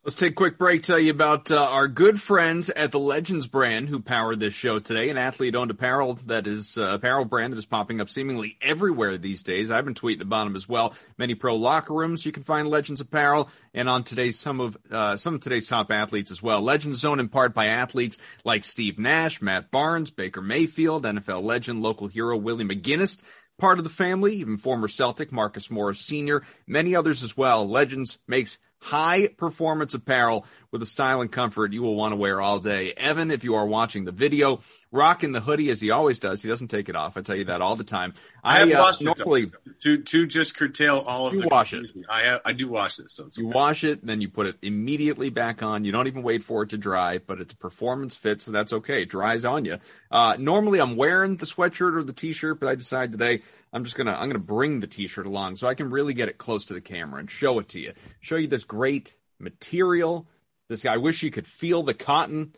Let's 0.02 0.14
take 0.14 0.32
a 0.32 0.34
quick 0.34 0.56
break. 0.56 0.82
Tell 0.82 0.98
you 0.98 1.10
about 1.10 1.50
uh, 1.50 1.62
our 1.62 1.86
good 1.86 2.18
friends 2.18 2.70
at 2.70 2.90
the 2.90 2.98
Legends 2.98 3.46
brand 3.46 3.90
who 3.90 4.00
powered 4.00 4.40
this 4.40 4.54
show 4.54 4.78
today. 4.78 5.10
An 5.10 5.18
athlete-owned 5.18 5.70
apparel 5.70 6.14
that 6.24 6.46
is 6.46 6.78
uh, 6.78 6.92
apparel 6.94 7.26
brand 7.26 7.52
that 7.52 7.58
is 7.58 7.66
popping 7.66 8.00
up 8.00 8.08
seemingly 8.08 8.56
everywhere 8.62 9.18
these 9.18 9.42
days. 9.42 9.70
I've 9.70 9.84
been 9.84 9.92
tweeting 9.92 10.22
about 10.22 10.44
them 10.44 10.56
as 10.56 10.66
well. 10.66 10.94
Many 11.18 11.34
pro 11.34 11.54
locker 11.54 11.92
rooms 11.92 12.24
you 12.24 12.32
can 12.32 12.44
find 12.44 12.68
Legends 12.68 13.02
apparel, 13.02 13.50
and 13.74 13.90
on 13.90 14.02
today's 14.02 14.38
some 14.38 14.60
of 14.60 14.78
uh, 14.90 15.18
some 15.18 15.34
of 15.34 15.42
today's 15.42 15.68
top 15.68 15.90
athletes 15.90 16.30
as 16.30 16.42
well. 16.42 16.62
Legends 16.62 17.04
owned 17.04 17.20
in 17.20 17.28
part 17.28 17.52
by 17.52 17.66
athletes 17.66 18.16
like 18.42 18.64
Steve 18.64 18.98
Nash, 18.98 19.42
Matt 19.42 19.70
Barnes, 19.70 20.10
Baker 20.10 20.40
Mayfield, 20.40 21.04
NFL 21.04 21.42
legend, 21.42 21.82
local 21.82 22.06
hero 22.06 22.38
Willie 22.38 22.64
McGinest 22.64 23.22
part 23.58 23.76
of 23.76 23.84
the 23.84 23.90
family, 23.90 24.36
even 24.36 24.56
former 24.56 24.88
Celtic 24.88 25.30
Marcus 25.30 25.70
Morris 25.70 26.00
Sr., 26.00 26.42
many 26.66 26.96
others 26.96 27.22
as 27.22 27.36
well. 27.36 27.68
Legends 27.68 28.18
makes 28.26 28.58
high 28.80 29.28
performance 29.28 29.94
apparel 29.94 30.44
with 30.72 30.82
a 30.82 30.86
style 30.86 31.20
and 31.20 31.30
comfort 31.32 31.72
you 31.72 31.82
will 31.82 31.96
want 31.96 32.12
to 32.12 32.16
wear 32.16 32.40
all 32.40 32.58
day. 32.58 32.92
Evan, 32.96 33.30
if 33.30 33.44
you 33.44 33.54
are 33.54 33.66
watching 33.66 34.04
the 34.04 34.12
video, 34.12 34.60
rocking 34.92 35.32
the 35.32 35.40
hoodie 35.40 35.70
as 35.70 35.80
he 35.80 35.90
always 35.90 36.18
does. 36.18 36.42
He 36.42 36.48
doesn't 36.48 36.68
take 36.68 36.88
it 36.88 36.96
off. 36.96 37.16
I 37.16 37.22
tell 37.22 37.36
you 37.36 37.44
that 37.44 37.60
all 37.60 37.76
the 37.76 37.84
time. 37.84 38.14
I, 38.42 38.60
I 38.60 38.72
uh, 38.72 38.92
normally 39.00 39.50
to 39.80 39.98
to 39.98 40.26
just 40.26 40.56
curtail 40.56 41.02
all 41.06 41.26
of 41.26 41.34
you 41.34 41.42
the 41.42 41.48
wash 41.48 41.74
it. 41.74 41.86
I 42.08 42.40
I 42.44 42.52
do 42.52 42.68
wash 42.68 42.96
this. 42.96 43.14
So 43.14 43.28
you 43.36 43.48
wash 43.48 43.84
it, 43.84 44.04
then 44.04 44.20
you 44.20 44.28
put 44.28 44.46
it 44.46 44.56
immediately 44.62 45.30
back 45.30 45.62
on. 45.62 45.84
You 45.84 45.92
don't 45.92 46.06
even 46.06 46.22
wait 46.22 46.42
for 46.42 46.62
it 46.62 46.70
to 46.70 46.78
dry, 46.78 47.18
but 47.18 47.40
it's 47.40 47.52
a 47.52 47.56
performance 47.56 48.16
fit, 48.16 48.42
so 48.42 48.52
that's 48.52 48.72
okay. 48.72 49.02
It 49.02 49.10
dries 49.10 49.44
on 49.44 49.64
you. 49.64 49.78
Uh, 50.10 50.36
normally 50.38 50.80
I'm 50.80 50.96
wearing 50.96 51.36
the 51.36 51.46
sweatshirt 51.46 51.96
or 51.96 52.02
the 52.02 52.12
t-shirt, 52.12 52.60
but 52.60 52.68
I 52.68 52.74
decided 52.74 53.12
today 53.12 53.42
I'm 53.72 53.84
just 53.84 53.96
gonna 53.96 54.12
I'm 54.12 54.28
gonna 54.28 54.38
bring 54.38 54.80
the 54.80 54.86
t-shirt 54.86 55.26
along 55.26 55.56
so 55.56 55.66
I 55.66 55.74
can 55.74 55.90
really 55.90 56.14
get 56.14 56.28
it 56.28 56.38
close 56.38 56.66
to 56.66 56.74
the 56.74 56.80
camera 56.80 57.20
and 57.20 57.30
show 57.30 57.58
it 57.58 57.68
to 57.70 57.80
you. 57.80 57.92
Show 58.20 58.36
you 58.36 58.48
this 58.48 58.64
great 58.64 59.14
material. 59.38 60.26
This 60.70 60.84
guy, 60.84 60.94
I 60.94 60.98
wish 60.98 61.24
you 61.24 61.32
could 61.32 61.48
feel 61.48 61.82
the 61.82 61.94
cotton 61.94 62.54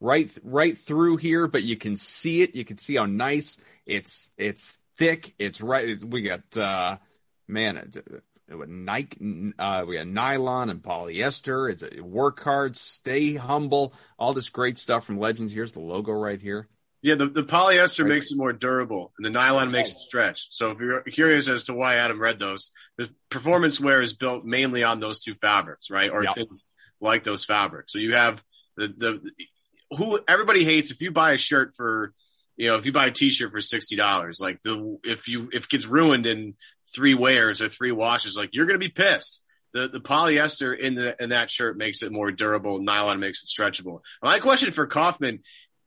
right 0.00 0.28
right 0.42 0.76
through 0.76 1.18
here, 1.18 1.46
but 1.46 1.62
you 1.62 1.76
can 1.76 1.94
see 1.94 2.42
it. 2.42 2.56
You 2.56 2.64
can 2.64 2.76
see 2.78 2.96
how 2.96 3.06
nice 3.06 3.56
it's 3.86 4.32
it's 4.36 4.76
thick. 4.96 5.32
It's 5.38 5.60
right. 5.60 6.02
We 6.02 6.22
got 6.22 6.56
uh, 6.56 6.96
man, 7.46 7.76
it, 7.76 7.96
it, 8.48 8.68
Nike, 8.68 9.52
uh, 9.60 9.84
we 9.86 9.94
got 9.94 10.08
nylon 10.08 10.70
and 10.70 10.82
polyester. 10.82 11.70
It's 11.70 11.84
a 11.84 12.02
work 12.02 12.42
hard, 12.42 12.74
stay 12.74 13.34
humble. 13.34 13.94
All 14.18 14.34
this 14.34 14.48
great 14.48 14.76
stuff 14.76 15.04
from 15.04 15.20
Legends. 15.20 15.52
Here's 15.52 15.72
the 15.72 15.78
logo 15.78 16.10
right 16.10 16.42
here. 16.42 16.66
Yeah, 17.00 17.14
the, 17.14 17.26
the 17.26 17.44
polyester 17.44 18.00
right. 18.00 18.14
makes 18.14 18.32
it 18.32 18.36
more 18.36 18.54
durable, 18.54 19.12
and 19.16 19.24
the 19.24 19.30
nylon 19.30 19.70
makes 19.70 19.92
it 19.92 19.98
stretch. 19.98 20.48
So 20.50 20.72
if 20.72 20.80
you're 20.80 21.02
curious 21.02 21.48
as 21.48 21.66
to 21.66 21.74
why 21.74 21.94
Adam 21.96 22.20
read 22.20 22.40
those, 22.40 22.72
the 22.98 23.08
performance 23.30 23.80
wear 23.80 24.00
is 24.00 24.14
built 24.14 24.44
mainly 24.44 24.82
on 24.82 24.98
those 24.98 25.20
two 25.20 25.34
fabrics, 25.34 25.92
right? 25.92 26.10
Or 26.10 26.24
yep. 26.24 26.34
things 26.34 26.64
like 27.00 27.24
those 27.24 27.44
fabrics. 27.44 27.92
So 27.92 27.98
you 27.98 28.14
have 28.14 28.42
the, 28.76 28.88
the 28.88 29.30
who 29.96 30.18
everybody 30.26 30.64
hates 30.64 30.90
if 30.90 31.00
you 31.00 31.10
buy 31.10 31.32
a 31.32 31.36
shirt 31.36 31.74
for 31.76 32.12
you 32.56 32.68
know 32.68 32.76
if 32.76 32.86
you 32.86 32.92
buy 32.92 33.06
a 33.06 33.10
t-shirt 33.10 33.50
for 33.50 33.60
sixty 33.60 33.96
dollars 33.96 34.40
like 34.40 34.60
the 34.62 34.98
if 35.04 35.28
you 35.28 35.48
if 35.52 35.64
it 35.64 35.68
gets 35.70 35.86
ruined 35.86 36.26
in 36.26 36.54
three 36.94 37.14
wears 37.14 37.60
or 37.60 37.68
three 37.68 37.92
washes 37.92 38.36
like 38.36 38.50
you're 38.52 38.66
gonna 38.66 38.78
be 38.78 38.88
pissed 38.88 39.44
the 39.72 39.88
the 39.88 40.00
polyester 40.00 40.76
in 40.76 40.94
the 40.94 41.20
in 41.22 41.30
that 41.30 41.50
shirt 41.50 41.76
makes 41.76 42.02
it 42.02 42.12
more 42.12 42.30
durable 42.30 42.80
nylon 42.80 43.20
makes 43.20 43.42
it 43.42 43.48
stretchable 43.48 44.00
my 44.22 44.38
question 44.38 44.72
for 44.72 44.86
kaufman 44.86 45.40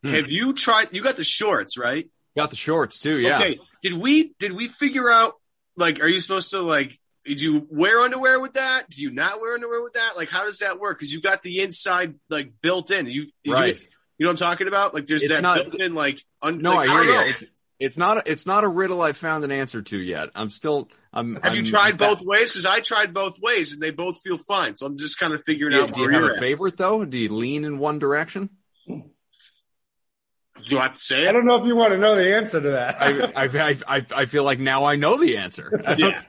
hmm. 0.03 0.09
have 0.09 0.29
you 0.29 0.53
tried 0.53 0.93
you 0.95 1.03
got 1.03 1.17
the 1.17 1.23
shorts 1.23 1.77
right 1.77 2.09
got 2.37 2.49
the 2.49 2.55
shorts 2.55 2.99
too 2.99 3.17
yeah 3.17 3.37
okay 3.37 3.59
did 3.83 3.93
we 3.93 4.33
did 4.39 4.53
we 4.53 4.67
figure 4.67 5.09
out 5.09 5.33
like 5.75 6.01
are 6.01 6.07
you 6.07 6.19
supposed 6.19 6.51
to 6.51 6.61
like 6.61 6.98
do 7.35 7.43
you 7.43 7.67
wear 7.69 7.99
underwear 7.99 8.39
with 8.39 8.53
that? 8.53 8.89
Do 8.89 9.01
you 9.01 9.11
not 9.11 9.41
wear 9.41 9.53
underwear 9.53 9.81
with 9.81 9.93
that? 9.93 10.17
Like, 10.17 10.29
how 10.29 10.43
does 10.43 10.59
that 10.59 10.79
work? 10.79 10.97
Because 10.97 11.13
you 11.13 11.21
got 11.21 11.43
the 11.43 11.61
inside 11.61 12.15
like 12.29 12.51
built 12.61 12.91
in. 12.91 13.07
You, 13.07 13.27
you 13.43 13.53
right. 13.53 13.79
You, 14.17 14.25
know 14.25 14.31
what 14.31 14.41
I'm 14.41 14.49
talking 14.49 14.67
about? 14.67 14.93
Like, 14.93 15.05
there's 15.05 15.23
it's 15.23 15.31
that 15.31 15.41
not, 15.41 15.57
built 15.57 15.81
in 15.81 15.93
like. 15.93 16.23
Un, 16.41 16.59
no, 16.59 16.75
like, 16.75 16.89
I 16.89 17.03
hear 17.03 17.13
you. 17.13 17.29
It's, 17.31 17.45
it's 17.79 17.97
not. 17.97 18.17
A, 18.17 18.31
it's 18.31 18.45
not 18.45 18.63
a 18.63 18.67
riddle 18.67 19.01
I 19.01 19.13
found 19.13 19.43
an 19.43 19.51
answer 19.51 19.81
to 19.81 19.97
yet. 19.97 20.29
I'm 20.35 20.49
still. 20.49 20.89
I'm. 21.13 21.35
Have 21.35 21.45
I'm, 21.45 21.55
you 21.55 21.65
tried 21.65 21.97
both 21.97 22.21
ways? 22.21 22.51
Because 22.51 22.65
I 22.65 22.81
tried 22.81 23.13
both 23.13 23.39
ways 23.41 23.73
and 23.73 23.81
they 23.81 23.91
both 23.91 24.19
feel 24.21 24.37
fine. 24.37 24.75
So 24.75 24.85
I'm 24.85 24.97
just 24.97 25.17
kind 25.17 25.33
of 25.33 25.41
figuring 25.45 25.75
yeah, 25.75 25.83
out. 25.83 25.93
Do 25.93 26.01
you 26.01 26.09
have 26.09 26.23
a 26.23 26.33
at. 26.33 26.39
favorite 26.39 26.77
though? 26.77 27.05
Do 27.05 27.17
you 27.17 27.29
lean 27.31 27.63
in 27.63 27.79
one 27.79 27.99
direction? 27.99 28.49
Do 30.67 30.77
I 30.77 30.83
have 30.83 30.93
to 30.93 31.01
say 31.01 31.23
it? 31.23 31.29
I 31.29 31.31
don't 31.31 31.45
know 31.45 31.55
if 31.55 31.65
you 31.65 31.75
want 31.75 31.93
to 31.93 31.97
know 31.97 32.15
the 32.15 32.35
answer 32.35 32.59
to 32.61 32.69
that. 32.71 33.01
I, 33.01 33.31
I, 33.35 33.77
I, 33.87 34.05
I, 34.13 34.25
feel 34.25 34.43
like 34.43 34.59
now 34.59 34.83
I 34.83 34.97
know 34.97 35.17
the 35.17 35.37
answer. 35.37 35.71
yeah. 35.97 36.21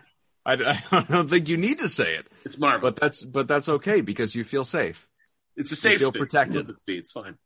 I, 0.44 0.82
I 0.90 1.02
don't 1.02 1.28
think 1.28 1.48
you 1.48 1.56
need 1.56 1.78
to 1.80 1.88
say 1.88 2.14
it. 2.14 2.26
It's 2.44 2.58
marvelous. 2.58 2.94
But 2.94 3.00
that's 3.00 3.24
but 3.24 3.48
that's 3.48 3.68
okay 3.68 4.00
because 4.00 4.34
you 4.34 4.44
feel 4.44 4.64
safe. 4.64 5.08
It's 5.56 5.72
a 5.72 5.76
safe. 5.76 6.00
You 6.00 6.10
feel 6.10 6.20
protected. 6.20 6.70
It's 6.86 7.12
fine. 7.12 7.36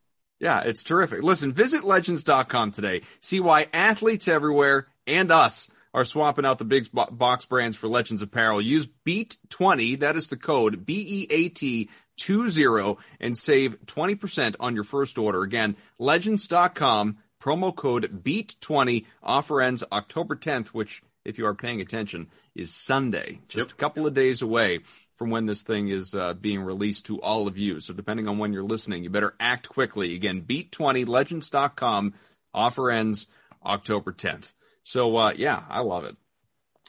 Yeah, 0.41 0.61
it's 0.61 0.83
terrific. 0.83 1.23
Listen, 1.23 1.53
visit 1.53 1.85
legends.com 1.85 2.73
today. 2.73 3.03
See 3.21 3.41
why 3.41 3.69
athletes 3.73 4.29
everywhere 4.29 4.89
and 5.07 5.31
us 5.31 5.71
are 5.95 6.05
swapping 6.05 6.45
out 6.45 6.59
the 6.59 6.65
big 6.65 6.89
box 6.93 7.45
brands 7.45 7.77
for 7.77 7.87
Legends 7.87 8.21
apparel. 8.21 8.61
Use 8.61 8.89
BEAT20, 9.07 10.01
that 10.01 10.17
is 10.17 10.27
the 10.27 10.37
code, 10.37 10.85
B-E-A-T 10.85 11.89
20 12.17 12.97
and 13.21 13.37
save 13.37 13.81
20% 13.87 14.57
on 14.61 14.75
your 14.75 14.85
first 14.85 15.19
order. 15.19 15.43
Again, 15.43 15.77
legends.com, 15.99 17.19
promo 17.41 17.75
code 17.75 18.23
BEAT20. 18.25 19.07
Offer 19.23 19.63
ends 19.63 19.85
October 19.93 20.35
10th, 20.37 20.69
which 20.69 21.03
if 21.25 21.39
you 21.39 21.47
are 21.47 21.55
paying 21.55 21.81
attention, 21.81 22.29
is 22.55 22.73
Sunday, 22.73 23.41
just 23.49 23.71
yep. 23.71 23.73
a 23.73 23.77
couple 23.77 24.07
of 24.07 24.15
days 24.15 24.43
away 24.43 24.81
from 25.17 25.31
when 25.31 25.47
this 25.47 25.63
thing 25.63 25.89
is 25.89 26.15
uh, 26.15 26.35
being 26.35 26.61
released 26.61 27.07
to 27.07 27.21
all 27.21 27.47
of 27.47 27.57
you. 27.57 27.81
So 27.81 27.93
depending 27.93 28.29
on 28.29 28.39
when 28.39 28.53
you're 28.53 28.65
listening, 28.65 29.05
you 29.05 29.11
better 29.11 29.35
act 29.39 29.69
quickly. 29.69 30.15
Again, 30.15 30.43
beat20legends.com 30.43 32.15
offer 32.53 32.91
ends 32.91 33.27
October 33.65 34.13
10th. 34.13 34.53
So 34.83 35.17
uh, 35.17 35.33
yeah, 35.37 35.63
I 35.69 35.81
love 35.81 36.05
it. 36.05 36.17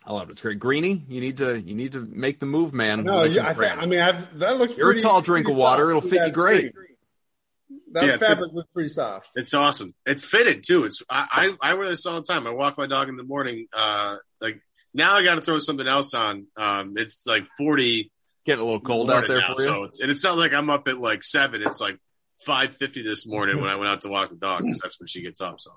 I 0.06 0.14
love 0.14 0.30
it. 0.30 0.34
It's 0.34 0.42
great. 0.42 0.60
Greeny, 0.60 1.04
you 1.08 1.20
need 1.20 1.38
to 1.38 1.60
you 1.60 1.74
need 1.74 1.94
to 1.94 2.00
make 2.00 2.40
the 2.40 2.46
move, 2.46 2.74
man. 2.74 3.04
No, 3.04 3.24
yeah, 3.24 3.50
I, 3.50 3.54
th- 3.54 3.72
I, 3.72 3.86
mean 3.88 4.02
I've, 4.02 4.40
that 4.40 4.58
looks. 4.58 4.78
You're 4.78 4.88
pretty, 4.88 5.00
a 5.00 5.04
tall 5.04 5.22
drink 5.22 5.50
of 5.50 5.56
water. 5.56 5.90
It'll 5.90 6.02
fit 6.02 6.28
you 6.28 6.32
great. 6.32 6.74
That 7.94 8.06
yeah, 8.06 8.18
fabric 8.18 8.52
looks 8.54 8.70
pretty 8.72 8.90
soft. 8.90 9.30
It's 9.36 9.54
awesome. 9.54 9.96
It's 10.06 10.24
fitted 10.24 10.64
too. 10.68 10.84
It's 10.84 11.02
I, 11.10 11.56
I, 11.62 11.72
I 11.72 11.74
wear 11.74 11.88
this 11.88 12.06
all 12.06 12.22
the 12.22 12.28
time. 12.28 12.46
I 12.46 12.52
walk 12.52 12.78
my 12.78 12.86
dog 12.86 13.10
in 13.10 13.16
the 13.16 13.24
morning. 13.24 13.68
Uh, 13.74 14.18
like 14.42 14.62
now 14.96 15.14
I 15.14 15.24
got 15.24 15.36
to 15.36 15.42
throw 15.42 15.60
something 15.60 15.88
else 15.88 16.14
on. 16.14 16.48
Um, 16.58 16.94
it's 16.98 17.28
like 17.28 17.46
40. 17.46 18.12
Getting 18.46 18.62
a 18.62 18.66
little 18.66 18.80
cold 18.80 19.12
out 19.12 19.28
there 19.28 19.40
now, 19.40 19.56
for 19.56 19.62
you. 19.62 19.68
So 19.68 19.84
it's, 19.86 20.00
and 20.00 20.12
it's 20.12 20.24
not 20.24 20.38
like 20.38 20.54
I'm 20.54 20.70
up 20.70 20.88
at 20.88 21.00
like 21.00 21.24
seven. 21.24 21.64
It's 21.64 21.82
like 21.82 22.00
5:50 22.46 23.04
this 23.04 23.26
morning 23.26 23.60
when 23.60 23.70
I 23.70 23.76
went 23.76 23.90
out 23.90 24.02
to 24.02 24.10
walk 24.10 24.30
the 24.30 24.36
dog 24.36 24.62
because 24.62 24.80
that's 24.84 25.00
when 25.00 25.08
she 25.08 25.22
gets 25.22 25.42
up. 25.42 25.60
So 25.60 25.72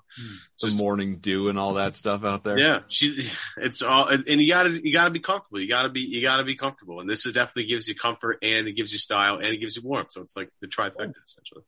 the 0.61 0.67
just, 0.67 0.77
morning 0.77 1.17
dew 1.17 1.49
and 1.49 1.57
all 1.57 1.75
that 1.75 1.95
stuff 1.95 2.23
out 2.23 2.43
there. 2.43 2.57
Yeah, 2.57 2.81
she. 2.87 3.29
It's 3.57 3.81
all, 3.81 4.07
and 4.07 4.41
you 4.41 4.49
gotta 4.49 4.69
you 4.83 4.93
gotta 4.93 5.09
be 5.09 5.19
comfortable. 5.19 5.59
You 5.59 5.67
gotta 5.67 5.89
be 5.89 6.01
you 6.01 6.21
gotta 6.21 6.43
be 6.43 6.55
comfortable, 6.55 6.99
and 6.99 7.09
this 7.09 7.25
is 7.25 7.33
definitely 7.33 7.65
gives 7.65 7.87
you 7.87 7.95
comfort 7.95 8.37
and 8.41 8.67
it 8.67 8.73
gives 8.73 8.91
you 8.91 8.97
style 8.97 9.37
and 9.37 9.47
it 9.47 9.57
gives 9.57 9.75
you 9.75 9.81
warmth. 9.83 10.11
So 10.11 10.21
it's 10.21 10.37
like 10.37 10.49
the 10.61 10.67
trifecta 10.67 11.15
essentially. 11.25 11.63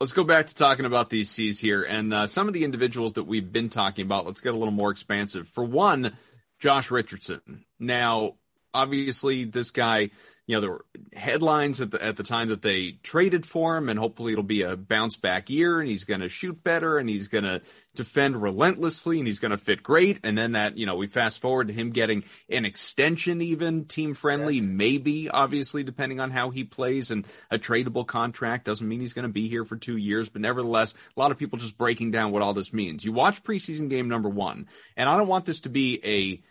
Let's 0.00 0.12
go 0.12 0.22
back 0.22 0.46
to 0.46 0.54
talking 0.54 0.84
about 0.84 1.10
these 1.10 1.28
C's 1.30 1.58
here 1.58 1.82
and 1.82 2.14
uh, 2.14 2.26
some 2.28 2.46
of 2.46 2.54
the 2.54 2.64
individuals 2.64 3.14
that 3.14 3.24
we've 3.24 3.50
been 3.50 3.68
talking 3.68 4.04
about. 4.04 4.26
Let's 4.26 4.40
get 4.40 4.54
a 4.54 4.58
little 4.58 4.74
more 4.74 4.92
expansive. 4.92 5.48
For 5.48 5.64
one, 5.64 6.16
Josh 6.58 6.90
Richardson. 6.90 7.64
Now, 7.78 8.34
obviously, 8.74 9.44
this 9.44 9.70
guy 9.70 10.10
you 10.48 10.56
know, 10.56 10.62
there 10.62 10.70
were 10.70 10.86
headlines 11.12 11.82
at 11.82 11.90
the, 11.90 12.02
at 12.02 12.16
the 12.16 12.22
time 12.22 12.48
that 12.48 12.62
they 12.62 12.92
traded 13.02 13.44
for 13.44 13.76
him 13.76 13.90
and 13.90 13.98
hopefully 13.98 14.32
it'll 14.32 14.42
be 14.42 14.62
a 14.62 14.78
bounce 14.78 15.14
back 15.14 15.50
year 15.50 15.78
and 15.78 15.90
he's 15.90 16.04
going 16.04 16.22
to 16.22 16.28
shoot 16.30 16.64
better 16.64 16.96
and 16.96 17.06
he's 17.06 17.28
going 17.28 17.44
to 17.44 17.60
defend 17.94 18.40
relentlessly 18.40 19.18
and 19.18 19.26
he's 19.26 19.40
going 19.40 19.50
to 19.50 19.58
fit 19.58 19.82
great. 19.82 20.20
And 20.24 20.38
then 20.38 20.52
that, 20.52 20.78
you 20.78 20.86
know, 20.86 20.96
we 20.96 21.06
fast 21.06 21.42
forward 21.42 21.68
to 21.68 21.74
him 21.74 21.90
getting 21.90 22.24
an 22.48 22.64
extension, 22.64 23.42
even 23.42 23.84
team 23.84 24.14
friendly, 24.14 24.54
yeah. 24.54 24.62
maybe 24.62 25.28
obviously 25.28 25.82
depending 25.82 26.18
on 26.18 26.30
how 26.30 26.48
he 26.48 26.64
plays 26.64 27.10
and 27.10 27.26
a 27.50 27.58
tradable 27.58 28.06
contract 28.06 28.64
doesn't 28.64 28.88
mean 28.88 29.00
he's 29.00 29.12
going 29.12 29.24
to 29.24 29.28
be 29.28 29.48
here 29.48 29.66
for 29.66 29.76
two 29.76 29.98
years. 29.98 30.30
But 30.30 30.40
nevertheless, 30.40 30.94
a 31.14 31.20
lot 31.20 31.30
of 31.30 31.36
people 31.36 31.58
just 31.58 31.76
breaking 31.76 32.10
down 32.10 32.32
what 32.32 32.40
all 32.40 32.54
this 32.54 32.72
means. 32.72 33.04
You 33.04 33.12
watch 33.12 33.42
preseason 33.42 33.90
game 33.90 34.08
number 34.08 34.30
one 34.30 34.66
and 34.96 35.10
I 35.10 35.18
don't 35.18 35.28
want 35.28 35.44
this 35.44 35.60
to 35.60 35.68
be 35.68 36.00
a, 36.02 36.42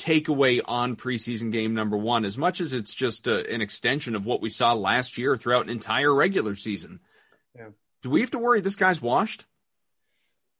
takeaway 0.00 0.60
on 0.64 0.96
preseason 0.96 1.52
game 1.52 1.74
number 1.74 1.96
one, 1.96 2.24
as 2.24 2.38
much 2.38 2.60
as 2.60 2.72
it's 2.72 2.94
just 2.94 3.26
a, 3.26 3.52
an 3.52 3.60
extension 3.60 4.16
of 4.16 4.24
what 4.24 4.40
we 4.40 4.48
saw 4.48 4.72
last 4.72 5.18
year 5.18 5.36
throughout 5.36 5.64
an 5.64 5.70
entire 5.70 6.12
regular 6.12 6.54
season. 6.54 7.00
Yeah. 7.54 7.68
Do 8.02 8.10
we 8.10 8.20
have 8.22 8.30
to 8.30 8.38
worry 8.38 8.60
this 8.60 8.76
guy's 8.76 9.02
washed? 9.02 9.44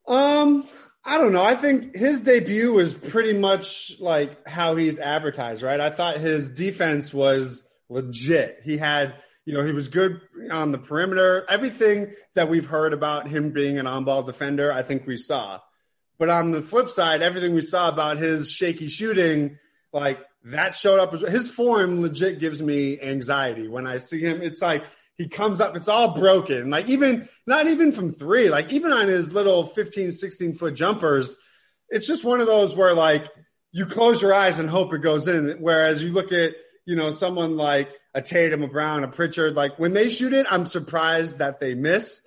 Um, 0.07 0.67
I 1.05 1.19
don't 1.19 1.33
know. 1.33 1.43
I 1.43 1.55
think 1.55 1.97
his 1.97 2.21
debut 2.21 2.73
was 2.73 2.93
pretty 2.93 3.33
much 3.33 3.93
like 3.99 4.47
how 4.47 4.77
he's 4.77 4.99
advertised, 4.99 5.63
right? 5.63 5.81
I 5.81 5.91
thought 5.91 6.19
his 6.19 6.49
defense 6.49 7.15
was 7.15 7.67
legit. 7.89 8.61
He 8.65 8.77
had, 8.77 9.15
you 9.47 9.55
know, 9.55 9.65
he 9.65 9.73
was 9.73 9.89
good 9.89 10.21
on 10.51 10.73
the 10.73 10.79
perimeter. 10.79 11.47
Everything 11.49 12.13
that 12.35 12.51
we've 12.51 12.67
heard 12.67 12.93
about 12.93 13.29
him 13.29 13.53
being 13.53 13.79
an 13.79 13.87
on 13.87 14.05
ball 14.05 14.23
defender, 14.23 14.71
I 14.71 14.83
think 14.83 15.07
we 15.07 15.17
saw. 15.17 15.61
But 16.21 16.29
on 16.29 16.51
the 16.51 16.61
flip 16.61 16.91
side, 16.91 17.23
everything 17.23 17.55
we 17.55 17.63
saw 17.63 17.89
about 17.89 18.19
his 18.19 18.51
shaky 18.51 18.89
shooting, 18.89 19.59
like 19.91 20.21
that 20.45 20.75
showed 20.75 21.01
up. 21.01 21.19
His 21.19 21.51
form 21.51 22.03
legit 22.03 22.39
gives 22.39 22.63
me 22.63 23.01
anxiety 23.01 23.69
when 23.69 23.87
I 23.87 23.97
see 23.99 24.21
him. 24.21 24.43
It's 24.43 24.61
like 24.61 24.85
he 25.17 25.29
comes 25.29 25.63
up, 25.63 25.77
it's 25.77 25.89
all 25.89 26.13
broken. 26.13 26.69
Like 26.69 26.91
even, 26.91 27.27
not 27.47 27.69
even 27.69 27.91
from 27.91 28.13
three, 28.13 28.51
like 28.51 28.71
even 28.71 28.93
on 28.93 29.09
his 29.09 29.33
little 29.33 29.65
15, 29.65 30.13
16 30.13 30.53
foot 30.57 30.75
jumpers, 30.75 31.39
it's 31.89 32.07
just 32.07 32.23
one 32.23 32.43
of 32.43 32.47
those 32.47 32.77
where 32.77 32.93
like 32.93 33.27
you 33.73 33.87
close 33.87 34.21
your 34.21 34.35
eyes 34.35 34.59
and 34.59 34.69
hope 34.69 34.93
it 34.93 34.99
goes 34.99 35.27
in. 35.27 35.57
Whereas 35.59 36.05
you 36.05 36.13
look 36.13 36.33
at, 36.33 36.53
you 36.85 36.97
know, 36.97 37.13
someone 37.13 37.57
like 37.57 37.89
a 38.13 38.21
Tatum, 38.21 38.63
a 38.63 38.69
Brown, 38.69 39.05
a 39.05 39.09
Pritchard, 39.09 39.55
like 39.55 39.79
when 39.79 39.95
they 39.95 40.11
shoot 40.11 40.35
it, 40.35 40.47
I'm 40.51 40.67
surprised 40.67 41.39
that 41.39 41.61
they 41.61 41.73
miss 41.73 42.21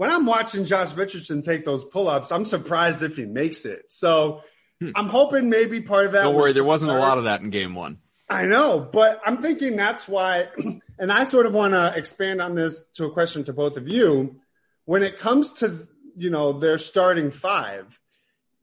when 0.00 0.10
I'm 0.10 0.24
watching 0.24 0.64
Josh 0.64 0.94
Richardson 0.94 1.42
take 1.42 1.66
those 1.66 1.84
pull 1.84 2.08
ups, 2.08 2.32
I'm 2.32 2.46
surprised 2.46 3.02
if 3.02 3.16
he 3.16 3.26
makes 3.26 3.66
it. 3.66 3.84
So 3.90 4.40
hmm. 4.80 4.92
I'm 4.96 5.08
hoping 5.10 5.50
maybe 5.50 5.82
part 5.82 6.06
of 6.06 6.12
that. 6.12 6.22
Don't 6.22 6.34
worry, 6.34 6.54
there 6.54 6.64
wasn't 6.64 6.88
start. 6.88 7.02
a 7.02 7.06
lot 7.06 7.18
of 7.18 7.24
that 7.24 7.42
in 7.42 7.50
game 7.50 7.74
one. 7.74 7.98
I 8.26 8.46
know, 8.46 8.80
but 8.80 9.20
I'm 9.26 9.42
thinking 9.42 9.76
that's 9.76 10.08
why, 10.08 10.48
and 10.98 11.12
I 11.12 11.24
sort 11.24 11.44
of 11.44 11.52
want 11.52 11.74
to 11.74 11.92
expand 11.94 12.40
on 12.40 12.54
this 12.54 12.84
to 12.94 13.04
a 13.04 13.10
question 13.10 13.44
to 13.44 13.52
both 13.52 13.76
of 13.76 13.88
you. 13.88 14.40
When 14.86 15.02
it 15.02 15.18
comes 15.18 15.52
to, 15.54 15.86
you 16.16 16.30
know, 16.30 16.54
their 16.54 16.78
starting 16.78 17.30
five, 17.30 18.00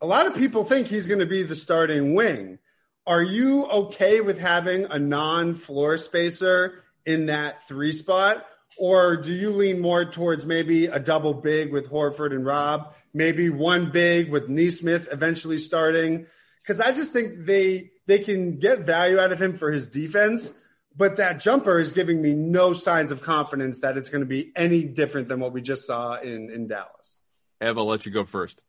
a 0.01 0.07
lot 0.07 0.25
of 0.25 0.33
people 0.33 0.65
think 0.65 0.87
he's 0.87 1.07
going 1.07 1.19
to 1.19 1.27
be 1.27 1.43
the 1.43 1.53
starting 1.53 2.15
wing. 2.15 2.57
Are 3.05 3.21
you 3.21 3.67
okay 3.67 4.21
with 4.21 4.39
having 4.39 4.85
a 4.85 4.97
non 4.97 5.53
floor 5.53 5.99
spacer 5.99 6.81
in 7.05 7.27
that 7.27 7.67
three 7.67 7.91
spot? 7.91 8.43
Or 8.77 9.17
do 9.17 9.31
you 9.31 9.49
lean 9.51 9.79
more 9.79 10.05
towards 10.05 10.45
maybe 10.45 10.85
a 10.85 10.99
double 10.99 11.33
big 11.33 11.71
with 11.71 11.89
Horford 11.89 12.31
and 12.31 12.45
Rob, 12.45 12.93
maybe 13.13 13.49
one 13.49 13.89
big 13.89 14.29
with 14.29 14.49
Nesmith 14.49 15.09
eventually 15.11 15.57
starting? 15.57 16.27
Because 16.61 16.79
I 16.79 16.91
just 16.91 17.11
think 17.11 17.45
they 17.45 17.91
they 18.05 18.19
can 18.19 18.59
get 18.59 18.79
value 18.79 19.19
out 19.19 19.31
of 19.31 19.41
him 19.41 19.57
for 19.57 19.71
his 19.71 19.87
defense, 19.87 20.53
but 20.95 21.17
that 21.17 21.39
jumper 21.39 21.79
is 21.79 21.91
giving 21.91 22.21
me 22.21 22.33
no 22.33 22.73
signs 22.73 23.11
of 23.11 23.21
confidence 23.21 23.81
that 23.81 23.97
it's 23.97 24.09
going 24.09 24.21
to 24.21 24.27
be 24.27 24.51
any 24.55 24.85
different 24.85 25.27
than 25.27 25.39
what 25.39 25.53
we 25.53 25.61
just 25.61 25.87
saw 25.87 26.15
in 26.15 26.51
in 26.51 26.67
Dallas. 26.67 27.21
Ev, 27.59 27.77
I'll 27.77 27.85
let 27.85 28.05
you 28.05 28.11
go 28.11 28.25
first. 28.25 28.63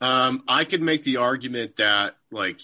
Um, 0.00 0.44
I 0.46 0.64
could 0.64 0.82
make 0.82 1.02
the 1.02 1.16
argument 1.16 1.76
that 1.76 2.14
like 2.30 2.60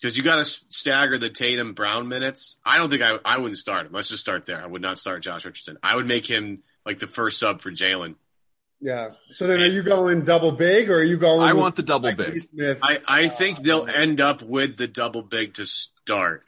because 0.00 0.16
you 0.16 0.22
got 0.22 0.36
to 0.36 0.44
stagger 0.44 1.18
the 1.18 1.30
Tatum 1.30 1.74
Brown 1.74 2.08
minutes. 2.08 2.56
I 2.64 2.78
don't 2.78 2.90
think 2.90 3.02
I 3.02 3.18
I 3.24 3.38
wouldn't 3.38 3.58
start 3.58 3.86
him. 3.86 3.92
Let's 3.92 4.08
just 4.08 4.22
start 4.22 4.46
there. 4.46 4.62
I 4.62 4.66
would 4.66 4.82
not 4.82 4.98
start 4.98 5.22
Josh 5.22 5.44
Richardson. 5.44 5.78
I 5.82 5.96
would 5.96 6.06
make 6.06 6.26
him 6.26 6.62
like 6.84 6.98
the 6.98 7.06
first 7.06 7.38
sub 7.38 7.60
for 7.60 7.70
Jaylen. 7.70 8.16
Yeah. 8.80 9.12
So 9.30 9.46
then, 9.46 9.62
are 9.62 9.66
you 9.66 9.82
going 9.82 10.24
double 10.24 10.52
big, 10.52 10.90
or 10.90 10.96
are 10.96 11.02
you 11.02 11.16
going? 11.16 11.40
I 11.40 11.54
want 11.54 11.76
the 11.76 11.82
double 11.82 12.12
big. 12.12 12.40
Smith? 12.40 12.80
I 12.82 13.00
I 13.06 13.28
think 13.28 13.60
they'll 13.60 13.86
end 13.86 14.20
up 14.20 14.42
with 14.42 14.76
the 14.76 14.86
double 14.86 15.22
big 15.22 15.54
to 15.54 15.64
start. 15.64 16.44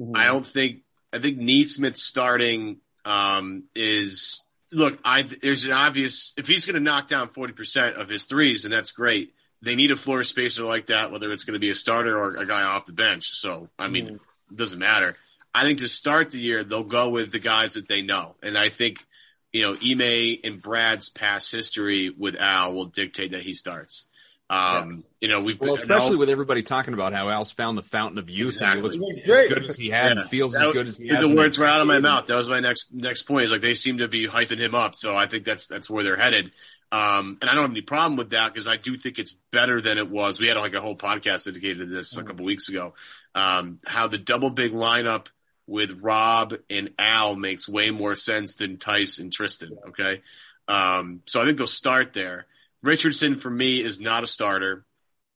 Mm-hmm. 0.00 0.16
I 0.16 0.26
don't 0.26 0.46
think 0.46 0.82
I 1.12 1.18
think 1.18 1.36
Nesmith 1.36 1.96
starting 1.96 2.78
um, 3.04 3.64
is 3.74 4.48
look. 4.72 4.98
I 5.04 5.22
there's 5.22 5.66
an 5.66 5.72
obvious 5.72 6.32
if 6.38 6.46
he's 6.46 6.64
going 6.64 6.74
to 6.74 6.80
knock 6.80 7.08
down 7.08 7.28
forty 7.28 7.52
percent 7.52 7.96
of 7.96 8.08
his 8.08 8.24
threes, 8.24 8.64
and 8.64 8.72
that's 8.72 8.92
great 8.92 9.33
they 9.64 9.74
need 9.74 9.90
a 9.90 9.96
floor 9.96 10.22
spacer 10.22 10.64
like 10.64 10.86
that, 10.86 11.10
whether 11.10 11.30
it's 11.30 11.44
going 11.44 11.54
to 11.54 11.60
be 11.60 11.70
a 11.70 11.74
starter 11.74 12.16
or 12.16 12.36
a 12.36 12.46
guy 12.46 12.62
off 12.62 12.86
the 12.86 12.92
bench. 12.92 13.30
So, 13.30 13.68
I 13.78 13.88
mean, 13.88 14.06
mm. 14.06 14.14
it 14.14 14.56
doesn't 14.56 14.78
matter. 14.78 15.16
I 15.54 15.64
think 15.64 15.78
to 15.78 15.88
start 15.88 16.30
the 16.30 16.38
year, 16.38 16.64
they'll 16.64 16.82
go 16.84 17.10
with 17.10 17.32
the 17.32 17.38
guys 17.38 17.74
that 17.74 17.88
they 17.88 18.02
know. 18.02 18.34
And 18.42 18.58
I 18.58 18.68
think, 18.68 19.04
you 19.52 19.62
know, 19.62 19.76
Ime 19.82 20.38
and 20.42 20.60
Brad's 20.60 21.08
past 21.08 21.50
history 21.52 22.10
with 22.10 22.36
Al 22.36 22.74
will 22.74 22.86
dictate 22.86 23.32
that 23.32 23.42
he 23.42 23.54
starts. 23.54 24.04
Um, 24.50 25.04
yeah. 25.20 25.26
you 25.26 25.28
know, 25.28 25.40
we've 25.40 25.58
well, 25.58 25.74
especially 25.74 26.16
with 26.16 26.28
everybody 26.28 26.62
talking 26.62 26.92
about 26.92 27.14
how 27.14 27.30
Al's 27.30 27.50
found 27.50 27.78
the 27.78 27.82
fountain 27.82 28.18
of 28.18 28.28
youth 28.28 28.54
exactly. 28.54 28.78
and 28.78 28.92
he 28.92 28.98
looks 29.00 29.18
as 29.18 29.48
good 29.48 29.70
as 29.70 29.76
he 29.78 29.88
had 29.88 30.14
yeah. 30.14 30.20
and 30.20 30.30
feels 30.30 30.52
that, 30.52 30.68
as 30.68 30.74
good 30.74 30.86
as 30.86 30.96
he 30.98 31.08
has. 31.08 31.26
The 31.26 31.34
words 31.34 31.58
were 31.58 31.66
out 31.66 31.80
of 31.80 31.86
my 31.86 31.98
mouth. 31.98 32.26
That 32.26 32.34
was 32.34 32.48
my 32.50 32.60
next 32.60 32.92
next 32.92 33.22
point. 33.22 33.44
Is 33.44 33.50
like 33.50 33.62
they 33.62 33.74
seem 33.74 33.98
to 33.98 34.08
be 34.08 34.26
hyping 34.26 34.58
him 34.58 34.74
up, 34.74 34.94
so 34.94 35.16
I 35.16 35.26
think 35.28 35.44
that's 35.44 35.66
that's 35.66 35.88
where 35.88 36.04
they're 36.04 36.16
headed. 36.16 36.52
Um, 36.94 37.38
and 37.40 37.50
I 37.50 37.54
don't 37.54 37.64
have 37.64 37.70
any 37.72 37.80
problem 37.80 38.16
with 38.16 38.30
that 38.30 38.52
because 38.52 38.68
I 38.68 38.76
do 38.76 38.96
think 38.96 39.18
it's 39.18 39.36
better 39.50 39.80
than 39.80 39.98
it 39.98 40.08
was. 40.08 40.38
We 40.38 40.46
had 40.46 40.56
like 40.56 40.74
a 40.74 40.80
whole 40.80 40.96
podcast 40.96 41.46
dedicated 41.46 41.80
to 41.80 41.86
this 41.86 42.14
a 42.14 42.18
mm-hmm. 42.18 42.28
couple 42.28 42.44
weeks 42.44 42.68
ago. 42.68 42.94
Um, 43.34 43.80
how 43.84 44.06
the 44.06 44.16
double 44.16 44.50
big 44.50 44.70
lineup 44.70 45.26
with 45.66 45.98
Rob 46.00 46.54
and 46.70 46.92
Al 46.96 47.34
makes 47.34 47.68
way 47.68 47.90
more 47.90 48.14
sense 48.14 48.54
than 48.54 48.76
Theis 48.76 49.18
and 49.18 49.32
Tristan. 49.32 49.76
Okay. 49.88 50.22
Um, 50.68 51.22
so 51.26 51.42
I 51.42 51.44
think 51.44 51.58
they'll 51.58 51.66
start 51.66 52.12
there. 52.12 52.46
Richardson 52.80 53.38
for 53.40 53.50
me 53.50 53.80
is 53.80 54.00
not 54.00 54.22
a 54.22 54.28
starter. 54.28 54.84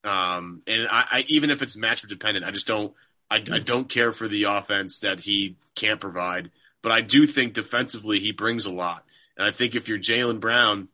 Um, 0.04 0.62
and 0.68 0.86
I, 0.88 1.06
I, 1.10 1.24
even 1.26 1.50
if 1.50 1.60
it's 1.60 1.76
matchup 1.76 2.08
dependent, 2.08 2.46
I 2.46 2.52
just 2.52 2.68
don't, 2.68 2.94
I, 3.28 3.42
I 3.50 3.58
don't 3.58 3.88
care 3.88 4.12
for 4.12 4.28
the 4.28 4.44
offense 4.44 5.00
that 5.00 5.18
he 5.18 5.56
can't 5.74 6.00
provide, 6.00 6.52
but 6.82 6.92
I 6.92 7.00
do 7.00 7.26
think 7.26 7.54
defensively 7.54 8.20
he 8.20 8.30
brings 8.30 8.66
a 8.66 8.72
lot. 8.72 9.04
And 9.36 9.44
I 9.44 9.50
think 9.50 9.74
if 9.74 9.88
you're 9.88 9.98
Jaylen 9.98 10.38
Brown, 10.38 10.88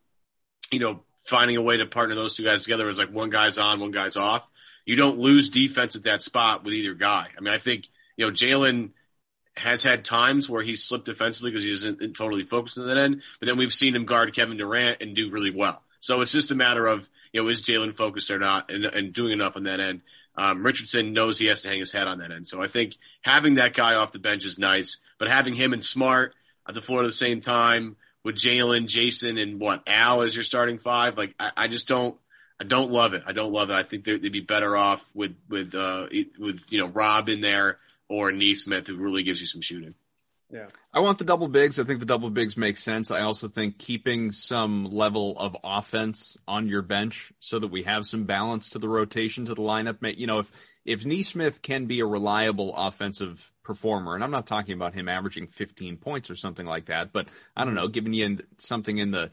you 0.71 0.79
know, 0.79 1.01
finding 1.23 1.57
a 1.57 1.63
way 1.63 1.79
to 1.79 1.87
partner 1.87 2.15
those 2.15 2.35
two 2.35 2.45
guys 2.45 2.65
together 2.65 2.89
is 2.89 2.99
like 2.99 3.11
one 3.11 3.31
guy's 3.31 3.59
on, 3.59 3.81
one 3.81 3.91
guy's 3.91 4.17
off. 4.17 4.47
You 4.85 4.97
don't 4.97 5.19
lose 5.19 5.49
defense 5.49 5.97
at 5.97 6.03
that 6.03 6.23
spot 6.23 6.65
with 6.65 6.75
either 6.75 6.95
guy. 6.95 7.29
I 7.37 7.41
mean, 7.41 7.55
I 7.55 7.59
think, 7.59 7.89
you 8.17 8.27
know, 8.27 8.33
Jaylen 8.33 8.91
has 9.57 9.83
had 9.83 10.05
times 10.05 10.51
where 10.51 10.63
he's 10.63 10.85
slipped 10.85 11.07
defensively 11.07 11.51
because 11.51 11.65
he 11.65 11.73
isn't 11.73 12.17
totally 12.17 12.43
focused 12.43 12.79
on 12.79 12.87
that 12.89 12.99
end, 12.99 13.23
but 13.41 13.47
then 13.47 13.57
we've 13.57 13.73
seen 13.73 13.95
him 13.95 14.05
guard 14.05 14.35
Kevin 14.35 14.59
Durant 14.59 15.01
and 15.01 15.17
do 15.17 15.31
really 15.31 15.51
well. 15.51 15.83
So 16.01 16.21
it's 16.21 16.33
just 16.33 16.51
a 16.51 16.55
matter 16.55 16.87
of, 16.87 17.09
you 17.33 17.43
know, 17.43 17.49
is 17.49 17.63
Jaylen 17.63 17.97
focused 17.97 18.31
or 18.31 18.39
not 18.39 18.71
and, 18.71 18.85
and 18.85 19.13
doing 19.13 19.33
enough 19.33 19.57
on 19.57 19.65
that 19.65 19.81
end. 19.81 20.03
Um, 20.37 20.67
Richardson 20.67 21.13
knows 21.13 21.39
he 21.39 21.47
has 21.47 21.63
to 21.63 21.69
hang 21.69 21.79
his 21.79 21.93
head 21.93 22.09
on 22.09 22.19
that 22.19 22.33
end. 22.33 22.47
So 22.47 22.61
I 22.61 22.67
think 22.67 22.97
having 23.23 23.55
that 23.55 23.73
guy 23.73 23.95
off 23.95 24.13
the 24.13 24.19
bench 24.19 24.45
is 24.45 24.59
nice, 24.59 24.99
but 25.19 25.29
having 25.29 25.55
him 25.55 25.73
and 25.73 25.83
Smart 25.83 26.35
at 26.69 26.75
the 26.75 26.83
floor 26.83 27.01
at 27.01 27.07
the 27.07 27.13
same 27.13 27.41
time, 27.41 27.97
with 28.25 28.37
Jaylen, 28.37 28.87
Jayson, 28.87 29.41
and 29.41 29.61
what 29.61 29.83
Al 29.87 30.23
as 30.23 30.35
your 30.35 30.45
starting 30.45 30.79
five. 30.79 31.17
Like 31.17 31.35
I, 31.39 31.53
I, 31.57 31.69
just 31.69 31.87
don't, 31.87 32.17
I 32.61 32.65
don't 32.65 32.91
love 32.91 33.15
it. 33.15 33.23
I 33.27 33.33
don't 33.33 33.53
love 33.53 33.71
it. 33.71 33.77
I 33.77 33.83
think 33.83 34.05
they'd 34.05 34.21
be 34.33 34.41
better 34.41 34.77
off 34.77 35.09
with 35.15 35.37
with 35.49 35.75
uh 35.75 36.07
with 36.39 36.65
you 36.71 36.79
know 36.79 36.89
Rob 36.89 37.29
in 37.29 37.41
there 37.41 37.79
or 38.09 38.33
Nesmith 38.33 38.87
who 38.87 38.97
really 38.97 39.23
gives 39.23 39.41
you 39.41 39.47
some 39.47 39.61
shooting. 39.61 39.95
Yeah. 40.55 40.69
I 40.93 41.01
want 41.01 41.19
the 41.19 41.25
double 41.25 41.49
bigs. 41.49 41.81
I 41.81 41.85
think 41.85 41.99
the 41.99 42.07
double 42.07 42.31
bigs 42.31 42.57
make 42.57 42.79
sense. 42.79 43.11
I 43.11 43.23
also 43.23 43.49
think 43.49 43.77
keeping 43.77 44.31
some 44.31 44.85
level 44.85 45.37
of 45.37 45.57
offense 45.65 46.37
on 46.47 46.69
your 46.69 46.81
bench 46.81 47.33
so 47.41 47.59
that 47.59 47.73
we 47.73 47.83
have 47.83 48.07
some 48.07 48.23
balance 48.23 48.69
to 48.71 48.79
the 48.79 48.89
rotation 48.89 49.47
to 49.47 49.55
the 49.55 49.63
lineup. 49.63 50.17
You 50.17 50.29
know, 50.29 50.39
if 50.39 50.53
if 50.85 51.05
Nesmith 51.05 51.61
can 51.61 51.87
be 51.87 51.99
a 51.99 52.07
reliable 52.07 52.73
offensive 52.77 53.51
performer, 53.65 54.15
and 54.15 54.23
I'm 54.23 54.31
not 54.31 54.47
talking 54.47 54.75
about 54.75 54.95
him 54.95 55.09
averaging 55.09 55.49
15 55.49 55.97
points 55.97 56.31
or 56.31 56.37
something 56.37 56.67
like 56.67 56.85
that, 56.87 57.13
but 57.13 57.27
I 57.57 57.65
don't 57.65 57.75
know, 57.75 57.89
giving 57.89 58.13
you 58.13 58.39
something 58.59 58.99
in 58.99 59.11
the 59.11 59.33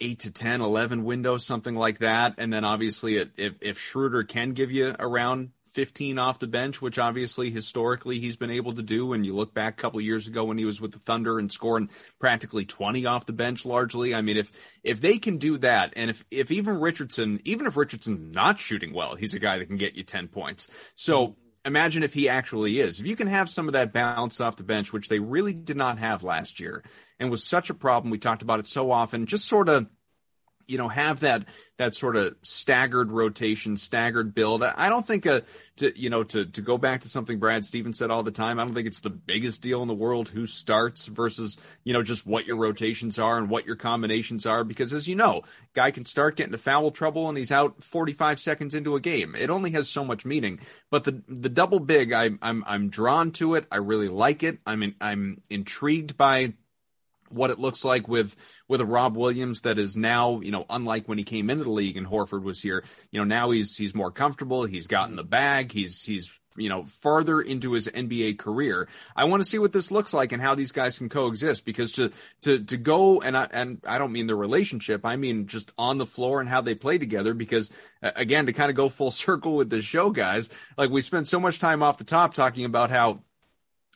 8 0.00 0.18
to 0.18 0.30
10, 0.30 0.60
11 0.60 1.02
window, 1.02 1.38
something 1.38 1.74
like 1.74 2.00
that. 2.00 2.34
And 2.36 2.52
then 2.52 2.64
obviously 2.64 3.16
if, 3.16 3.54
if 3.62 3.78
Schroeder 3.78 4.24
can 4.24 4.52
give 4.52 4.70
you 4.70 4.94
around 4.98 5.52
15 5.72 6.18
off 6.18 6.38
the 6.38 6.46
bench, 6.46 6.80
which 6.80 6.98
obviously 6.98 7.50
historically 7.50 8.18
he's 8.18 8.36
been 8.36 8.50
able 8.50 8.72
to 8.72 8.82
do. 8.82 9.12
And 9.12 9.24
you 9.24 9.34
look 9.34 9.54
back 9.54 9.78
a 9.78 9.82
couple 9.82 10.00
years 10.00 10.26
ago 10.26 10.44
when 10.44 10.58
he 10.58 10.64
was 10.64 10.80
with 10.80 10.92
the 10.92 10.98
Thunder 10.98 11.38
and 11.38 11.50
scoring 11.50 11.90
practically 12.18 12.64
20 12.64 13.06
off 13.06 13.26
the 13.26 13.32
bench 13.32 13.64
largely. 13.64 14.14
I 14.14 14.22
mean, 14.22 14.36
if, 14.36 14.52
if 14.82 15.00
they 15.00 15.18
can 15.18 15.38
do 15.38 15.58
that, 15.58 15.92
and 15.96 16.10
if, 16.10 16.24
if 16.30 16.50
even 16.50 16.80
Richardson, 16.80 17.40
even 17.44 17.66
if 17.66 17.76
Richardson's 17.76 18.34
not 18.34 18.58
shooting 18.58 18.92
well, 18.92 19.14
he's 19.14 19.34
a 19.34 19.38
guy 19.38 19.58
that 19.58 19.66
can 19.66 19.76
get 19.76 19.96
you 19.96 20.02
10 20.02 20.28
points. 20.28 20.68
So 20.94 21.36
imagine 21.64 22.02
if 22.02 22.14
he 22.14 22.28
actually 22.28 22.80
is. 22.80 23.00
If 23.00 23.06
you 23.06 23.16
can 23.16 23.26
have 23.26 23.48
some 23.48 23.66
of 23.66 23.74
that 23.74 23.92
balance 23.92 24.40
off 24.40 24.56
the 24.56 24.62
bench, 24.62 24.92
which 24.92 25.08
they 25.08 25.18
really 25.18 25.52
did 25.52 25.76
not 25.76 25.98
have 25.98 26.22
last 26.22 26.60
year, 26.60 26.84
and 27.18 27.30
was 27.30 27.44
such 27.44 27.70
a 27.70 27.74
problem. 27.74 28.10
We 28.10 28.18
talked 28.18 28.42
about 28.42 28.60
it 28.60 28.66
so 28.66 28.90
often. 28.90 29.26
Just 29.26 29.46
sort 29.46 29.68
of 29.68 29.86
you 30.70 30.78
know, 30.78 30.88
have 30.88 31.20
that 31.20 31.44
that 31.78 31.94
sort 31.94 32.14
of 32.14 32.36
staggered 32.42 33.10
rotation, 33.10 33.76
staggered 33.76 34.34
build. 34.34 34.62
I 34.62 34.88
don't 34.88 35.06
think 35.06 35.26
a 35.26 35.42
to 35.78 35.98
you 35.98 36.10
know 36.10 36.22
to 36.22 36.44
to 36.44 36.62
go 36.62 36.78
back 36.78 37.00
to 37.00 37.08
something 37.08 37.38
Brad 37.38 37.64
Stevens 37.64 37.98
said 37.98 38.10
all 38.10 38.22
the 38.22 38.30
time. 38.30 38.60
I 38.60 38.64
don't 38.64 38.74
think 38.74 38.86
it's 38.86 39.00
the 39.00 39.10
biggest 39.10 39.62
deal 39.62 39.82
in 39.82 39.88
the 39.88 39.94
world 39.94 40.28
who 40.28 40.46
starts 40.46 41.06
versus 41.06 41.58
you 41.82 41.92
know 41.92 42.02
just 42.02 42.24
what 42.26 42.46
your 42.46 42.56
rotations 42.56 43.18
are 43.18 43.36
and 43.36 43.50
what 43.50 43.66
your 43.66 43.76
combinations 43.76 44.46
are 44.46 44.62
because 44.62 44.92
as 44.92 45.08
you 45.08 45.16
know, 45.16 45.42
guy 45.74 45.90
can 45.90 46.04
start 46.04 46.36
getting 46.36 46.52
into 46.52 46.62
foul 46.62 46.92
trouble 46.92 47.28
and 47.28 47.36
he's 47.36 47.50
out 47.50 47.82
45 47.82 48.38
seconds 48.38 48.74
into 48.74 48.94
a 48.94 49.00
game. 49.00 49.34
It 49.34 49.50
only 49.50 49.72
has 49.72 49.88
so 49.88 50.04
much 50.04 50.24
meaning. 50.24 50.60
But 50.90 51.04
the 51.04 51.22
the 51.26 51.48
double 51.48 51.80
big, 51.80 52.12
I, 52.12 52.30
I'm 52.42 52.62
I'm 52.64 52.90
drawn 52.90 53.32
to 53.32 53.56
it. 53.56 53.66
I 53.72 53.76
really 53.76 54.08
like 54.08 54.44
it. 54.44 54.58
I'm 54.66 54.84
in, 54.84 54.94
I'm 55.00 55.42
intrigued 55.50 56.16
by 56.16 56.54
what 57.30 57.50
it 57.50 57.58
looks 57.58 57.84
like 57.84 58.08
with 58.08 58.36
with 58.68 58.80
a 58.80 58.86
Rob 58.86 59.16
Williams 59.16 59.62
that 59.62 59.78
is 59.78 59.96
now, 59.96 60.40
you 60.40 60.50
know, 60.50 60.66
unlike 60.68 61.08
when 61.08 61.18
he 61.18 61.24
came 61.24 61.50
into 61.50 61.64
the 61.64 61.70
league 61.70 61.96
and 61.96 62.06
Horford 62.06 62.42
was 62.42 62.60
here, 62.60 62.84
you 63.10 63.20
know, 63.20 63.24
now 63.24 63.50
he's 63.50 63.76
he's 63.76 63.94
more 63.94 64.10
comfortable, 64.10 64.64
he's 64.64 64.86
gotten 64.86 65.16
the 65.16 65.24
bag, 65.24 65.72
he's 65.72 66.02
he's 66.02 66.30
you 66.56 66.68
know, 66.68 66.84
farther 66.84 67.40
into 67.40 67.72
his 67.72 67.86
NBA 67.86 68.38
career. 68.38 68.88
I 69.14 69.24
want 69.24 69.42
to 69.42 69.48
see 69.48 69.58
what 69.58 69.72
this 69.72 69.90
looks 69.90 70.12
like 70.12 70.32
and 70.32 70.42
how 70.42 70.54
these 70.54 70.72
guys 70.72 70.98
can 70.98 71.08
coexist 71.08 71.64
because 71.64 71.92
to 71.92 72.10
to 72.42 72.58
to 72.64 72.76
go 72.76 73.20
and 73.20 73.36
I 73.36 73.48
and 73.52 73.80
I 73.86 73.98
don't 73.98 74.12
mean 74.12 74.26
the 74.26 74.34
relationship, 74.34 75.06
I 75.06 75.16
mean 75.16 75.46
just 75.46 75.70
on 75.78 75.98
the 75.98 76.06
floor 76.06 76.40
and 76.40 76.48
how 76.48 76.60
they 76.60 76.74
play 76.74 76.98
together 76.98 77.34
because 77.34 77.70
again, 78.02 78.46
to 78.46 78.52
kind 78.52 78.70
of 78.70 78.76
go 78.76 78.88
full 78.88 79.10
circle 79.10 79.56
with 79.56 79.70
the 79.70 79.82
show 79.82 80.10
guys, 80.10 80.50
like 80.76 80.90
we 80.90 81.00
spent 81.00 81.28
so 81.28 81.40
much 81.40 81.58
time 81.58 81.82
off 81.82 81.98
the 81.98 82.04
top 82.04 82.34
talking 82.34 82.64
about 82.64 82.90
how 82.90 83.20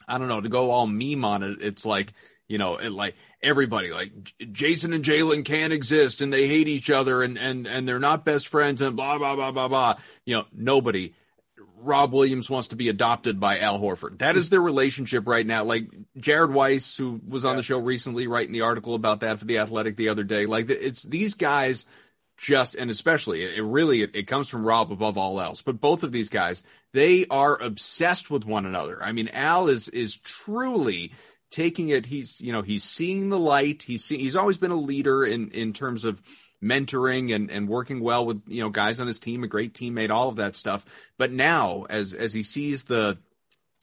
I 0.06 0.18
don't 0.18 0.28
know, 0.28 0.40
to 0.40 0.48
go 0.48 0.70
all 0.70 0.86
meme 0.86 1.24
on 1.24 1.42
it, 1.42 1.58
it's 1.60 1.86
like 1.86 2.12
you 2.48 2.58
know, 2.58 2.76
it, 2.76 2.90
like 2.90 3.14
everybody, 3.42 3.90
like 3.90 4.12
Jayson 4.38 4.92
and 4.92 5.04
Jaylen 5.04 5.44
can't 5.44 5.72
exist 5.72 6.20
and 6.20 6.32
they 6.32 6.46
hate 6.46 6.68
each 6.68 6.90
other 6.90 7.22
and, 7.22 7.38
and, 7.38 7.66
and 7.66 7.88
they're 7.88 7.98
not 7.98 8.24
best 8.24 8.48
friends 8.48 8.80
and 8.80 8.96
blah, 8.96 9.18
blah, 9.18 9.34
blah, 9.34 9.50
blah, 9.50 9.68
blah. 9.68 9.94
You 10.24 10.36
know, 10.36 10.44
nobody. 10.52 11.14
Rob 11.76 12.12
Williams 12.12 12.48
wants 12.48 12.68
to 12.68 12.76
be 12.76 12.88
adopted 12.88 13.38
by 13.38 13.58
Al 13.58 13.78
Horford. 13.78 14.18
That 14.18 14.36
is 14.36 14.48
their 14.48 14.60
relationship 14.60 15.28
right 15.28 15.46
now. 15.46 15.64
Like 15.64 15.90
Jared 16.16 16.52
Weiss, 16.52 16.96
who 16.96 17.20
was 17.28 17.44
on 17.44 17.56
the 17.56 17.62
show 17.62 17.78
recently, 17.78 18.26
writing 18.26 18.52
the 18.52 18.62
article 18.62 18.94
about 18.94 19.20
that 19.20 19.38
for 19.38 19.44
the 19.44 19.58
Athletic 19.58 19.96
the 19.96 20.08
other 20.08 20.24
day. 20.24 20.46
Like 20.46 20.70
it's 20.70 21.02
these 21.02 21.34
guys 21.34 21.84
just 22.36 22.74
and 22.74 22.90
especially 22.90 23.42
it, 23.42 23.62
really 23.62 24.02
it, 24.02 24.16
it, 24.16 24.26
comes 24.26 24.48
from 24.48 24.64
Rob 24.64 24.90
above 24.90 25.18
all 25.18 25.40
else. 25.40 25.62
But 25.62 25.80
both 25.80 26.02
of 26.02 26.12
these 26.12 26.28
guys, 26.28 26.62
they 26.92 27.26
are 27.30 27.60
obsessed 27.60 28.30
with 28.30 28.44
one 28.44 28.66
another. 28.66 29.02
I 29.02 29.12
mean, 29.12 29.28
Al 29.28 29.68
is 29.68 29.88
is 29.88 30.16
truly 30.16 31.12
taking 31.50 31.88
it. 31.88 32.06
He's 32.06 32.40
you 32.40 32.52
know 32.52 32.62
he's 32.62 32.84
seeing 32.84 33.28
the 33.28 33.38
light. 33.38 33.82
He's 33.82 34.04
see, 34.04 34.18
he's 34.18 34.36
always 34.36 34.58
been 34.58 34.70
a 34.70 34.76
leader 34.76 35.24
in 35.24 35.50
in 35.50 35.72
terms 35.72 36.04
of 36.04 36.22
mentoring 36.62 37.34
and, 37.34 37.50
and 37.50 37.68
working 37.68 38.00
well 38.00 38.24
with 38.24 38.42
you 38.48 38.62
know 38.62 38.70
guys 38.70 38.98
on 38.98 39.06
his 39.06 39.20
team, 39.20 39.44
a 39.44 39.48
great 39.48 39.74
teammate, 39.74 40.10
all 40.10 40.28
of 40.28 40.36
that 40.36 40.56
stuff. 40.56 40.84
But 41.18 41.30
now, 41.30 41.86
as 41.88 42.12
as 42.12 42.32
he 42.32 42.42
sees 42.42 42.84
the 42.84 43.18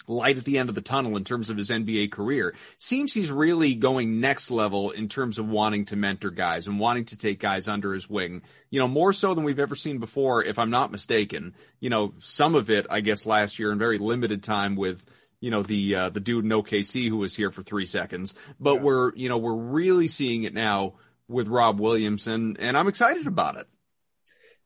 light 0.07 0.38
at 0.38 0.45
the 0.45 0.57
end 0.57 0.68
of 0.68 0.76
the 0.76 0.82
tunnel 0.82 1.16
in 1.16 1.24
terms 1.24 1.49
of 1.49 1.57
his 1.57 1.70
NBA 1.70 2.12
career, 2.12 2.55
seems 2.78 3.14
he's 3.14 3.32
really 3.32 3.76
going 3.76 4.20
next 4.20 4.51
level 4.51 4.91
in 4.91 5.07
terms 5.07 5.38
of 5.38 5.47
wanting 5.47 5.86
to 5.86 5.95
mentor 5.95 6.32
guys 6.32 6.68
and 6.68 6.80
wanting 6.80 7.05
to 7.05 7.18
take 7.18 7.39
guys 7.39 7.68
under 7.68 7.93
his 7.93 8.09
wing. 8.09 8.41
You 8.70 8.80
know, 8.80 8.88
more 8.88 9.14
so 9.14 9.34
than 9.34 9.43
we've 9.43 9.59
ever 9.59 9.76
seen 9.76 9.99
before, 9.99 10.43
if 10.43 10.59
I'm 10.59 10.72
not 10.72 10.91
mistaken. 10.91 11.53
You 11.80 11.89
know, 11.89 12.14
some 12.20 12.55
of 12.55 12.70
it, 12.70 12.88
I 12.89 13.01
guess, 13.01 13.26
last 13.26 13.59
year 13.59 13.72
in 13.72 13.80
very 13.80 13.99
limited 13.99 14.43
time 14.43 14.76
with 14.76 15.05
you 15.41 15.51
know 15.51 15.63
the 15.63 15.95
uh, 15.95 16.09
the 16.09 16.21
dude 16.21 16.45
in 16.45 16.51
OKC 16.51 17.09
who 17.09 17.17
was 17.17 17.35
here 17.35 17.51
for 17.51 17.63
three 17.63 17.85
seconds, 17.85 18.35
but 18.59 18.75
yeah. 18.75 18.81
we're 18.81 19.15
you 19.15 19.27
know 19.27 19.37
we're 19.37 19.53
really 19.53 20.07
seeing 20.07 20.43
it 20.43 20.53
now 20.53 20.93
with 21.27 21.47
Rob 21.47 21.79
Williamson, 21.79 22.55
and 22.59 22.77
I'm 22.77 22.87
excited 22.87 23.27
about 23.27 23.57
it. 23.57 23.67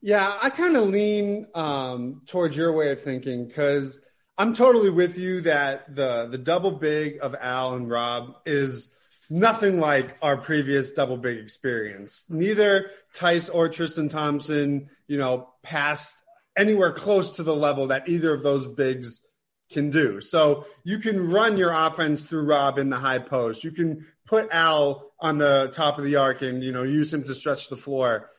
Yeah, 0.00 0.38
I 0.40 0.50
kind 0.50 0.76
of 0.76 0.88
lean 0.88 1.46
um, 1.54 2.22
towards 2.26 2.56
your 2.56 2.72
way 2.72 2.92
of 2.92 3.00
thinking 3.00 3.48
because 3.48 4.00
I'm 4.38 4.54
totally 4.54 4.90
with 4.90 5.18
you 5.18 5.40
that 5.40 5.94
the 5.94 6.28
the 6.30 6.38
double 6.38 6.72
big 6.72 7.18
of 7.22 7.34
Al 7.34 7.74
and 7.74 7.90
Rob 7.90 8.36
is 8.44 8.94
nothing 9.30 9.80
like 9.80 10.16
our 10.22 10.36
previous 10.36 10.90
double 10.90 11.16
big 11.16 11.38
experience. 11.38 12.24
Neither 12.28 12.90
Theis 13.14 13.48
or 13.48 13.68
Tristan 13.68 14.08
Thompson, 14.08 14.90
you 15.08 15.18
know, 15.18 15.48
passed 15.62 16.22
anywhere 16.56 16.92
close 16.92 17.32
to 17.32 17.42
the 17.42 17.56
level 17.56 17.88
that 17.88 18.08
either 18.08 18.34
of 18.34 18.42
those 18.42 18.66
bigs 18.66 19.25
can 19.70 19.90
do. 19.90 20.20
So 20.20 20.66
you 20.84 20.98
can 20.98 21.30
run 21.30 21.56
your 21.56 21.72
offense 21.72 22.24
through 22.24 22.44
Rob 22.44 22.78
in 22.78 22.90
the 22.90 22.96
high 22.96 23.18
post. 23.18 23.64
You 23.64 23.72
can 23.72 24.06
put 24.26 24.48
Al 24.50 25.12
on 25.20 25.38
the 25.38 25.70
top 25.72 25.98
of 25.98 26.04
the 26.04 26.16
arc 26.16 26.42
and 26.42 26.62
you 26.62 26.72
know 26.72 26.82
use 26.82 27.12
him 27.12 27.24
to 27.24 27.34
stretch 27.34 27.68
the 27.68 27.76
floor. 27.76 28.30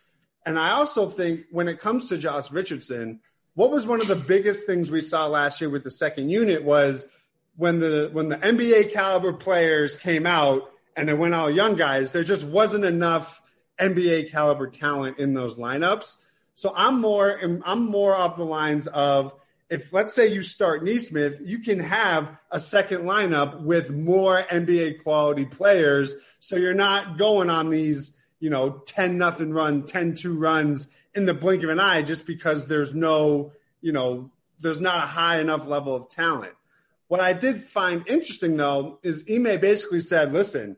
And 0.45 0.57
I 0.57 0.71
also 0.71 1.09
think 1.09 1.41
when 1.51 1.67
it 1.67 1.79
comes 1.79 2.07
to 2.09 2.17
Josh 2.17 2.51
Richardson, 2.51 3.19
what 3.55 3.71
was 3.71 3.87
one 3.87 3.99
of 3.99 4.07
the 4.07 4.15
biggest 4.15 4.67
things 4.67 4.89
we 4.89 5.01
saw 5.01 5.27
last 5.27 5.59
year 5.59 5.69
with 5.69 5.83
the 5.83 5.91
second 5.91 6.29
unit 6.29 6.63
was 6.63 7.07
when 7.55 7.79
the 7.79 8.09
when 8.13 8.29
the 8.29 8.37
NBA 8.37 8.93
caliber 8.93 9.33
players 9.33 9.95
came 9.95 10.25
out 10.25 10.71
and 10.95 11.09
they 11.09 11.13
went 11.13 11.33
all 11.33 11.49
young 11.49 11.75
guys, 11.75 12.11
there 12.11 12.23
just 12.23 12.45
wasn't 12.45 12.85
enough 12.85 13.41
NBA 13.79 14.31
caliber 14.31 14.67
talent 14.67 15.19
in 15.19 15.33
those 15.33 15.57
lineups. 15.57 16.17
So 16.53 16.71
I'm 16.75 17.01
more 17.01 17.39
I'm 17.65 17.85
more 17.85 18.15
off 18.15 18.37
the 18.37 18.45
lines 18.45 18.87
of 18.87 19.33
if 19.69 19.91
let's 19.91 20.13
say 20.13 20.27
you 20.27 20.41
start 20.41 20.83
Nesmith, 20.83 21.39
you 21.43 21.59
can 21.59 21.79
have 21.79 22.37
a 22.51 22.59
second 22.59 23.01
lineup 23.01 23.61
with 23.61 23.89
more 23.89 24.43
NBA 24.43 25.03
quality 25.03 25.45
players. 25.45 26.15
So 26.39 26.55
you're 26.55 26.73
not 26.73 27.17
going 27.17 27.49
on 27.49 27.69
these, 27.69 28.15
you 28.39 28.49
know, 28.49 28.81
10 28.85 29.17
nothing 29.17 29.51
run, 29.51 29.83
10 29.83 30.15
2 30.15 30.37
runs 30.37 30.87
in 31.13 31.25
the 31.25 31.33
blink 31.33 31.63
of 31.63 31.69
an 31.69 31.79
eye 31.79 32.01
just 32.01 32.25
because 32.25 32.67
there's 32.67 32.93
no, 32.93 33.51
you 33.81 33.91
know, 33.91 34.31
there's 34.59 34.79
not 34.79 34.97
a 34.97 35.07
high 35.07 35.39
enough 35.39 35.67
level 35.67 35.95
of 35.95 36.09
talent. 36.09 36.53
What 37.07 37.19
I 37.19 37.33
did 37.33 37.63
find 37.63 38.07
interesting 38.07 38.57
though 38.57 38.99
is 39.03 39.25
Ime 39.29 39.59
basically 39.59 39.99
said, 39.99 40.31
listen, 40.31 40.77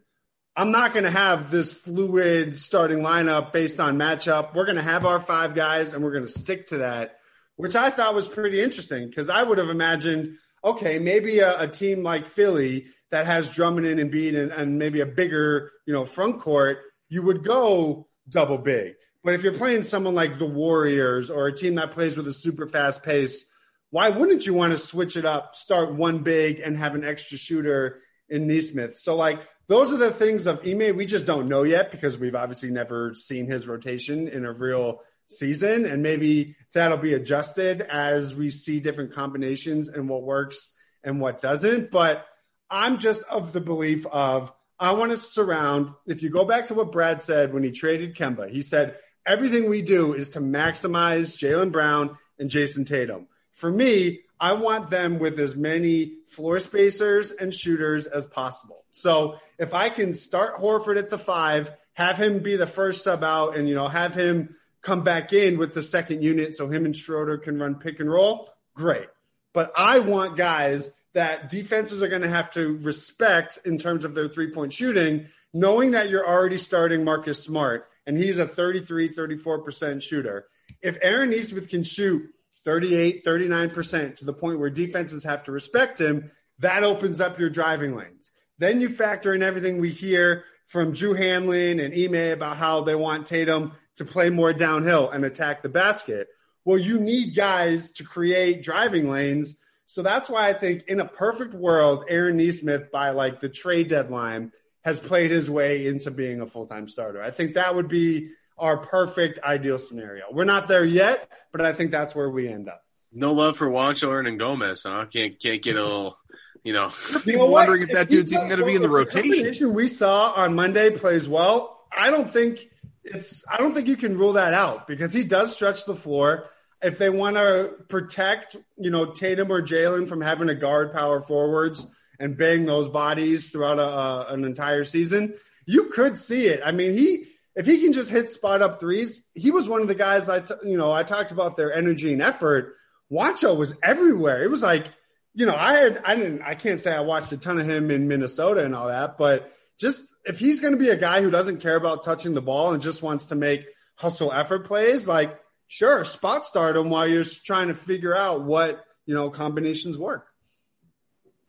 I'm 0.56 0.72
not 0.72 0.94
going 0.94 1.06
to 1.06 1.12
have 1.12 1.52
this 1.52 1.74
fluid 1.74 2.60
starting 2.60 3.00
lineup 3.00 3.54
based 3.54 3.80
on 3.80 3.98
matchup. 3.98 4.56
We're 4.56 4.66
going 4.66 4.76
to 4.76 4.82
have 4.82 5.06
our 5.06 5.20
five 5.20 5.54
guys 5.54 5.94
and 5.94 6.04
we're 6.04 6.12
going 6.12 6.26
to 6.26 6.32
stick 6.32 6.68
to 6.68 6.80
that 6.80 7.19
which 7.60 7.76
I 7.76 7.90
thought 7.90 8.16
was 8.16 8.30
pretty 8.30 8.62
interesting 8.62 9.10
because 9.10 9.30
I 9.30 9.44
would 9.44 9.58
have 9.58 9.68
imagined, 9.68 10.38
okay, 10.64 10.98
maybe 10.98 11.40
a, 11.40 11.64
a, 11.64 11.68
team 11.68 12.04
like 12.04 12.26
Philly 12.26 12.86
that 13.12 13.26
has 13.26 13.54
Drummond 13.54 13.86
and 13.86 14.00
Embiid 14.00 14.42
and, 14.42 14.50
and 14.54 14.80
maybe 14.80 15.02
a 15.02 15.06
bigger, 15.06 15.70
you 15.86 15.92
know, 15.92 16.06
front 16.06 16.40
court, 16.40 16.78
you 17.10 17.22
would 17.22 17.44
go 17.44 18.08
double 18.30 18.60
big. 18.60 18.94
But 19.26 19.34
if 19.34 19.44
you're 19.44 19.56
playing 19.56 19.84
someone 19.84 20.16
like 20.16 20.40
the 20.40 20.46
Warriors 20.46 21.30
or 21.30 21.48
a 21.48 21.54
team 21.54 21.76
that 21.76 21.92
plays 21.92 22.16
with 22.16 22.30
a 22.30 22.32
super 22.32 22.66
fast 22.66 23.04
pace, 23.04 23.52
why 23.90 24.08
wouldn't 24.08 24.46
you 24.46 24.54
want 24.54 24.72
to 24.72 24.78
switch 24.78 25.18
it 25.18 25.26
up, 25.26 25.54
start 25.54 25.94
one 25.94 26.20
big 26.20 26.62
and 26.62 26.78
have 26.78 26.96
an 26.96 27.04
extra 27.04 27.38
shooter 27.38 28.00
in 28.30 28.48
Nesmith? 28.48 28.98
So 28.98 29.18
like 29.18 29.42
those 29.68 29.92
are 29.92 29.98
the 29.98 30.12
things 30.12 30.48
of 30.48 30.66
Ime 30.66 30.96
we 30.96 31.06
just 31.06 31.26
don't 31.26 31.50
know 31.50 31.64
yet 31.64 31.92
because 31.92 32.18
we've 32.18 32.36
obviously 32.36 32.72
never 32.72 33.14
seen 33.16 33.48
his 33.48 33.68
rotation 33.68 34.30
in 34.30 34.46
a 34.46 34.54
real 34.54 35.02
season, 35.30 35.86
and 35.86 36.04
maybe 36.04 36.56
that'll 36.74 36.98
be 36.98 37.14
adjusted 37.14 37.82
as 37.82 38.36
we 38.36 38.50
see 38.50 38.80
different 38.80 39.14
combinations 39.14 39.88
and 39.88 40.10
what 40.10 40.24
works 40.24 40.72
and 41.04 41.22
what 41.22 41.40
doesn't. 41.40 41.92
But 41.92 42.26
I'm 42.70 42.98
just 42.98 43.24
of 43.30 43.54
the 43.54 43.62
belief 43.62 44.06
of 44.08 44.52
I 44.80 44.92
want 44.94 45.12
to 45.12 45.18
surround. 45.18 45.94
If 46.06 46.24
you 46.24 46.30
go 46.30 46.46
back 46.46 46.68
to 46.68 46.74
what 46.74 46.92
Brad 46.92 47.22
said 47.22 47.54
when 47.54 47.64
he 47.64 47.72
traded 47.72 48.16
Kemba, 48.16 48.50
he 48.50 48.62
said 48.62 48.98
everything 49.26 49.70
we 49.70 49.82
do 49.82 50.14
is 50.14 50.30
to 50.30 50.40
maximize 50.40 51.38
Jaylen 51.38 51.72
Brown 51.72 52.18
and 52.38 52.50
Jayson 52.50 52.86
Tatum. 52.86 53.28
For 53.52 53.72
me, 53.72 54.22
I 54.40 54.54
want 54.54 54.90
them 54.90 55.20
with 55.20 55.38
as 55.40 55.58
many 55.58 56.20
floor 56.30 56.60
spacers 56.60 57.32
and 57.32 57.54
shooters 57.54 58.06
as 58.08 58.26
possible. 58.26 58.86
So 58.92 59.38
if 59.58 59.74
I 59.74 59.90
can 59.90 60.14
start 60.14 60.60
Horford 60.60 60.98
at 60.98 61.10
the 61.10 61.18
five, 61.18 61.72
have 61.94 62.18
him 62.18 62.40
be 62.40 62.56
the 62.56 62.66
first 62.66 63.04
sub 63.04 63.24
out, 63.24 63.58
and 63.58 63.68
you 63.68 63.76
know 63.76 63.90
have 63.90 64.16
him 64.16 64.56
come 64.82 65.04
back 65.04 65.34
in 65.34 65.58
with 65.58 65.74
the 65.74 65.84
second 65.84 66.24
unit 66.24 66.56
so 66.56 66.68
him 66.70 66.86
and 66.86 66.96
Schroeder 66.96 67.38
can 67.38 67.60
run 67.60 67.76
pick 67.76 68.00
and 68.00 68.10
roll, 68.10 68.50
great. 68.74 69.08
But 69.54 69.72
I 69.76 70.00
want 70.00 70.38
guys 70.38 70.92
that 71.14 71.50
defenses 71.50 72.02
are 72.02 72.08
going 72.08 72.22
to 72.22 72.30
have 72.30 72.52
to 72.52 72.78
respect 72.78 73.60
in 73.66 73.78
terms 73.78 74.06
of 74.06 74.16
their 74.16 74.30
three 74.30 74.52
point 74.52 74.74
shooting, 74.74 75.28
knowing 75.54 75.92
that 75.92 76.10
you're 76.10 76.28
already 76.28 76.58
starting 76.58 77.04
Marcus 77.04 77.44
Smart 77.44 77.88
and 78.06 78.18
he's 78.18 78.38
a 78.38 78.48
33, 78.48 79.14
34% 79.14 80.02
shooter. 80.02 80.48
If 80.82 80.98
Aaron 81.02 81.32
Nesmith 81.32 81.70
can 81.70 81.84
shoot 81.84 82.30
38, 82.66 83.26
39% 83.26 84.16
to 84.18 84.26
the 84.26 84.34
point 84.34 84.60
where 84.60 84.70
defenses 84.70 85.24
have 85.24 85.44
to 85.44 85.52
respect 85.52 86.00
him, 86.00 86.32
that 86.60 86.84
opens 86.84 87.22
up 87.22 87.40
your 87.40 87.50
driving 87.50 87.96
lanes. 87.96 88.32
Then 88.58 88.82
you 88.82 88.90
factor 88.90 89.34
in 89.34 89.42
everything 89.42 89.80
we 89.80 89.90
hear 89.90 90.44
from 90.68 90.94
Drew 90.94 91.16
Hanlen 91.16 91.84
and 91.84 91.94
Ime 91.94 92.34
about 92.34 92.58
how 92.58 92.82
they 92.82 92.96
want 92.96 93.26
Tatum 93.26 93.72
to 94.00 94.06
play 94.06 94.30
more 94.30 94.54
downhill 94.54 95.10
and 95.10 95.26
attack 95.26 95.62
the 95.62 95.68
basket. 95.70 96.30
Well, 96.64 96.78
you 96.78 97.00
need 97.00 97.36
guys 97.36 97.92
to 97.94 98.06
create 98.06 98.64
driving 98.64 99.10
lanes 99.12 99.58
So 99.88 100.02
that's 100.04 100.30
why 100.30 100.48
I 100.48 100.54
think 100.54 100.84
in 100.88 101.02
a 101.02 101.06
perfect 101.06 101.54
world, 101.54 102.06
Aaron 102.08 102.38
Nesmith 102.38 102.92
by 102.92 103.10
like 103.10 103.42
the 103.42 103.50
trade 103.50 103.90
deadline 103.90 104.54
has 104.86 105.00
played 105.00 105.32
his 105.32 105.50
way 105.50 105.88
into 105.88 106.12
being 106.12 106.40
a 106.40 106.48
full 106.48 106.66
time 106.66 106.88
starter. 106.88 107.22
I 107.22 107.32
think 107.32 107.56
that 107.56 107.76
would 107.76 107.90
be 107.90 108.30
our 108.58 108.78
perfect 108.78 109.40
ideal 109.44 109.80
scenario. 109.80 110.26
We're 110.32 110.46
not 110.46 110.70
there 110.70 110.86
yet, 110.86 111.30
but 111.52 111.60
I 111.62 111.74
think 111.74 111.92
that's 111.92 112.16
where 112.16 112.30
we 112.30 112.48
end 112.48 112.70
up. 112.70 112.86
No 113.12 113.34
love 113.34 113.58
for 113.58 113.68
Juancho 113.68 114.38
Gomez, 114.38 114.84
huh? 114.84 115.08
Can't 115.12 115.38
can't 115.40 115.62
get 115.62 115.76
a 115.76 115.84
little, 115.84 116.18
you 116.64 116.72
know. 116.72 116.92
You 117.26 117.38
know 117.38 117.48
wondering 117.48 117.82
if, 117.82 117.90
if 117.90 117.96
that 117.96 118.10
dude's 118.10 118.32
even 118.32 118.48
going 118.48 118.60
to 118.60 118.66
be 118.66 118.76
in 118.76 118.82
the 118.82 118.90
rotation. 118.90 119.74
We 119.74 119.88
saw 119.88 120.32
on 120.32 120.56
Monday 120.56 120.92
plays 120.92 121.28
well. 121.28 121.84
I 121.92 122.12
don't 122.12 122.30
think 122.30 122.70
it's. 123.04 123.44
I 123.50 123.58
don't 123.58 123.74
think 123.74 123.88
you 123.88 123.98
can 123.98 124.18
rule 124.18 124.34
that 124.34 124.54
out 124.54 124.88
because 124.88 125.14
he 125.14 125.24
does 125.24 125.54
stretch 125.54 125.86
the 125.86 125.96
floor. 125.96 126.50
If 126.82 126.98
they 126.98 127.10
want 127.10 127.36
to 127.36 127.74
protect, 127.90 128.56
you 128.78 128.90
know, 128.90 129.12
Tatum 129.12 129.52
or 129.52 129.62
Jaylen 129.62 130.08
from 130.08 130.22
having 130.22 130.48
to 130.48 130.56
guard 130.56 130.94
power 130.94 131.22
forwards 131.22 131.88
and 132.20 132.38
bang 132.38 132.66
those 132.66 132.88
bodies 132.88 133.50
throughout 133.50 133.80
a, 133.80 133.84
a, 133.84 134.34
an 134.34 134.46
entire 134.46 134.84
season, 134.84 135.34
you 135.66 135.86
could 135.86 136.18
see 136.18 136.48
it. 136.48 136.62
I 136.64 136.72
mean, 136.72 136.94
he 136.94 137.26
if 137.56 137.66
he 137.66 137.80
can 137.80 137.92
just 137.92 138.10
hit 138.10 138.30
spot 138.30 138.62
up 138.62 138.80
threes, 138.80 139.26
he 139.34 139.52
was 139.52 139.68
one 139.68 139.82
of 139.82 139.90
the 139.90 139.96
guys 139.96 140.30
I, 140.30 140.40
t- 140.40 140.54
you 140.64 140.78
know, 140.78 140.94
I 140.94 141.04
talked 141.04 141.32
about 141.32 141.58
their 141.58 141.74
energy 141.74 142.14
and 142.14 142.22
effort. 142.22 142.76
Juancho 143.12 143.58
was 143.58 143.74
everywhere. 143.84 144.44
It 144.44 144.50
was 144.50 144.64
like, 144.64 144.86
you 145.34 145.46
know, 145.46 145.56
I 145.56 145.74
had, 145.74 146.02
I 146.06 146.16
didn't, 146.16 146.42
I 146.42 146.56
can't 146.56 146.80
say 146.80 146.94
I 146.94 147.02
watched 147.02 147.34
a 147.34 147.38
ton 147.38 147.60
of 147.60 147.70
him 147.70 147.92
in 147.92 148.08
Minnesota 148.08 148.64
and 148.64 148.74
all 148.74 148.88
that, 148.88 149.18
but 149.18 149.52
just 149.80 150.04
if 150.26 150.38
he's 150.38 150.60
going 150.60 150.74
to 150.74 150.80
be 150.80 150.90
a 150.90 150.98
guy 150.98 151.22
who 151.22 151.32
doesn't 151.32 151.62
care 151.62 151.76
about 151.76 152.04
touching 152.04 152.34
the 152.34 152.42
ball 152.42 152.74
and 152.74 152.84
just 152.84 153.02
wants 153.02 153.28
to 153.28 153.36
make 153.36 153.66
hustle 153.96 154.32
effort 154.32 154.68
plays, 154.68 155.08
like, 155.08 155.40
sure, 155.68 156.06
spot 156.06 156.46
start 156.46 156.76
him 156.76 156.90
while 156.90 157.08
you're 157.08 157.24
trying 157.24 157.70
to 157.70 157.74
figure 157.74 158.16
out 158.16 158.44
what, 158.44 158.84
you 159.06 159.16
know, 159.16 159.30
combinations 159.30 159.98
work. 159.98 160.28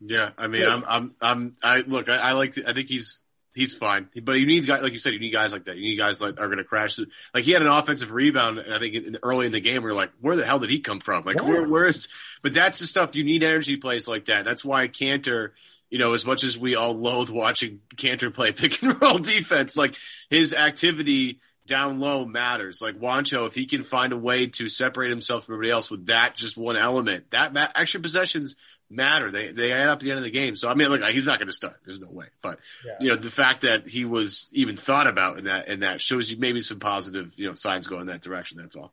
Yeah. 0.00 0.30
I 0.38 0.46
mean, 0.46 0.62
yeah. 0.62 0.74
I'm, 0.74 0.84
I'm, 0.88 1.14
I'm, 1.20 1.52
I 1.62 1.80
look, 1.80 2.08
I, 2.08 2.16
I 2.16 2.32
like, 2.32 2.52
to, 2.54 2.68
I 2.68 2.72
think 2.72 2.88
he's, 2.88 3.24
he's 3.54 3.74
fine. 3.74 4.08
But 4.22 4.38
you 4.38 4.46
need 4.46 4.66
guys, 4.66 4.82
like 4.82 4.92
you 4.92 4.98
said, 4.98 5.12
you 5.12 5.20
need 5.20 5.32
guys 5.32 5.52
like 5.52 5.64
that. 5.64 5.76
You 5.76 5.82
need 5.82 5.96
guys 5.96 6.22
like 6.22 6.40
are 6.40 6.46
going 6.46 6.58
to 6.58 6.64
crash. 6.64 6.98
Like 7.34 7.44
he 7.44 7.50
had 7.50 7.62
an 7.62 7.68
offensive 7.68 8.12
rebound, 8.12 8.64
I 8.70 8.78
think 8.78 8.94
in, 8.94 9.18
early 9.22 9.46
in 9.46 9.52
the 9.52 9.60
game, 9.60 9.82
we 9.82 9.90
are 9.90 9.94
like, 9.94 10.12
where 10.20 10.36
the 10.36 10.46
hell 10.46 10.58
did 10.60 10.70
he 10.70 10.80
come 10.80 11.00
from? 11.00 11.24
Like, 11.24 11.36
yeah. 11.36 11.42
where, 11.42 11.68
where 11.68 11.84
is? 11.84 12.08
But 12.42 12.54
that's 12.54 12.78
the 12.78 12.86
stuff 12.86 13.16
you 13.16 13.24
need 13.24 13.42
energy 13.42 13.76
plays 13.76 14.08
like 14.08 14.26
that. 14.26 14.44
That's 14.44 14.64
why 14.64 14.88
Kanter. 14.88 15.50
You 15.90 15.98
know, 15.98 16.14
as 16.14 16.24
much 16.24 16.44
as 16.44 16.58
we 16.58 16.76
all 16.76 16.94
loathe 16.94 17.30
watching 17.30 17.80
Kanter 17.96 18.32
play 18.32 18.52
pick 18.52 18.82
and 18.82 19.00
roll 19.00 19.18
defense, 19.18 19.76
like 19.76 19.96
his 20.30 20.54
activity 20.54 21.40
down 21.66 22.00
low 22.00 22.24
matters. 22.24 22.82
Like 22.82 22.96
Juancho, 22.96 23.46
if 23.46 23.54
he 23.54 23.66
can 23.66 23.84
find 23.84 24.12
a 24.12 24.18
way 24.18 24.46
to 24.46 24.68
separate 24.68 25.10
himself 25.10 25.44
from 25.44 25.54
everybody 25.54 25.72
else 25.72 25.90
with 25.90 26.06
that 26.06 26.36
just 26.36 26.56
one 26.56 26.76
element, 26.76 27.30
that 27.30 27.52
ma- 27.52 27.68
extra 27.74 28.00
possessions 28.00 28.56
matter. 28.90 29.30
They 29.30 29.52
they 29.52 29.72
add 29.72 29.88
up 29.88 29.98
at 29.98 30.00
the 30.00 30.10
end 30.10 30.18
of 30.18 30.24
the 30.24 30.30
game. 30.30 30.56
So 30.56 30.68
I 30.68 30.74
mean, 30.74 30.88
look, 30.88 31.02
he's 31.10 31.26
not 31.26 31.38
going 31.38 31.46
to 31.46 31.54
start. 31.54 31.76
There's 31.84 32.00
no 32.00 32.10
way. 32.10 32.26
But 32.42 32.58
yeah. 32.84 32.96
you 33.00 33.08
know, 33.08 33.16
the 33.16 33.30
fact 33.30 33.62
that 33.62 33.86
he 33.86 34.04
was 34.04 34.50
even 34.52 34.76
thought 34.76 35.06
about 35.06 35.38
in 35.38 35.44
that 35.44 35.68
and 35.68 35.82
that 35.82 36.00
shows 36.00 36.30
you 36.30 36.38
maybe 36.38 36.60
some 36.60 36.80
positive 36.80 37.32
you 37.36 37.46
know 37.46 37.54
signs 37.54 37.86
going 37.86 38.02
in 38.02 38.06
that 38.08 38.22
direction. 38.22 38.58
That's 38.60 38.76
all. 38.76 38.92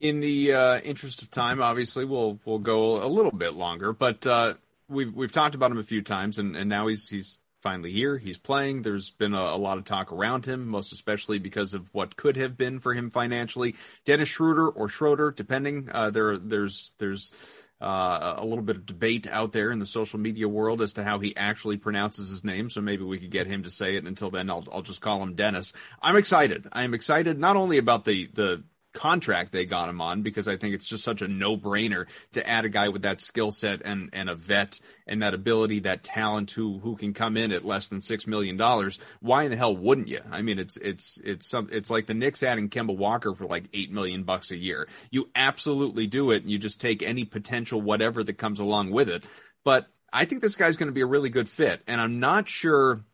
In 0.00 0.20
the 0.20 0.54
uh, 0.54 0.78
interest 0.80 1.22
of 1.22 1.30
time, 1.30 1.60
obviously, 1.60 2.04
we'll 2.04 2.38
we'll 2.44 2.60
go 2.60 3.04
a 3.04 3.08
little 3.08 3.32
bit 3.32 3.54
longer, 3.54 3.92
but 3.92 4.24
uh, 4.26 4.54
we've 4.88 5.14
we've 5.14 5.32
talked 5.32 5.54
about 5.54 5.70
him 5.70 5.78
a 5.78 5.82
few 5.82 6.02
times, 6.02 6.38
and, 6.38 6.56
and 6.56 6.68
now 6.68 6.86
he's 6.88 7.08
he's 7.08 7.38
finally 7.62 7.90
here. 7.90 8.18
He's 8.18 8.38
playing. 8.38 8.82
There's 8.82 9.10
been 9.10 9.34
a, 9.34 9.40
a, 9.40 9.58
lot 9.58 9.78
of 9.78 9.84
talk 9.84 10.12
around 10.12 10.46
him, 10.46 10.68
most 10.68 10.92
especially 10.92 11.38
because 11.38 11.74
of 11.74 11.88
what 11.92 12.16
could 12.16 12.36
have 12.36 12.56
been 12.56 12.78
for 12.78 12.94
him 12.94 13.10
financially. 13.10 13.74
Dennis 14.04 14.28
Schroeder 14.28 14.68
or 14.68 14.88
Schroeder, 14.88 15.32
depending. 15.32 15.88
Uh, 15.92 16.10
there, 16.10 16.36
there's 16.36 16.94
there's 16.98 17.32
uh, 17.80 18.34
a 18.38 18.44
little 18.44 18.64
bit 18.64 18.76
of 18.76 18.86
debate 18.86 19.26
out 19.28 19.52
there 19.52 19.70
in 19.70 19.78
the 19.78 19.86
social 19.86 20.18
media 20.18 20.48
world 20.48 20.82
as 20.82 20.94
to 20.94 21.04
how 21.04 21.18
he 21.18 21.36
actually 21.36 21.76
pronounces 21.76 22.28
his 22.28 22.44
name. 22.44 22.70
So 22.70 22.80
maybe 22.80 23.04
we 23.04 23.18
could 23.18 23.30
get 23.30 23.46
him 23.46 23.62
to 23.64 23.70
say 23.70 23.96
it. 23.96 24.04
Until 24.04 24.30
then, 24.30 24.50
I'll, 24.50 24.66
I'll 24.72 24.82
just 24.82 25.00
call 25.00 25.22
him 25.22 25.34
Dennis. 25.34 25.72
I'm 26.02 26.16
excited. 26.16 26.66
I'm 26.72 26.94
excited 26.94 27.38
not 27.38 27.56
only 27.56 27.78
about 27.78 28.04
the, 28.04 28.26
the 28.32 28.64
contract 28.98 29.52
they 29.52 29.64
got 29.64 29.88
him 29.88 30.00
on 30.00 30.22
because 30.22 30.48
I 30.48 30.56
think 30.56 30.74
it's 30.74 30.88
just 30.88 31.04
such 31.04 31.22
a 31.22 31.28
no 31.28 31.56
brainer 31.56 32.06
to 32.32 32.46
add 32.46 32.64
a 32.64 32.68
guy 32.68 32.88
with 32.88 33.02
that 33.02 33.20
skill 33.20 33.52
set 33.52 33.80
and, 33.84 34.10
and 34.12 34.28
a 34.28 34.34
vet 34.34 34.80
and 35.06 35.22
that 35.22 35.34
ability, 35.34 35.80
that 35.80 36.02
talent 36.02 36.50
who, 36.50 36.80
who 36.80 36.96
can 36.96 37.14
come 37.14 37.36
in 37.36 37.52
at 37.52 37.64
less 37.64 37.86
than 37.86 38.00
six 38.00 38.26
million 38.26 38.56
dollars. 38.56 38.98
Why 39.20 39.44
in 39.44 39.52
the 39.52 39.56
hell 39.56 39.76
wouldn't 39.76 40.08
you? 40.08 40.18
I 40.32 40.42
mean, 40.42 40.58
it's, 40.58 40.76
it's, 40.78 41.18
it's 41.18 41.46
some, 41.46 41.68
it's 41.70 41.90
like 41.90 42.06
the 42.06 42.14
Knicks 42.14 42.42
adding 42.42 42.70
Kemba 42.70 42.96
Walker 42.96 43.32
for 43.36 43.46
like 43.46 43.68
eight 43.72 43.92
million 43.92 44.24
bucks 44.24 44.50
a 44.50 44.56
year. 44.56 44.88
You 45.10 45.30
absolutely 45.36 46.08
do 46.08 46.32
it 46.32 46.42
and 46.42 46.50
you 46.50 46.58
just 46.58 46.80
take 46.80 47.04
any 47.04 47.24
potential 47.24 47.80
whatever 47.80 48.24
that 48.24 48.34
comes 48.34 48.58
along 48.58 48.90
with 48.90 49.08
it. 49.08 49.22
But 49.62 49.86
I 50.12 50.24
think 50.24 50.42
this 50.42 50.56
guy's 50.56 50.76
going 50.76 50.88
to 50.88 50.92
be 50.92 51.02
a 51.02 51.06
really 51.06 51.30
good 51.30 51.48
fit 51.48 51.82
and 51.86 52.00
I'm 52.00 52.18
not 52.18 52.48
sure 52.48 53.04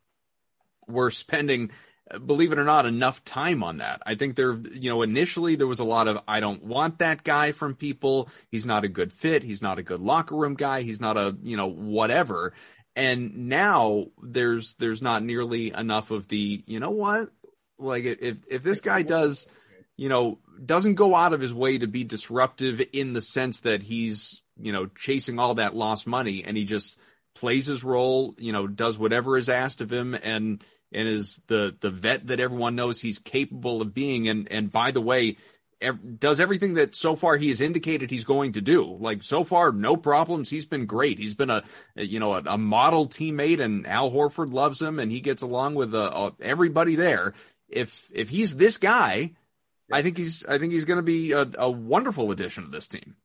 we're 0.88 1.10
spending 1.10 1.72
believe 2.26 2.52
it 2.52 2.58
or 2.58 2.64
not, 2.64 2.86
enough 2.86 3.24
time 3.24 3.62
on 3.62 3.78
that. 3.78 4.02
I 4.04 4.14
think 4.14 4.36
there, 4.36 4.54
you 4.72 4.90
know, 4.90 5.02
initially 5.02 5.56
there 5.56 5.66
was 5.66 5.80
a 5.80 5.84
lot 5.84 6.06
of, 6.06 6.20
I 6.28 6.40
don't 6.40 6.62
want 6.62 6.98
that 6.98 7.24
guy 7.24 7.52
from 7.52 7.74
people. 7.74 8.28
He's 8.50 8.66
not 8.66 8.84
a 8.84 8.88
good 8.88 9.12
fit. 9.12 9.42
He's 9.42 9.62
not 9.62 9.78
a 9.78 9.82
good 9.82 10.00
locker 10.00 10.36
room 10.36 10.54
guy. 10.54 10.82
He's 10.82 11.00
not 11.00 11.16
a, 11.16 11.36
you 11.42 11.56
know, 11.56 11.66
whatever. 11.66 12.52
And 12.94 13.48
now 13.48 14.06
there's, 14.22 14.74
there's 14.74 15.02
not 15.02 15.24
nearly 15.24 15.72
enough 15.72 16.10
of 16.10 16.28
the, 16.28 16.62
you 16.66 16.78
know 16.78 16.90
what? 16.90 17.30
Like 17.78 18.04
if, 18.04 18.38
if 18.48 18.62
this 18.62 18.80
guy 18.80 19.02
does, 19.02 19.46
you 19.96 20.08
know, 20.08 20.38
doesn't 20.64 20.94
go 20.94 21.14
out 21.14 21.32
of 21.32 21.40
his 21.40 21.54
way 21.54 21.78
to 21.78 21.86
be 21.86 22.04
disruptive 22.04 22.82
in 22.92 23.14
the 23.14 23.20
sense 23.20 23.60
that 23.60 23.82
he's, 23.82 24.42
you 24.60 24.72
know, 24.72 24.86
chasing 24.86 25.38
all 25.38 25.54
that 25.54 25.74
lost 25.74 26.06
money 26.06 26.44
and 26.44 26.56
he 26.56 26.64
just 26.64 26.96
plays 27.34 27.66
his 27.66 27.82
role, 27.82 28.34
you 28.38 28.52
know, 28.52 28.66
does 28.66 28.98
whatever 28.98 29.38
is 29.38 29.48
asked 29.48 29.80
of 29.80 29.90
him 29.90 30.14
and, 30.22 30.62
and 30.94 31.08
is 31.08 31.42
the 31.48 31.76
the 31.80 31.90
vet 31.90 32.26
that 32.28 32.40
everyone 32.40 32.76
knows 32.76 33.00
he's 33.00 33.18
capable 33.18 33.82
of 33.82 33.94
being. 33.94 34.28
And 34.28 34.50
and 34.50 34.70
by 34.70 34.90
the 34.90 35.00
way, 35.00 35.36
ev- 35.80 36.18
does 36.18 36.40
everything 36.40 36.74
that 36.74 36.96
so 36.96 37.16
far 37.16 37.36
he 37.36 37.48
has 37.48 37.60
indicated 37.60 38.10
he's 38.10 38.24
going 38.24 38.52
to 38.52 38.60
do. 38.60 38.96
Like 39.00 39.22
so 39.22 39.44
far, 39.44 39.72
no 39.72 39.96
problems. 39.96 40.50
He's 40.50 40.66
been 40.66 40.86
great. 40.86 41.18
He's 41.18 41.34
been 41.34 41.50
a, 41.50 41.62
you 41.96 42.20
know 42.20 42.34
a, 42.34 42.42
a 42.46 42.58
model 42.58 43.06
teammate, 43.06 43.60
and 43.60 43.86
Al 43.86 44.10
Horford 44.10 44.52
loves 44.52 44.80
him, 44.80 44.98
and 44.98 45.10
he 45.10 45.20
gets 45.20 45.42
along 45.42 45.74
with 45.74 45.94
uh, 45.94 46.04
uh, 46.04 46.30
everybody 46.40 46.96
there. 46.96 47.34
If 47.68 48.10
if 48.12 48.28
he's 48.28 48.56
this 48.56 48.78
guy, 48.78 49.32
I 49.90 50.02
think 50.02 50.16
he's 50.16 50.44
I 50.46 50.58
think 50.58 50.72
he's 50.72 50.84
going 50.84 50.98
to 50.98 51.02
be 51.02 51.32
a, 51.32 51.48
a 51.58 51.70
wonderful 51.70 52.30
addition 52.30 52.64
to 52.64 52.70
this 52.70 52.88
team. 52.88 53.16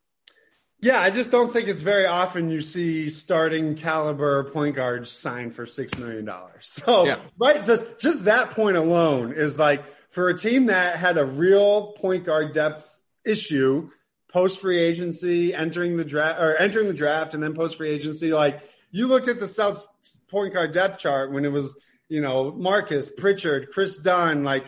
Yeah, 0.82 1.02
I 1.02 1.10
just 1.10 1.30
don't 1.30 1.52
think 1.52 1.68
it's 1.68 1.82
very 1.82 2.06
often 2.06 2.50
you 2.50 2.62
see 2.62 3.10
starting 3.10 3.76
caliber 3.76 4.46
point 4.46 4.76
guards 4.76 5.10
signed 5.12 5.54
for 5.54 5.66
six 5.66 5.98
million 5.98 6.26
dollars. 6.26 6.82
So 6.86 7.06
yeah. 7.06 7.20
right, 7.38 7.66
just 7.66 8.00
just 8.00 8.26
that 8.26 8.52
point 8.52 8.78
alone 8.78 9.34
is 9.34 9.60
like 9.60 9.84
for 10.12 10.30
a 10.30 10.38
team 10.38 10.68
that 10.68 10.96
had 10.96 11.18
a 11.18 11.26
real 11.26 11.94
point 11.94 12.24
guard 12.24 12.54
depth 12.54 12.98
issue 13.26 13.90
post 14.30 14.62
free 14.62 14.80
agency, 14.80 15.54
entering 15.54 15.98
the 15.98 16.06
draft 16.06 16.40
or 16.40 16.56
entering 16.56 16.88
the 16.88 16.94
draft 16.94 17.34
and 17.34 17.44
then 17.44 17.54
post 17.54 17.78
free 17.78 17.90
agency, 17.90 18.32
like 18.32 18.62
you 18.92 19.08
looked 19.08 19.28
at 19.28 19.40
the 19.40 19.48
South 19.48 19.86
point 20.30 20.54
guard 20.54 20.74
depth 20.74 21.00
chart 21.00 21.32
when 21.32 21.46
it 21.46 21.52
was, 21.52 21.78
you 22.08 22.22
know, 22.22 22.52
Marcus, 22.52 23.10
Pritchard, 23.10 23.72
Kris 23.72 23.98
Dunn, 23.98 24.44
like, 24.44 24.66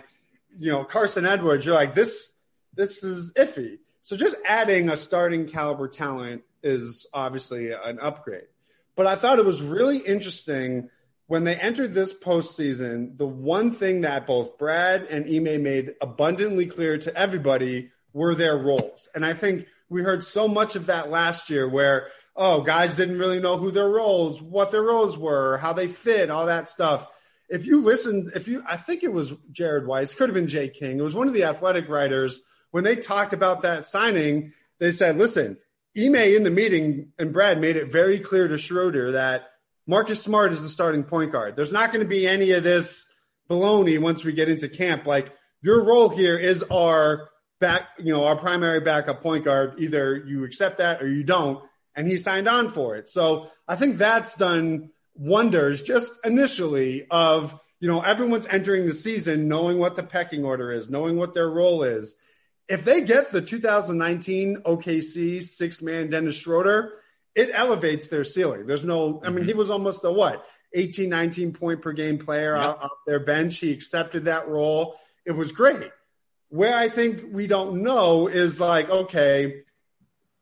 you 0.57 0.72
know, 0.72 0.84
Carsen 0.84 1.26
Edwards, 1.26 1.66
you're 1.66 1.76
like, 1.76 1.95
this 1.95 2.36
this 2.74 3.03
is 3.03 3.34
iffy. 3.34 3.80
So 4.02 4.18
just 4.18 4.36
adding 4.47 4.89
a 4.89 4.97
starting 4.97 5.47
caliber 5.47 5.88
talent 5.88 6.43
is 6.64 7.06
obviously 7.14 7.72
an 7.72 7.99
upgrade. 7.99 8.47
But 8.95 9.08
I 9.08 9.16
thought 9.16 9.39
it 9.39 9.45
was 9.45 9.62
really 9.62 9.97
interesting 9.97 10.89
when 11.28 11.43
they 11.43 11.56
entered 11.56 11.93
this 11.93 12.14
postseason. 12.14 13.18
The 13.18 13.28
one 13.28 13.72
thing 13.72 14.02
that 14.02 14.28
both 14.28 14.58
Brad 14.58 15.04
and 15.04 15.26
Ime 15.26 15.64
made 15.64 15.93
abundantly 16.02 16.66
clear 16.66 16.97
to 16.97 17.16
everybody 17.16 17.91
were 18.14 18.36
their 18.36 18.58
roles. 18.58 19.08
And 19.16 19.26
I 19.26 19.34
think 19.34 19.68
we 19.88 20.02
heard 20.02 20.24
so 20.24 20.47
much 20.47 20.76
of 20.76 20.88
that 20.88 21.10
last 21.10 21.49
year 21.49 21.70
where, 21.70 22.08
oh, 22.36 22.62
guys 22.62 22.95
didn't 22.95 23.20
really 23.20 23.39
know 23.39 23.58
who 23.58 23.72
their 23.72 23.89
roles, 23.89 24.41
what 24.41 24.72
their 24.72 24.84
roles 24.84 25.18
were, 25.18 25.58
how 25.58 25.74
they 25.74 25.88
fit, 25.88 26.30
all 26.30 26.47
that 26.47 26.70
stuff. 26.70 27.08
If 27.49 27.66
you 27.66 27.82
listened, 27.82 28.32
if 28.36 28.47
you, 28.47 28.64
I 28.68 28.78
think 28.78 29.04
it 29.04 29.14
was 29.14 29.34
Jared 29.52 29.86
Weiss, 29.86 30.16
could 30.16 30.30
have 30.30 30.34
been 30.34 30.47
Jay 30.47 30.70
King. 30.70 30.99
It 30.99 31.04
was 31.04 31.16
one 31.16 31.28
of 31.28 31.34
the 31.34 31.43
athletic 31.43 31.88
writers 31.88 32.41
when 32.72 32.84
they 32.84 32.95
talked 32.95 33.34
about 33.34 33.61
that 33.61 33.86
signing, 33.86 34.53
they 34.80 34.91
said, 34.91 35.17
listen, 35.17 35.57
Ime 35.97 36.15
in 36.15 36.43
the 36.43 36.49
meeting 36.49 37.11
and 37.19 37.34
Brad 37.34 37.59
made 37.59 37.76
it 37.76 37.91
very 37.91 38.19
clear 38.19 38.47
to 38.47 38.57
Schroeder 38.57 39.13
that 39.13 39.49
Marcus 39.88 40.22
Smart 40.22 40.53
is 40.53 40.63
the 40.63 40.69
starting 40.69 41.03
point 41.03 41.32
guard. 41.32 41.55
There's 41.55 41.72
not 41.72 41.91
going 41.91 42.03
to 42.03 42.09
be 42.09 42.28
any 42.28 42.51
of 42.51 42.63
this 42.63 43.07
baloney 43.49 43.99
once 43.99 44.24
we 44.24 44.32
get 44.32 44.49
into 44.49 44.69
camp. 44.69 45.05
Like 45.05 45.34
your 45.61 45.84
role 45.84 46.09
here 46.09 46.38
is 46.38 46.63
our 46.63 47.30
back, 47.59 47.89
you 47.99 48.13
know, 48.13 48.26
our 48.26 48.38
primary 48.38 48.80
backup 48.80 49.22
point 49.22 49.43
guard. 49.43 49.76
Either 49.80 50.15
you 50.15 50.45
accept 50.45 50.78
that 50.78 51.01
or 51.01 51.09
you 51.09 51.24
don't. 51.24 51.63
And 51.93 52.07
he 52.07 52.17
signed 52.17 52.47
on 52.47 52.69
for 52.69 52.95
it. 52.95 53.09
So 53.09 53.51
I 53.67 53.76
think 53.76 53.97
that's 53.97 54.36
done 54.36 54.91
wonders 55.13 55.82
just 55.82 56.26
initially 56.26 57.05
of, 57.11 57.59
you 57.82 57.89
know, 57.89 58.01
everyone's 58.01 58.47
entering 58.47 58.86
the 58.86 58.93
season 58.93 59.49
knowing 59.49 59.78
what 59.78 59.97
the 59.97 60.03
pecking 60.03 60.45
order 60.45 60.72
is, 60.72 60.89
knowing 60.89 61.17
what 61.17 61.34
their 61.34 61.49
role 61.49 61.84
is 61.84 62.15
if 62.72 62.86
they 62.86 63.01
get 63.01 63.32
the 63.32 63.41
2019 63.41 64.61
OKC 64.65 65.41
six 65.41 65.82
man 65.82 66.09
Dennis 66.09 66.36
Schroeder, 66.36 66.93
it 67.36 67.49
elevates 67.53 68.07
their 68.07 68.24
ceiling. 68.24 68.65
There's 68.65 68.86
no, 68.86 69.22
I 69.24 69.30
mean, 69.30 69.39
mm-hmm. 69.39 69.47
he 69.47 69.53
was 69.53 69.69
almost 69.69 70.05
a 70.05 70.11
what, 70.11 70.45
18, 70.74 71.09
19 71.09 71.51
point 71.53 71.82
per 71.82 71.91
game 71.91 72.17
player 72.17 72.55
yep. 72.55 72.82
off 72.82 72.91
their 73.05 73.19
bench. 73.19 73.57
He 73.57 73.72
accepted 73.72 74.26
that 74.26 74.47
role. 74.47 74.95
It 75.26 75.34
was 75.34 75.51
great. 75.51 75.91
Where 76.47 76.78
I 76.78 76.88
think 76.88 77.24
we 77.32 77.45
don't 77.45 77.84
know 77.84 78.28
is 78.28 78.59
like, 78.59 78.89
okay, 78.89 79.63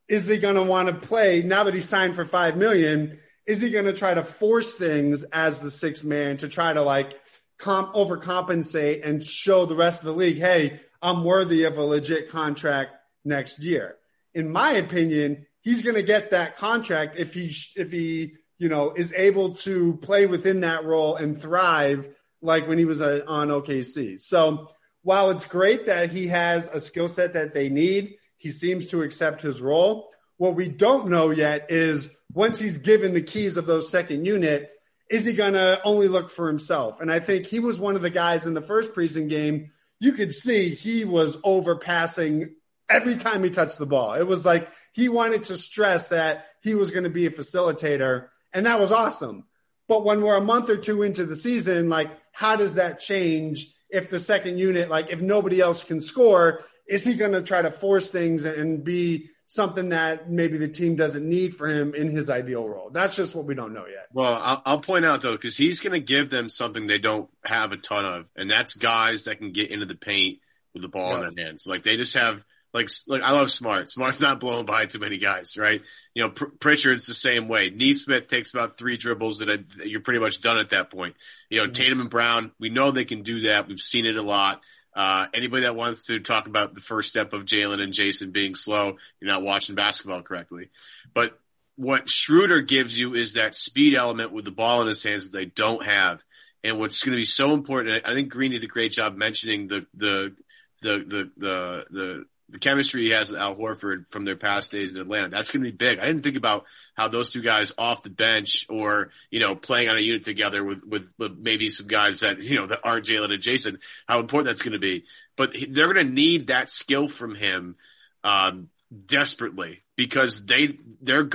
is 0.07 0.27
he 0.27 0.37
going 0.37 0.55
to 0.55 0.63
want 0.63 0.89
to 0.89 1.07
play 1.07 1.41
now 1.41 1.63
that 1.63 1.73
he 1.73 1.81
signed 1.81 2.15
for 2.15 2.25
five 2.25 2.57
million? 2.57 3.19
Is 3.47 3.59
he 3.59 3.71
going 3.71 3.85
to 3.85 3.93
try 3.93 4.13
to 4.13 4.23
force 4.23 4.75
things 4.75 5.23
as 5.23 5.61
the 5.61 5.71
sixth 5.71 6.03
man 6.03 6.37
to 6.37 6.47
try 6.47 6.73
to 6.73 6.83
like 6.83 7.19
comp 7.57 7.93
overcompensate 7.93 9.07
and 9.07 9.23
show 9.23 9.65
the 9.65 9.75
rest 9.75 10.01
of 10.01 10.05
the 10.05 10.13
league, 10.13 10.37
hey, 10.37 10.79
I'm 11.01 11.23
worthy 11.23 11.63
of 11.63 11.77
a 11.77 11.83
legit 11.83 12.29
contract 12.29 12.91
next 13.23 13.63
year? 13.63 13.95
In 14.33 14.51
my 14.51 14.71
opinion, 14.71 15.45
he's 15.61 15.81
going 15.81 15.95
to 15.95 16.03
get 16.03 16.31
that 16.31 16.57
contract 16.57 17.17
if 17.17 17.33
he 17.33 17.53
if 17.75 17.91
he 17.91 18.33
you 18.57 18.69
know 18.69 18.91
is 18.91 19.13
able 19.13 19.55
to 19.55 19.97
play 19.97 20.25
within 20.25 20.61
that 20.61 20.85
role 20.85 21.15
and 21.15 21.39
thrive 21.39 22.09
like 22.41 22.67
when 22.67 22.77
he 22.77 22.85
was 22.85 23.01
uh, 23.01 23.21
on 23.27 23.49
OKC. 23.49 24.19
So 24.19 24.69
while 25.03 25.29
it's 25.29 25.45
great 25.45 25.85
that 25.87 26.09
he 26.09 26.27
has 26.27 26.69
a 26.69 26.79
skill 26.79 27.07
set 27.07 27.33
that 27.33 27.53
they 27.53 27.69
need, 27.69 28.15
he 28.37 28.51
seems 28.51 28.87
to 28.87 29.01
accept 29.01 29.41
his 29.41 29.61
role. 29.61 30.09
What 30.37 30.55
we 30.55 30.69
don't 30.69 31.09
know 31.09 31.31
yet 31.31 31.67
is 31.69 32.15
once 32.33 32.59
he's 32.59 32.77
given 32.77 33.13
the 33.13 33.21
keys 33.21 33.57
of 33.57 33.65
those 33.65 33.89
second 33.89 34.25
unit, 34.25 34.69
is 35.09 35.25
he 35.25 35.33
going 35.33 35.53
to 35.53 35.81
only 35.83 36.07
look 36.07 36.29
for 36.29 36.47
himself? 36.47 37.01
And 37.01 37.11
I 37.11 37.19
think 37.19 37.45
he 37.45 37.59
was 37.59 37.79
one 37.79 37.95
of 37.95 38.01
the 38.01 38.09
guys 38.09 38.45
in 38.45 38.53
the 38.53 38.61
first 38.61 38.93
preseason 38.93 39.29
game. 39.29 39.71
You 39.99 40.13
could 40.13 40.33
see 40.33 40.69
he 40.69 41.05
was 41.05 41.37
overpassing 41.41 42.51
every 42.89 43.17
time 43.17 43.43
he 43.43 43.49
touched 43.49 43.79
the 43.79 43.85
ball. 43.85 44.15
It 44.15 44.27
was 44.27 44.45
like 44.45 44.69
he 44.93 45.09
wanted 45.09 45.45
to 45.45 45.57
stress 45.57 46.09
that 46.09 46.45
he 46.61 46.75
was 46.75 46.91
going 46.91 47.03
to 47.03 47.09
be 47.09 47.25
a 47.25 47.31
facilitator, 47.31 48.27
and 48.53 48.65
that 48.65 48.79
was 48.79 48.91
awesome. 48.91 49.45
But 49.87 50.05
when 50.05 50.21
we're 50.21 50.37
a 50.37 50.41
month 50.41 50.69
or 50.69 50.77
two 50.77 51.01
into 51.01 51.25
the 51.25 51.35
season, 51.35 51.89
like, 51.89 52.11
how 52.31 52.55
does 52.55 52.75
that 52.75 52.99
change 52.99 53.73
if 53.89 54.09
the 54.09 54.19
second 54.19 54.59
unit, 54.59 54.89
like, 54.89 55.09
if 55.09 55.21
nobody 55.21 55.59
else 55.59 55.83
can 55.83 55.99
score, 55.99 56.63
is 56.87 57.03
he 57.03 57.15
going 57.15 57.31
to 57.31 57.41
try 57.41 57.61
to 57.61 57.71
force 57.71 58.11
things 58.11 58.45
and 58.45 58.83
be 58.83 59.29
something 59.49 59.89
that 59.89 60.29
maybe 60.29 60.59
the 60.59 60.67
team 60.67 60.95
doesn't 60.95 61.27
need 61.27 61.55
for 61.55 61.67
him 61.67 61.95
in 61.95 62.11
his 62.11 62.29
ideal 62.29 62.69
role? 62.69 62.91
That's 62.91 63.15
just 63.15 63.33
what 63.33 63.45
we 63.45 63.55
don't 63.55 63.73
know 63.73 63.87
yet. 63.87 64.05
Well, 64.13 64.35
I'll, 64.35 64.61
I'll 64.63 64.79
point 64.79 65.05
out 65.05 65.23
though, 65.23 65.31
because 65.31 65.57
he's 65.57 65.79
going 65.79 65.93
to 65.93 65.99
give 65.99 66.29
them 66.29 66.49
something 66.49 66.85
they 66.85 66.99
don't 66.99 67.29
have 67.43 67.71
a 67.71 67.77
ton 67.77 68.05
of, 68.05 68.25
and 68.35 68.49
that's 68.49 68.75
guys 68.75 69.23
that 69.23 69.39
can 69.39 69.51
get 69.51 69.71
into 69.71 69.87
the 69.87 69.95
paint 69.95 70.37
with 70.73 70.83
the 70.83 70.87
ball 70.87 71.23
in 71.23 71.33
their 71.33 71.45
hands. 71.45 71.65
Like 71.65 71.81
they 71.81 71.97
just 71.97 72.13
have 72.13 72.45
like 72.75 72.89
like 73.07 73.23
I 73.23 73.31
love 73.31 73.49
Smart. 73.49 73.89
Smart's 73.89 74.21
not 74.21 74.39
blown 74.39 74.65
by 74.65 74.85
too 74.85 74.99
many 74.99 75.17
guys, 75.17 75.57
right? 75.57 75.81
You 76.13 76.23
know, 76.23 76.29
Pr- 76.29 76.45
Pritchard's 76.59 77.07
the 77.07 77.15
same 77.15 77.47
way. 77.47 77.71
Nesmith 77.71 78.29
takes 78.29 78.53
about 78.53 78.77
three 78.77 78.97
dribbles 78.97 79.39
that 79.39 79.65
you're 79.83 80.01
pretty 80.01 80.19
much 80.19 80.41
done 80.41 80.59
at 80.59 80.69
that 80.69 80.91
point. 80.91 81.15
You 81.49 81.57
know, 81.57 81.63
mm-hmm. 81.63 81.73
Tatum 81.73 82.01
and 82.01 82.09
Brown, 82.11 82.51
we 82.59 82.69
know 82.69 82.91
they 82.91 83.05
can 83.05 83.23
do 83.23 83.41
that. 83.41 83.67
We've 83.67 83.79
seen 83.79 84.05
it 84.05 84.15
a 84.15 84.21
lot. 84.21 84.61
Uh, 84.95 85.27
anybody 85.33 85.63
that 85.63 85.75
wants 85.75 86.05
to 86.07 86.19
talk 86.19 86.47
about 86.47 86.73
the 86.73 86.81
first 86.81 87.09
step 87.09 87.33
of 87.33 87.45
Jaylen 87.45 87.79
and 87.79 87.93
Jayson 87.93 88.31
being 88.31 88.55
slow, 88.55 88.97
you're 89.19 89.31
not 89.31 89.43
watching 89.43 89.75
basketball 89.75 90.23
correctly. 90.23 90.69
But 91.13 91.37
what 91.75 92.09
Schroeder 92.09 92.61
gives 92.61 92.99
you 92.99 93.13
is 93.13 93.33
that 93.33 93.55
speed 93.55 93.95
element 93.95 94.33
with 94.33 94.45
the 94.45 94.51
ball 94.51 94.81
in 94.81 94.87
his 94.87 95.03
hands 95.03 95.29
that 95.29 95.37
they 95.37 95.45
don't 95.45 95.85
have. 95.85 96.21
And 96.63 96.77
what's 96.77 97.01
going 97.03 97.13
to 97.13 97.21
be 97.21 97.25
so 97.25 97.53
important, 97.53 98.03
I 98.05 98.13
think 98.13 98.29
Green 98.29 98.51
did 98.51 98.63
a 98.63 98.67
great 98.67 98.91
job 98.91 99.15
mentioning 99.15 99.67
the, 99.67 99.85
the, 99.93 100.35
the, 100.81 100.97
the, 100.97 101.31
the, 101.37 101.85
the 101.89 102.25
the 102.49 102.59
chemistry 102.59 103.03
he 103.03 103.09
has 103.11 103.31
with 103.31 103.39
Al 103.39 103.55
Horford 103.55 104.09
from 104.09 104.25
their 104.25 104.35
past 104.35 104.71
days 104.71 104.95
in 104.95 105.01
Atlanta. 105.01 105.29
That's 105.29 105.51
going 105.51 105.63
to 105.63 105.71
be 105.71 105.75
big. 105.75 105.99
I 105.99 106.05
didn't 106.05 106.23
think 106.23 106.35
about 106.35 106.65
how 106.95 107.07
those 107.07 107.29
two 107.29 107.41
guys 107.41 107.71
off 107.77 108.03
the 108.03 108.09
bench 108.09 108.65
or, 108.69 109.11
you 109.29 109.39
know, 109.39 109.55
playing 109.55 109.89
on 109.89 109.97
a 109.97 110.01
unit 110.01 110.23
together 110.23 110.63
with, 110.63 110.83
with, 110.83 111.07
with 111.17 111.37
maybe 111.37 111.69
some 111.69 111.87
guys 111.87 112.21
that, 112.21 112.41
you 112.41 112.55
know, 112.55 112.67
that 112.67 112.81
aren't 112.83 113.05
Jaylen 113.05 113.33
and 113.33 113.41
Jayson, 113.41 113.79
how 114.07 114.19
important 114.19 114.47
that's 114.47 114.61
going 114.61 114.73
to 114.73 114.79
be. 114.79 115.05
But 115.37 115.55
they're 115.69 115.93
going 115.93 116.07
to 116.07 116.13
need 116.13 116.47
that 116.47 116.69
skill 116.69 117.07
from 117.07 117.35
him, 117.35 117.75
um, 118.23 118.69
desperately 119.05 119.83
because 119.95 120.45
they, 120.45 120.79
their, 121.01 121.29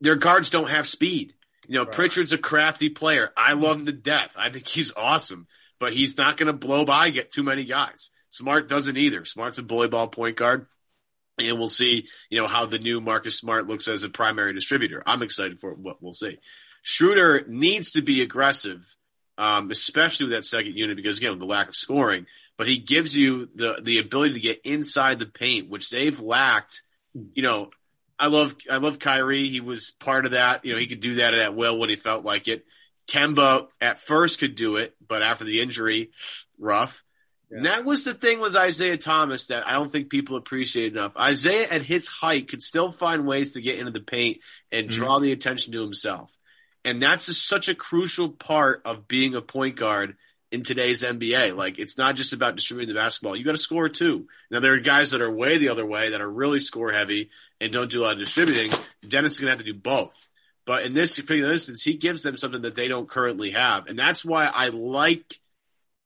their 0.00 0.16
guards 0.16 0.50
don't 0.50 0.70
have 0.70 0.86
speed. 0.86 1.34
You 1.68 1.76
know, 1.76 1.84
right. 1.84 1.92
Pritchard's 1.92 2.32
a 2.32 2.38
crafty 2.38 2.88
player. 2.88 3.30
I 3.36 3.52
love 3.52 3.76
him 3.78 3.86
to 3.86 3.92
death. 3.92 4.34
I 4.36 4.50
think 4.50 4.66
he's 4.66 4.92
awesome, 4.96 5.46
but 5.78 5.92
he's 5.92 6.18
not 6.18 6.36
going 6.36 6.48
to 6.48 6.52
blow 6.52 6.84
by, 6.84 7.10
get 7.10 7.30
too 7.30 7.44
many 7.44 7.64
guys. 7.64 8.10
Smart 8.32 8.66
doesn't 8.66 8.96
either. 8.96 9.26
Smart's 9.26 9.58
a 9.58 9.62
bully 9.62 9.88
ball 9.88 10.08
point 10.08 10.38
guard. 10.38 10.66
And 11.38 11.58
we'll 11.58 11.68
see, 11.68 12.08
you 12.30 12.40
know, 12.40 12.46
how 12.46 12.64
the 12.64 12.78
new 12.78 12.98
Marcus 13.02 13.36
Smart 13.36 13.66
looks 13.66 13.88
as 13.88 14.04
a 14.04 14.08
primary 14.08 14.54
distributor. 14.54 15.02
I'm 15.04 15.22
excited 15.22 15.58
for 15.58 15.74
what 15.74 16.02
we'll 16.02 16.14
see. 16.14 16.38
Schroeder 16.82 17.44
needs 17.46 17.92
to 17.92 18.00
be 18.00 18.22
aggressive, 18.22 18.96
um, 19.36 19.70
especially 19.70 20.26
with 20.26 20.32
that 20.32 20.46
second 20.46 20.78
unit 20.78 20.96
because 20.96 21.18
again, 21.18 21.38
the 21.38 21.44
lack 21.44 21.68
of 21.68 21.76
scoring. 21.76 22.24
But 22.56 22.68
he 22.68 22.78
gives 22.78 23.14
you 23.14 23.50
the 23.54 23.80
the 23.82 23.98
ability 23.98 24.34
to 24.34 24.40
get 24.40 24.64
inside 24.64 25.18
the 25.18 25.26
paint, 25.26 25.68
which 25.68 25.90
they've 25.90 26.18
lacked. 26.18 26.82
You 27.34 27.42
know, 27.42 27.70
I 28.18 28.28
love 28.28 28.56
I 28.70 28.78
love 28.78 28.98
Kyrie. 28.98 29.48
He 29.48 29.60
was 29.60 29.90
part 29.90 30.24
of 30.24 30.30
that. 30.30 30.64
You 30.64 30.72
know, 30.72 30.78
he 30.78 30.86
could 30.86 31.00
do 31.00 31.16
that 31.16 31.34
at 31.34 31.54
will 31.54 31.78
when 31.78 31.90
he 31.90 31.96
felt 31.96 32.24
like 32.24 32.48
it. 32.48 32.64
Kemba 33.08 33.68
at 33.80 33.98
first 33.98 34.40
could 34.40 34.54
do 34.54 34.76
it, 34.76 34.94
but 35.06 35.22
after 35.22 35.44
the 35.44 35.60
injury, 35.60 36.12
rough. 36.58 37.02
Yeah. 37.52 37.58
And 37.58 37.66
that 37.66 37.84
was 37.84 38.04
the 38.04 38.14
thing 38.14 38.40
with 38.40 38.56
Isaiah 38.56 38.96
Thomas 38.96 39.46
that 39.46 39.66
I 39.66 39.74
don't 39.74 39.90
think 39.90 40.08
people 40.08 40.36
appreciate 40.36 40.92
enough. 40.92 41.16
Isaiah 41.16 41.68
at 41.70 41.82
his 41.82 42.08
height 42.08 42.48
could 42.48 42.62
still 42.62 42.92
find 42.92 43.26
ways 43.26 43.52
to 43.52 43.60
get 43.60 43.78
into 43.78 43.92
the 43.92 44.00
paint 44.00 44.38
and 44.70 44.88
mm-hmm. 44.88 44.98
draw 44.98 45.18
the 45.18 45.32
attention 45.32 45.74
to 45.74 45.82
himself. 45.82 46.34
And 46.84 47.02
that's 47.02 47.28
a, 47.28 47.34
such 47.34 47.68
a 47.68 47.74
crucial 47.74 48.30
part 48.30 48.82
of 48.86 49.06
being 49.06 49.34
a 49.34 49.42
point 49.42 49.76
guard 49.76 50.16
in 50.50 50.62
today's 50.62 51.02
NBA. 51.02 51.54
Like 51.54 51.78
it's 51.78 51.98
not 51.98 52.16
just 52.16 52.32
about 52.32 52.56
distributing 52.56 52.94
the 52.94 53.00
basketball. 53.00 53.36
You 53.36 53.44
got 53.44 53.52
to 53.52 53.58
score 53.58 53.88
too. 53.88 54.28
Now 54.50 54.60
there 54.60 54.72
are 54.72 54.80
guys 54.80 55.10
that 55.10 55.20
are 55.20 55.30
way 55.30 55.58
the 55.58 55.68
other 55.68 55.86
way 55.86 56.10
that 56.10 56.20
are 56.20 56.30
really 56.30 56.60
score 56.60 56.90
heavy 56.90 57.30
and 57.60 57.72
don't 57.72 57.90
do 57.90 58.00
a 58.00 58.04
lot 58.04 58.14
of 58.14 58.18
distributing. 58.18 58.70
Dennis 59.06 59.32
is 59.32 59.40
going 59.40 59.48
to 59.48 59.52
have 59.52 59.64
to 59.64 59.72
do 59.72 59.78
both. 59.78 60.28
But 60.64 60.84
in 60.84 60.94
this 60.94 61.18
particular 61.18 61.52
instance, 61.52 61.82
he 61.82 61.94
gives 61.94 62.22
them 62.22 62.36
something 62.36 62.62
that 62.62 62.76
they 62.76 62.88
don't 62.88 63.08
currently 63.08 63.50
have. 63.50 63.88
And 63.88 63.98
that's 63.98 64.24
why 64.24 64.46
I 64.46 64.68
like 64.68 65.40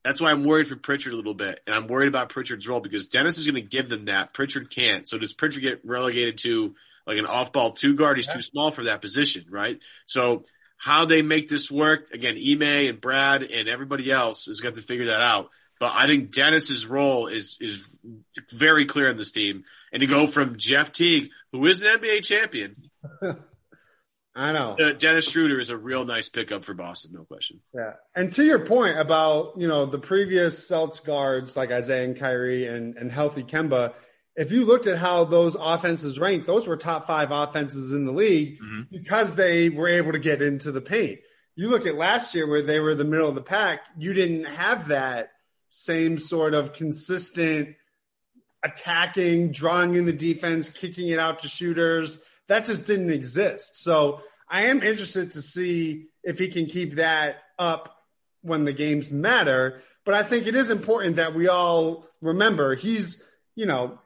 that's 0.07 0.21
why 0.21 0.31
I'm 0.31 0.45
worried 0.45 0.69
for 0.69 0.77
Pritchard 0.77 1.13
a 1.13 1.17
little 1.17 1.35
bit, 1.35 1.61
and 1.67 1.75
I'm 1.75 1.89
worried 1.89 2.07
about 2.07 2.29
Pritchard's 2.29 2.69
role 2.69 2.79
because 2.79 3.09
Dennis 3.09 3.39
is 3.39 3.47
going 3.47 3.61
to 3.61 3.69
give 3.69 3.89
them 3.89 4.05
that. 4.05 4.33
Pritchard 4.33 4.71
can't. 4.71 5.07
So 5.07 5.19
does 5.19 5.33
Pritchard 5.33 5.63
get 5.63 5.85
relegated 5.85 6.39
to 6.39 6.77
like 7.09 7.19
an 7.19 7.27
off-ball 7.27 7.73
two 7.73 7.97
guard? 7.97 8.17
He's 8.17 8.29
yeah. 8.29 8.35
too 8.35 8.43
small 8.43 8.71
for 8.71 8.85
that 8.85 9.03
position, 9.03 9.47
right? 9.51 9.81
So 10.05 10.45
how 10.77 11.07
they 11.07 11.23
make 11.23 11.49
this 11.49 11.73
work 11.73 12.15
again, 12.15 12.37
Ime 12.37 12.63
and 12.63 13.01
Brad 13.01 13.43
and 13.43 13.69
everybody 13.69 14.13
else 14.13 14.47
has 14.47 14.61
got 14.61 14.77
to 14.77 14.83
figure 14.83 15.07
that 15.07 15.23
out. 15.23 15.51
But 15.81 15.91
I 15.93 16.07
think 16.07 16.31
Dennis's 16.31 16.87
role 16.87 17.27
is 17.27 17.57
is 17.61 17.89
very 18.53 18.87
clear 18.87 19.09
in 19.09 19.17
this 19.17 19.33
team, 19.33 19.65
and 19.93 20.03
to 20.03 20.07
go 20.07 20.29
from 20.29 20.57
Jeff 20.57 20.93
Teague, 20.93 21.31
who 21.51 21.67
is 21.67 21.83
an 21.83 21.99
NBA 21.99 22.25
champion. 22.25 22.77
I 24.37 24.53
know. 24.53 24.77
Uh, 24.79 24.93
Dennis 24.93 25.31
Schroeder 25.31 25.59
is 25.59 25.71
a 25.71 25.79
real 25.79 26.05
nice 26.05 26.29
pickup 26.29 26.63
for 26.63 26.75
Boston, 26.75 27.13
no 27.15 27.25
question. 27.25 27.61
Yeah. 27.75 27.95
And 28.15 28.33
to 28.35 28.45
your 28.45 28.59
point 28.59 29.01
about, 29.01 29.55
you 29.57 29.67
know, 29.67 29.87
the 29.87 29.99
previous 29.99 30.71
Celtics 30.71 31.03
guards 31.03 31.57
like 31.57 31.73
Isaiah 31.73 32.05
and 32.05 32.15
Kyrie 32.15 32.67
and, 32.67 32.99
and 32.99 33.11
healthy 33.11 33.43
Kemba, 33.43 33.95
if 34.37 34.53
you 34.53 34.67
looked 34.67 34.87
at 34.87 34.99
how 34.99 35.25
those 35.25 35.57
offenses 35.59 36.21
ranked, 36.21 36.47
those 36.47 36.69
were 36.69 36.77
top 36.77 37.07
five 37.07 37.31
offenses 37.31 37.95
in 37.95 38.05
the 38.05 38.13
league 38.13 38.61
mm-hmm. 38.61 38.83
because 38.91 39.37
they 39.37 39.71
were 39.71 39.89
able 39.89 40.13
to 40.13 40.19
get 40.19 40.43
into 40.43 40.71
the 40.71 40.83
paint. 40.83 41.21
You 41.55 41.69
look 41.69 41.87
at 41.87 41.97
last 41.97 42.35
year 42.35 42.47
where 42.47 42.61
they 42.61 42.79
were 42.79 42.95
the 42.95 43.07
middle 43.07 43.31
of 43.31 43.35
the 43.35 43.43
pack, 43.43 43.81
you 43.97 44.13
didn't 44.13 44.45
have 44.45 44.89
that 44.89 45.31
same 45.71 46.19
sort 46.19 46.53
of 46.53 46.75
consistent 46.75 47.75
attacking, 48.63 49.53
drawing 49.53 49.95
in 49.95 50.05
the 50.05 50.13
defense, 50.13 50.69
kicking 50.69 51.09
it 51.09 51.19
out 51.19 51.39
to 51.39 51.49
shooters 51.49 52.19
that 52.49 52.65
just 52.65 52.87
didn't 52.87 53.11
exist. 53.11 53.83
So 53.83 54.21
I 54.49 54.67
am 54.67 54.83
interested 54.83 55.33
to 55.33 55.43
see 55.43 56.07
if 56.23 56.39
he 56.39 56.49
can 56.49 56.67
keep 56.67 56.97
that 56.97 57.37
up 57.59 57.97
when 58.43 58.65
the 58.65 58.73
games 58.73 59.11
matter. 59.11 59.81
But 60.05 60.15
I 60.15 60.23
think 60.23 60.47
it 60.47 60.55
is 60.55 60.71
important 60.71 61.17
that 61.17 61.35
we 61.35 61.49
all 61.49 62.07
remember 62.21 62.75
he's, 62.75 63.23
you 63.55 63.67
know, 63.67 63.99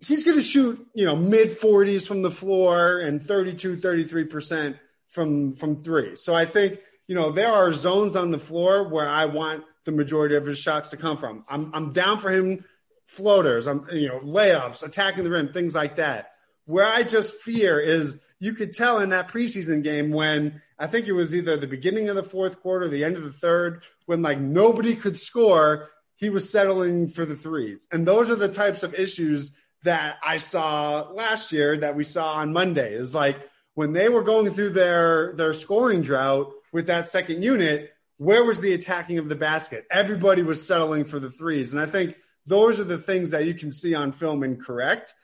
he's 0.00 0.24
going 0.24 0.36
to 0.36 0.42
shoot, 0.42 0.84
you 0.94 1.04
know, 1.04 1.16
mid 1.16 1.50
40s 1.50 2.06
from 2.06 2.22
the 2.22 2.30
floor 2.30 2.98
and 2.98 3.22
32, 3.22 3.76
33% 3.76 4.78
from, 5.08 5.52
from 5.52 5.76
three. 5.76 6.16
So 6.16 6.34
I 6.34 6.44
think, 6.44 6.80
you 7.06 7.14
know, 7.14 7.30
there 7.30 7.52
are 7.52 7.72
zones 7.72 8.16
on 8.16 8.30
the 8.30 8.38
floor 8.38 8.88
where 8.88 9.08
I 9.08 9.26
want 9.26 9.64
the 9.84 9.92
majority 9.92 10.34
of 10.34 10.46
his 10.46 10.58
shots 10.58 10.90
to 10.90 10.96
come 10.96 11.16
from. 11.16 11.44
I'm, 11.48 11.70
I'm 11.74 11.92
down 11.92 12.18
for 12.18 12.30
him 12.30 12.64
floaters, 13.06 13.66
I'm, 13.66 13.86
you 13.92 14.08
know, 14.08 14.20
layups, 14.20 14.82
attacking 14.82 15.24
the 15.24 15.30
rim, 15.30 15.52
things 15.52 15.74
like 15.74 15.96
that. 15.96 16.30
Where 16.66 16.86
I 16.86 17.02
just 17.02 17.36
fear 17.36 17.78
is 17.78 18.18
you 18.38 18.52
could 18.54 18.74
tell 18.74 19.00
in 19.00 19.10
that 19.10 19.28
preseason 19.28 19.82
game 19.82 20.10
when 20.10 20.60
I 20.78 20.86
think 20.86 21.06
it 21.06 21.12
was 21.12 21.34
either 21.34 21.56
the 21.56 21.66
beginning 21.66 22.08
of 22.08 22.16
the 22.16 22.22
fourth 22.22 22.60
quarter, 22.60 22.88
the 22.88 23.04
end 23.04 23.16
of 23.16 23.22
the 23.22 23.32
third, 23.32 23.84
when 24.06 24.22
like 24.22 24.38
nobody 24.38 24.94
could 24.94 25.18
score, 25.18 25.90
he 26.16 26.30
was 26.30 26.50
settling 26.50 27.08
for 27.08 27.24
the 27.24 27.36
threes. 27.36 27.88
And 27.92 28.06
those 28.06 28.30
are 28.30 28.36
the 28.36 28.48
types 28.48 28.82
of 28.82 28.94
issues 28.94 29.52
that 29.82 30.16
I 30.24 30.38
saw 30.38 31.08
last 31.12 31.52
year 31.52 31.78
that 31.78 31.96
we 31.96 32.04
saw 32.04 32.34
on 32.34 32.52
Monday 32.52 32.94
is 32.94 33.14
like, 33.14 33.36
when 33.74 33.92
they 33.92 34.08
were 34.08 34.22
going 34.22 34.50
through 34.52 34.70
their 34.70 35.34
their 35.34 35.52
scoring 35.52 36.02
drought 36.02 36.52
with 36.72 36.86
that 36.86 37.08
second 37.08 37.42
unit, 37.42 37.90
where 38.18 38.44
was 38.44 38.60
the 38.60 38.72
attacking 38.72 39.18
of 39.18 39.28
the 39.28 39.34
basket? 39.34 39.84
Everybody 39.90 40.42
was 40.42 40.64
settling 40.64 41.04
for 41.04 41.18
the 41.18 41.30
threes. 41.30 41.72
And 41.72 41.82
I 41.82 41.86
think 41.86 42.16
those 42.46 42.78
are 42.78 42.84
the 42.84 42.98
things 42.98 43.32
that 43.32 43.46
you 43.46 43.54
can 43.54 43.72
see 43.72 43.94
on 43.94 44.12
film 44.12 44.42
and 44.42 44.62
correct. 44.62 45.14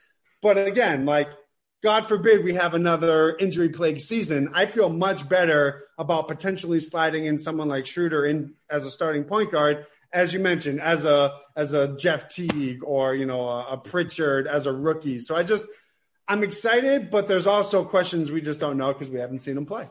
But 0.41 0.57
again, 0.57 1.05
like, 1.05 1.29
God 1.83 2.05
forbid 2.05 2.43
we 2.43 2.53
have 2.53 2.73
another 2.73 3.35
injury 3.35 3.69
plagued 3.69 4.01
season. 4.01 4.51
I 4.53 4.67
feel 4.67 4.89
much 4.89 5.27
better 5.27 5.83
about 5.97 6.27
potentially 6.27 6.79
sliding 6.79 7.25
in 7.25 7.39
someone 7.39 7.67
like 7.67 7.87
Schroeder 7.87 8.25
in 8.25 8.53
as 8.69 8.85
a 8.85 8.91
starting 8.91 9.23
point 9.23 9.51
guard, 9.51 9.87
as 10.13 10.31
you 10.31 10.39
mentioned, 10.39 10.79
as 10.79 11.05
a 11.05 11.33
as 11.55 11.73
a 11.73 11.95
Jeff 11.97 12.29
Teague 12.29 12.83
or 12.83 13.15
you 13.15 13.25
know 13.25 13.47
a, 13.47 13.73
a 13.73 13.77
Pritchard 13.77 14.45
as 14.45 14.67
a 14.67 14.73
rookie. 14.73 15.19
So 15.19 15.35
I 15.35 15.41
just 15.41 15.65
I'm 16.27 16.43
excited, 16.43 17.09
but 17.09 17.27
there's 17.27 17.47
also 17.47 17.83
questions 17.83 18.31
we 18.31 18.41
just 18.41 18.59
don't 18.59 18.77
know 18.77 18.93
because 18.93 19.09
we 19.09 19.19
haven't 19.19 19.39
seen 19.39 19.57
him 19.57 19.65
play. 19.65 19.89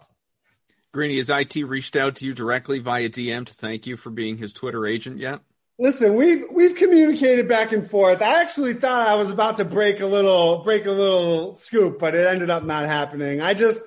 Greeny, 0.92 1.18
has 1.18 1.30
IT 1.30 1.56
reached 1.56 1.96
out 1.96 2.16
to 2.16 2.24
you 2.24 2.34
directly 2.34 2.78
via 2.78 3.08
DM 3.08 3.46
to 3.46 3.54
thank 3.54 3.86
you 3.86 3.96
for 3.96 4.10
being 4.10 4.38
his 4.38 4.52
Twitter 4.52 4.86
agent 4.86 5.18
yet? 5.18 5.40
Listen, 5.80 6.14
we've 6.14 6.44
we've 6.52 6.76
communicated 6.76 7.48
back 7.48 7.72
and 7.72 7.88
forth. 7.90 8.20
I 8.20 8.42
actually 8.42 8.74
thought 8.74 9.08
I 9.08 9.14
was 9.14 9.30
about 9.30 9.56
to 9.56 9.64
break 9.64 10.00
a 10.00 10.06
little 10.06 10.58
break 10.58 10.84
a 10.84 10.90
little 10.90 11.56
scoop, 11.56 11.98
but 11.98 12.14
it 12.14 12.26
ended 12.26 12.50
up 12.50 12.64
not 12.64 12.84
happening. 12.84 13.40
I 13.40 13.54
just 13.54 13.80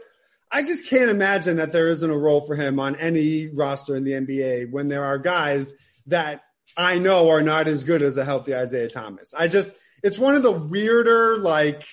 I 0.51 0.63
just 0.63 0.89
can't 0.89 1.11
imagine 1.11 1.57
that 1.57 1.71
there 1.71 1.87
isn't 1.89 2.09
a 2.09 2.17
role 2.17 2.41
for 2.41 2.55
him 2.55 2.79
on 2.79 2.95
any 2.95 3.45
roster 3.47 3.95
in 3.95 4.05
the 4.05 4.13
NBA 4.13 4.71
when 4.71 4.87
there 4.87 5.05
are 5.05 5.19
guys 5.19 5.75
that 6.07 6.41
I 6.75 6.97
know 6.97 7.29
are 7.29 7.43
not 7.43 7.67
as 7.67 7.83
good 7.83 8.01
as 8.01 8.17
a 8.17 8.25
healthy 8.25 8.55
Isaiah 8.55 8.89
Thomas. 8.89 9.35
I 9.35 9.47
just 9.47 9.71
it's 10.01 10.17
one 10.17 10.33
of 10.33 10.41
the 10.41 10.51
weirder 10.51 11.37
like 11.37 11.85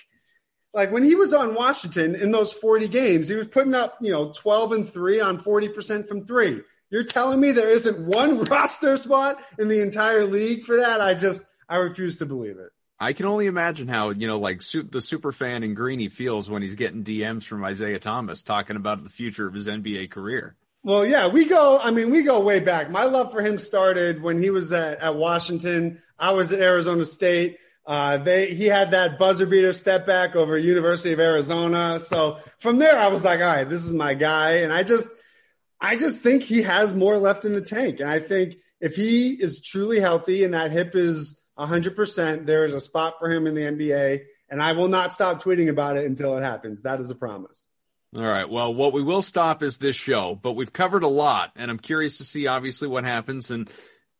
like 0.73 0.91
when 0.91 1.03
he 1.03 1.13
was 1.13 1.31
on 1.31 1.53
Washington 1.53 2.15
in 2.15 2.31
those 2.31 2.51
40 2.51 2.87
games, 2.87 3.27
he 3.27 3.35
was 3.35 3.49
putting 3.49 3.75
up, 3.75 3.99
you 4.01 4.11
know, 4.11 4.33
12 4.35 4.71
and 4.71 4.89
3 4.89 5.19
on 5.19 5.37
40% 5.37 6.07
from 6.07 6.25
3. 6.25 6.61
You're 6.91 7.05
telling 7.05 7.39
me 7.39 7.53
there 7.53 7.69
isn't 7.69 8.05
one 8.05 8.43
roster 8.43 8.97
spot 8.97 9.41
in 9.57 9.69
the 9.69 9.81
entire 9.81 10.25
league 10.25 10.63
for 10.63 10.77
that? 10.77 11.01
I 11.01 11.13
just 11.13 11.41
I 11.67 11.77
refuse 11.77 12.17
to 12.17 12.25
believe 12.25 12.57
it. 12.57 12.69
I 12.99 13.13
can 13.13 13.25
only 13.25 13.47
imagine 13.47 13.87
how 13.87 14.11
you 14.11 14.27
know, 14.27 14.37
like 14.37 14.61
su- 14.61 14.83
the 14.83 15.01
super 15.01 15.31
fan 15.31 15.63
in 15.63 15.73
Greeny 15.73 16.09
feels 16.09 16.49
when 16.49 16.61
he's 16.61 16.75
getting 16.75 17.03
DMs 17.03 17.43
from 17.43 17.63
Isaiah 17.63 17.97
Thomas 17.97 18.43
talking 18.43 18.75
about 18.75 19.03
the 19.03 19.09
future 19.09 19.47
of 19.47 19.55
his 19.55 19.67
NBA 19.67 20.11
career. 20.11 20.55
Well, 20.83 21.05
yeah, 21.05 21.27
we 21.27 21.45
go. 21.45 21.79
I 21.79 21.91
mean, 21.91 22.11
we 22.11 22.23
go 22.23 22.39
way 22.39 22.59
back. 22.59 22.89
My 22.89 23.05
love 23.05 23.31
for 23.31 23.41
him 23.41 23.57
started 23.57 24.21
when 24.21 24.41
he 24.41 24.49
was 24.49 24.71
at, 24.73 24.99
at 24.99 25.15
Washington. 25.15 25.99
I 26.19 26.31
was 26.31 26.51
at 26.51 26.59
Arizona 26.59 27.05
State. 27.05 27.57
Uh, 27.85 28.17
they 28.17 28.53
he 28.53 28.65
had 28.65 28.91
that 28.91 29.17
buzzer 29.17 29.45
beater 29.45 29.73
step 29.73 30.05
back 30.05 30.35
over 30.35 30.57
University 30.57 31.13
of 31.13 31.19
Arizona. 31.19 31.99
So 31.99 32.39
from 32.59 32.77
there, 32.79 32.97
I 32.97 33.07
was 33.07 33.23
like, 33.23 33.39
all 33.39 33.45
right, 33.47 33.67
this 33.67 33.85
is 33.85 33.93
my 33.93 34.13
guy. 34.13 34.57
And 34.57 34.71
I 34.71 34.83
just 34.83 35.07
I 35.81 35.95
just 35.95 36.21
think 36.21 36.43
he 36.43 36.61
has 36.61 36.93
more 36.93 37.17
left 37.17 37.43
in 37.43 37.53
the 37.53 37.61
tank. 37.61 37.99
And 37.99 38.09
I 38.09 38.19
think 38.19 38.57
if 38.79 38.95
he 38.95 39.31
is 39.31 39.61
truly 39.61 39.99
healthy 39.99 40.43
and 40.43 40.53
that 40.53 40.71
hip 40.71 40.95
is 40.95 41.41
100%, 41.57 42.45
there 42.45 42.65
is 42.65 42.73
a 42.73 42.79
spot 42.79 43.15
for 43.19 43.29
him 43.29 43.47
in 43.47 43.55
the 43.55 43.61
NBA. 43.61 44.21
And 44.49 44.61
I 44.61 44.73
will 44.73 44.89
not 44.89 45.13
stop 45.13 45.41
tweeting 45.41 45.69
about 45.69 45.97
it 45.97 46.05
until 46.05 46.37
it 46.37 46.43
happens. 46.43 46.83
That 46.83 46.99
is 46.99 47.09
a 47.09 47.15
promise. 47.15 47.67
All 48.15 48.21
right. 48.21 48.49
Well, 48.49 48.73
what 48.73 48.91
we 48.91 49.01
will 49.01 49.21
stop 49.21 49.63
is 49.63 49.77
this 49.77 49.95
show, 49.95 50.35
but 50.35 50.53
we've 50.53 50.73
covered 50.73 51.03
a 51.03 51.07
lot, 51.07 51.53
and 51.55 51.71
I'm 51.71 51.79
curious 51.79 52.17
to 52.17 52.25
see 52.25 52.45
obviously 52.45 52.89
what 52.89 53.05
happens. 53.05 53.49
And 53.49 53.69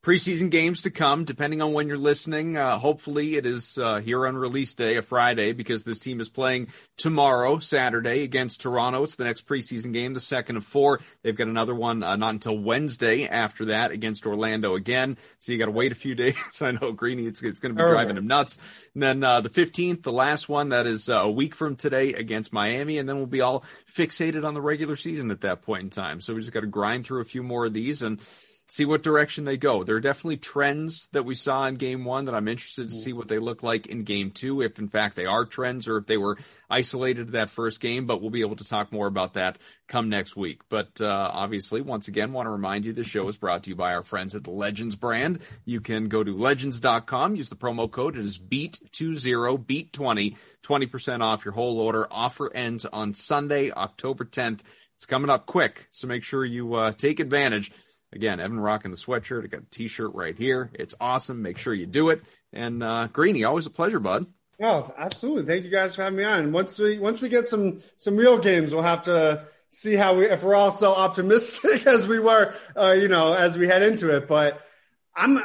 preseason 0.02 0.49
games 0.49 0.82
to 0.82 0.89
come, 0.89 1.26
depending 1.26 1.62
on 1.62 1.74
when 1.74 1.88
you're 1.88 1.97
listening. 1.97 2.58
Uh, 2.58 2.80
hopefully, 2.80 3.36
it 3.36 3.45
is 3.45 3.78
uh, 3.78 3.99
here 3.99 4.26
on 4.26 4.36
release 4.36 4.74
day, 4.74 4.95
a 4.95 5.02
Friday, 5.02 5.54
because 5.54 5.84
this 5.84 5.99
team 5.99 6.20
is 6.20 6.30
playing 6.30 6.68
tomorrow, 6.97 7.60
Saturday, 7.60 8.24
against 8.24 8.62
Toronto. 8.62 9.04
It's 9.04 9.16
the 9.16 9.26
next 9.26 9.47
preseason 9.47 9.93
game, 9.93 10.14
the 10.14 10.20
second 10.20 10.58
of 10.58 10.66
four. 10.66 11.02
They've 11.22 11.36
got 11.36 11.47
another 11.47 11.76
one 11.76 12.02
uh, 12.02 12.16
not 12.16 12.34
until 12.34 12.58
Wednesday 12.58 13.28
after 13.28 13.66
that 13.66 13.91
against 13.91 14.26
Orlando 14.26 14.76
again. 14.76 15.18
So 15.38 15.52
you 15.52 15.60
got 15.60 15.66
to 15.66 15.72
wait 15.72 15.91
a 15.91 15.95
few 15.95 16.16
days. 16.22 16.36
I 16.62 16.72
know 16.72 16.91
Greeny, 16.91 17.28
it's, 17.28 17.43
it's 17.43 17.60
going 17.60 17.76
to 17.76 17.84
be 17.84 17.88
driving 17.88 18.18
him 18.18 18.28
nuts. 18.28 18.58
And 18.95 19.04
then 19.04 19.24
uh, 19.24 19.41
the 19.41 19.49
15th, 19.49 20.02
the 20.02 20.12
last 20.12 20.49
one, 20.49 20.70
that 20.70 20.88
is 20.88 21.10
uh, 21.10 21.14
a 21.14 21.32
week 21.32 21.54
from 21.54 21.76
today 21.76 22.14
against 22.14 22.52
Miami, 22.52 22.97
and 22.97 23.08
then 23.08 23.18
we'll 23.18 23.28
be 23.28 23.41
all 23.41 23.64
fixated 23.88 24.45
on 24.45 24.56
the 24.56 24.62
regular 24.62 24.95
season 24.95 25.30
at 25.30 25.41
that 25.41 25.62
point 25.62 25.84
in 25.84 25.89
time. 25.91 26.22
So 26.22 26.34
we 26.34 26.41
just 26.41 26.54
got 26.54 26.62
to 26.62 26.68
grind 26.68 27.06
through 27.06 27.22
a 27.22 27.26
few 27.26 27.43
more 27.43 27.66
of 27.66 27.74
these 27.74 28.02
and 28.02 28.20
see 28.72 28.86
what 28.86 29.03
direction 29.03 29.43
they 29.43 29.57
go. 29.57 29.84
There 29.84 29.97
are 29.97 29.99
definitely 29.99 30.38
trends 30.38 31.09
that 31.11 31.26
we 31.26 31.36
saw 31.36 31.67
in 31.67 31.76
game 31.76 32.05
one 32.05 32.24
that 32.24 32.36
I'm 32.36 32.47
interested 32.47 32.89
to 32.89 32.95
see 32.95 33.11
what 33.11 33.28
they 33.28 33.38
look 33.38 33.63
like 33.63 33.88
in 33.88 34.05
game 34.05 34.32
two, 34.32 34.61
if 34.61 34.80
in 34.80 34.88
fact 34.88 35.17
they 35.17 35.26
are 35.26 35.43
trends 35.43 35.89
or 35.89 35.97
if 35.97 36.07
they 36.07 36.15
were 36.15 36.38
isolated 36.69 37.26
to 37.26 37.32
that 37.34 37.49
first 37.49 37.82
game, 37.82 38.05
but 38.05 38.22
we'll 38.22 38.30
be 38.30 38.39
able 38.39 38.55
to 38.55 38.63
talk 38.63 38.93
more 38.93 39.07
about 39.07 39.34
that 39.34 39.57
come 39.89 40.07
next 40.07 40.38
week. 40.38 40.61
But 40.69 41.01
uh, 41.01 41.32
obviously, 41.34 41.82
once 41.82 42.07
again, 42.07 42.32
want 42.32 42.45
to 42.45 42.49
remind 42.49 42.86
you 42.86 42.93
the 42.93 43.03
show 43.03 43.28
is 43.28 43.36
brought 43.36 43.63
to 43.63 43.72
you 43.72 43.76
by 43.76 43.93
our 43.93 44.03
friends 44.03 44.36
at 44.36 44.45
the 44.45 44.51
Legends 44.51 44.95
brand. 44.95 45.39
You 45.65 45.82
can 45.82 46.07
go 46.07 46.24
to 46.24 46.34
legends.com, 46.34 47.36
use 47.36 47.49
the 47.49 47.57
promo 47.57 47.91
code. 47.91 48.15
It 48.15 48.24
is 48.24 48.39
BEAT20, 48.39 49.65
BEAT20, 49.65 50.38
20% 50.65 51.19
off 51.19 51.43
your 51.43 51.55
whole 51.55 51.78
order. 51.78 52.07
Offer 52.09 52.55
ends 52.55 52.86
on 52.86 53.15
Sunday, 53.15 53.69
October 53.69 54.24
10th. 54.24 54.61
It's 54.95 55.05
coming 55.05 55.30
up 55.30 55.45
quick, 55.45 55.88
so 55.91 56.07
make 56.07 56.24
sure 56.24 56.45
you 56.45 56.76
uh, 56.76 56.93
take 56.93 57.19
advantage. 57.19 57.74
Again, 58.14 58.39
Evan 58.39 58.59
rocking 58.59 58.91
the 58.91 58.97
sweatshirt. 58.97 59.43
I 59.43 59.47
got 59.47 59.62
a 59.62 59.72
t-shirt 59.72 60.14
right 60.14 60.38
here. 60.38 60.70
It's 60.74 60.95
awesome. 60.99 61.41
Make 61.41 61.57
sure 61.57 61.74
you 61.74 61.86
do 61.86 62.09
it. 62.09 62.22
And 62.51 62.84
uh, 62.84 63.07
Greeny, 63.07 63.45
always 63.45 63.66
a 63.66 63.70
pleasure, 63.70 63.99
bud. 63.99 64.26
Oh, 64.62 64.93
absolutely. 64.97 65.45
Thank 65.45 65.64
you 65.64 65.72
guys 65.72 65.95
for 65.95 66.03
having 66.03 66.18
me 66.18 66.24
on. 66.24 66.51
Once 66.51 66.78
we 66.78 66.99
once 66.99 67.22
we 67.22 67.30
get 67.30 67.47
some 67.47 67.82
some 67.97 68.16
real 68.16 68.38
games, 68.38 68.74
we'll 68.74 68.84
have 68.84 69.03
to 69.03 69.45
see 69.70 69.95
how 69.95 70.16
we 70.16 70.26
if 70.26 70.43
we're 70.43 70.53
all 70.55 70.72
so 70.72 70.93
optimistic 70.93 71.88
as 71.88 72.07
we 72.07 72.20
were, 72.20 72.53
uh, 72.78 72.91
you 72.91 73.07
know, 73.07 73.34
as 73.34 73.57
we 73.57 73.68
head 73.68 73.82
into 73.82 74.16
it. 74.16 74.28
But 74.28 74.62
I'm 75.16 75.41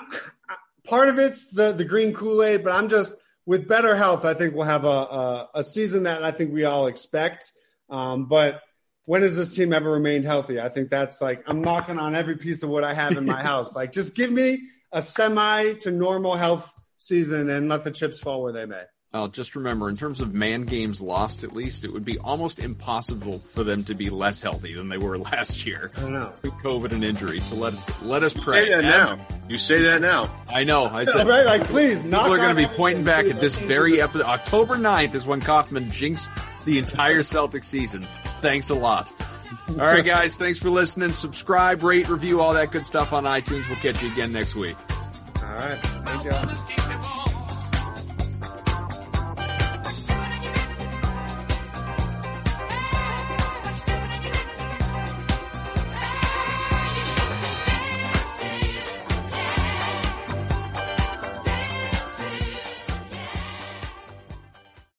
part 0.84 1.08
of 1.08 1.18
it's 1.18 1.48
the 1.50 1.72
the 1.72 1.84
green 1.84 2.12
Kool 2.12 2.42
Aid, 2.42 2.62
but 2.62 2.72
I'm 2.74 2.88
just 2.88 3.14
with 3.46 3.68
better 3.68 3.96
health. 3.96 4.24
I 4.24 4.34
think 4.34 4.54
we'll 4.54 4.64
have 4.64 4.84
a 4.84 4.88
a, 4.88 5.48
a 5.54 5.64
season 5.64 6.02
that 6.02 6.22
I 6.22 6.30
think 6.30 6.52
we 6.52 6.64
all 6.64 6.86
expect. 6.86 7.52
Um, 7.88 8.26
but 8.26 8.60
when 9.06 9.22
has 9.22 9.36
this 9.36 9.54
team 9.54 9.72
ever 9.72 9.90
remained 9.90 10.24
healthy? 10.24 10.60
I 10.60 10.68
think 10.68 10.90
that's 10.90 11.22
like 11.22 11.42
I'm 11.46 11.62
knocking 11.62 11.98
on 11.98 12.14
every 12.14 12.36
piece 12.36 12.62
of 12.62 12.68
what 12.68 12.84
I 12.84 12.92
have 12.92 13.16
in 13.16 13.24
my 13.24 13.42
house. 13.42 13.74
Like 13.74 13.92
just 13.92 14.14
give 14.14 14.30
me 14.30 14.60
a 14.92 15.00
semi 15.00 15.74
to 15.80 15.90
normal 15.90 16.36
health 16.36 16.70
season 16.98 17.48
and 17.48 17.68
let 17.68 17.84
the 17.84 17.90
chips 17.90 18.20
fall 18.20 18.42
where 18.42 18.52
they 18.52 18.66
may. 18.66 18.82
Well, 19.12 19.28
just 19.28 19.56
remember, 19.56 19.88
in 19.88 19.96
terms 19.96 20.20
of 20.20 20.34
man 20.34 20.62
games 20.62 21.00
lost, 21.00 21.42
at 21.42 21.54
least 21.54 21.84
it 21.84 21.92
would 21.92 22.04
be 22.04 22.18
almost 22.18 22.58
impossible 22.58 23.38
for 23.38 23.64
them 23.64 23.82
to 23.84 23.94
be 23.94 24.10
less 24.10 24.42
healthy 24.42 24.74
than 24.74 24.90
they 24.90 24.98
were 24.98 25.16
last 25.32 25.64
year. 25.64 25.90
I 25.96 26.10
know. 26.10 26.32
COVID 26.42 26.92
and 26.92 27.02
injury. 27.02 27.40
So 27.40 27.56
let 27.56 27.72
us 27.72 28.02
let 28.02 28.22
us 28.22 28.34
pray. 28.34 28.66
You 28.66 28.66
say 28.66 28.74
that 28.74 28.82
now. 28.82 29.26
You 29.48 29.58
say 29.58 29.82
that 29.82 30.02
now. 30.02 30.34
I 30.48 30.64
know. 30.64 30.84
I 30.84 31.04
said 31.04 31.26
right. 31.28 31.46
Like 31.46 31.64
please, 31.64 32.02
people 32.02 32.18
are 32.18 32.36
going 32.36 32.54
to 32.54 32.68
be 32.68 32.74
pointing 32.74 33.04
back 33.04 33.24
at 33.26 33.40
this 33.40 33.54
very 33.54 34.02
episode. 34.02 34.26
October 34.26 34.76
9th 34.76 35.14
is 35.14 35.24
when 35.24 35.40
Kaufman 35.40 35.90
jinxed 35.92 36.28
the 36.64 36.78
entire 36.78 37.22
Celtic 37.22 37.64
season. 37.64 38.06
Thanks 38.40 38.70
a 38.70 38.74
lot. 38.74 39.12
All 39.70 39.76
right, 39.76 40.04
guys. 40.04 40.36
Thanks 40.36 40.58
for 40.58 40.70
listening. 40.70 41.12
Subscribe, 41.12 41.82
rate, 41.82 42.08
review, 42.08 42.40
all 42.40 42.54
that 42.54 42.70
good 42.70 42.86
stuff 42.86 43.12
on 43.12 43.24
iTunes. 43.24 43.68
We'll 43.68 43.78
catch 43.78 44.02
you 44.02 44.12
again 44.12 44.32
next 44.32 44.54
week. 44.54 44.76
All 45.42 45.54
right. 45.54 45.78
Thank 45.82 46.24
you. 46.24 47.15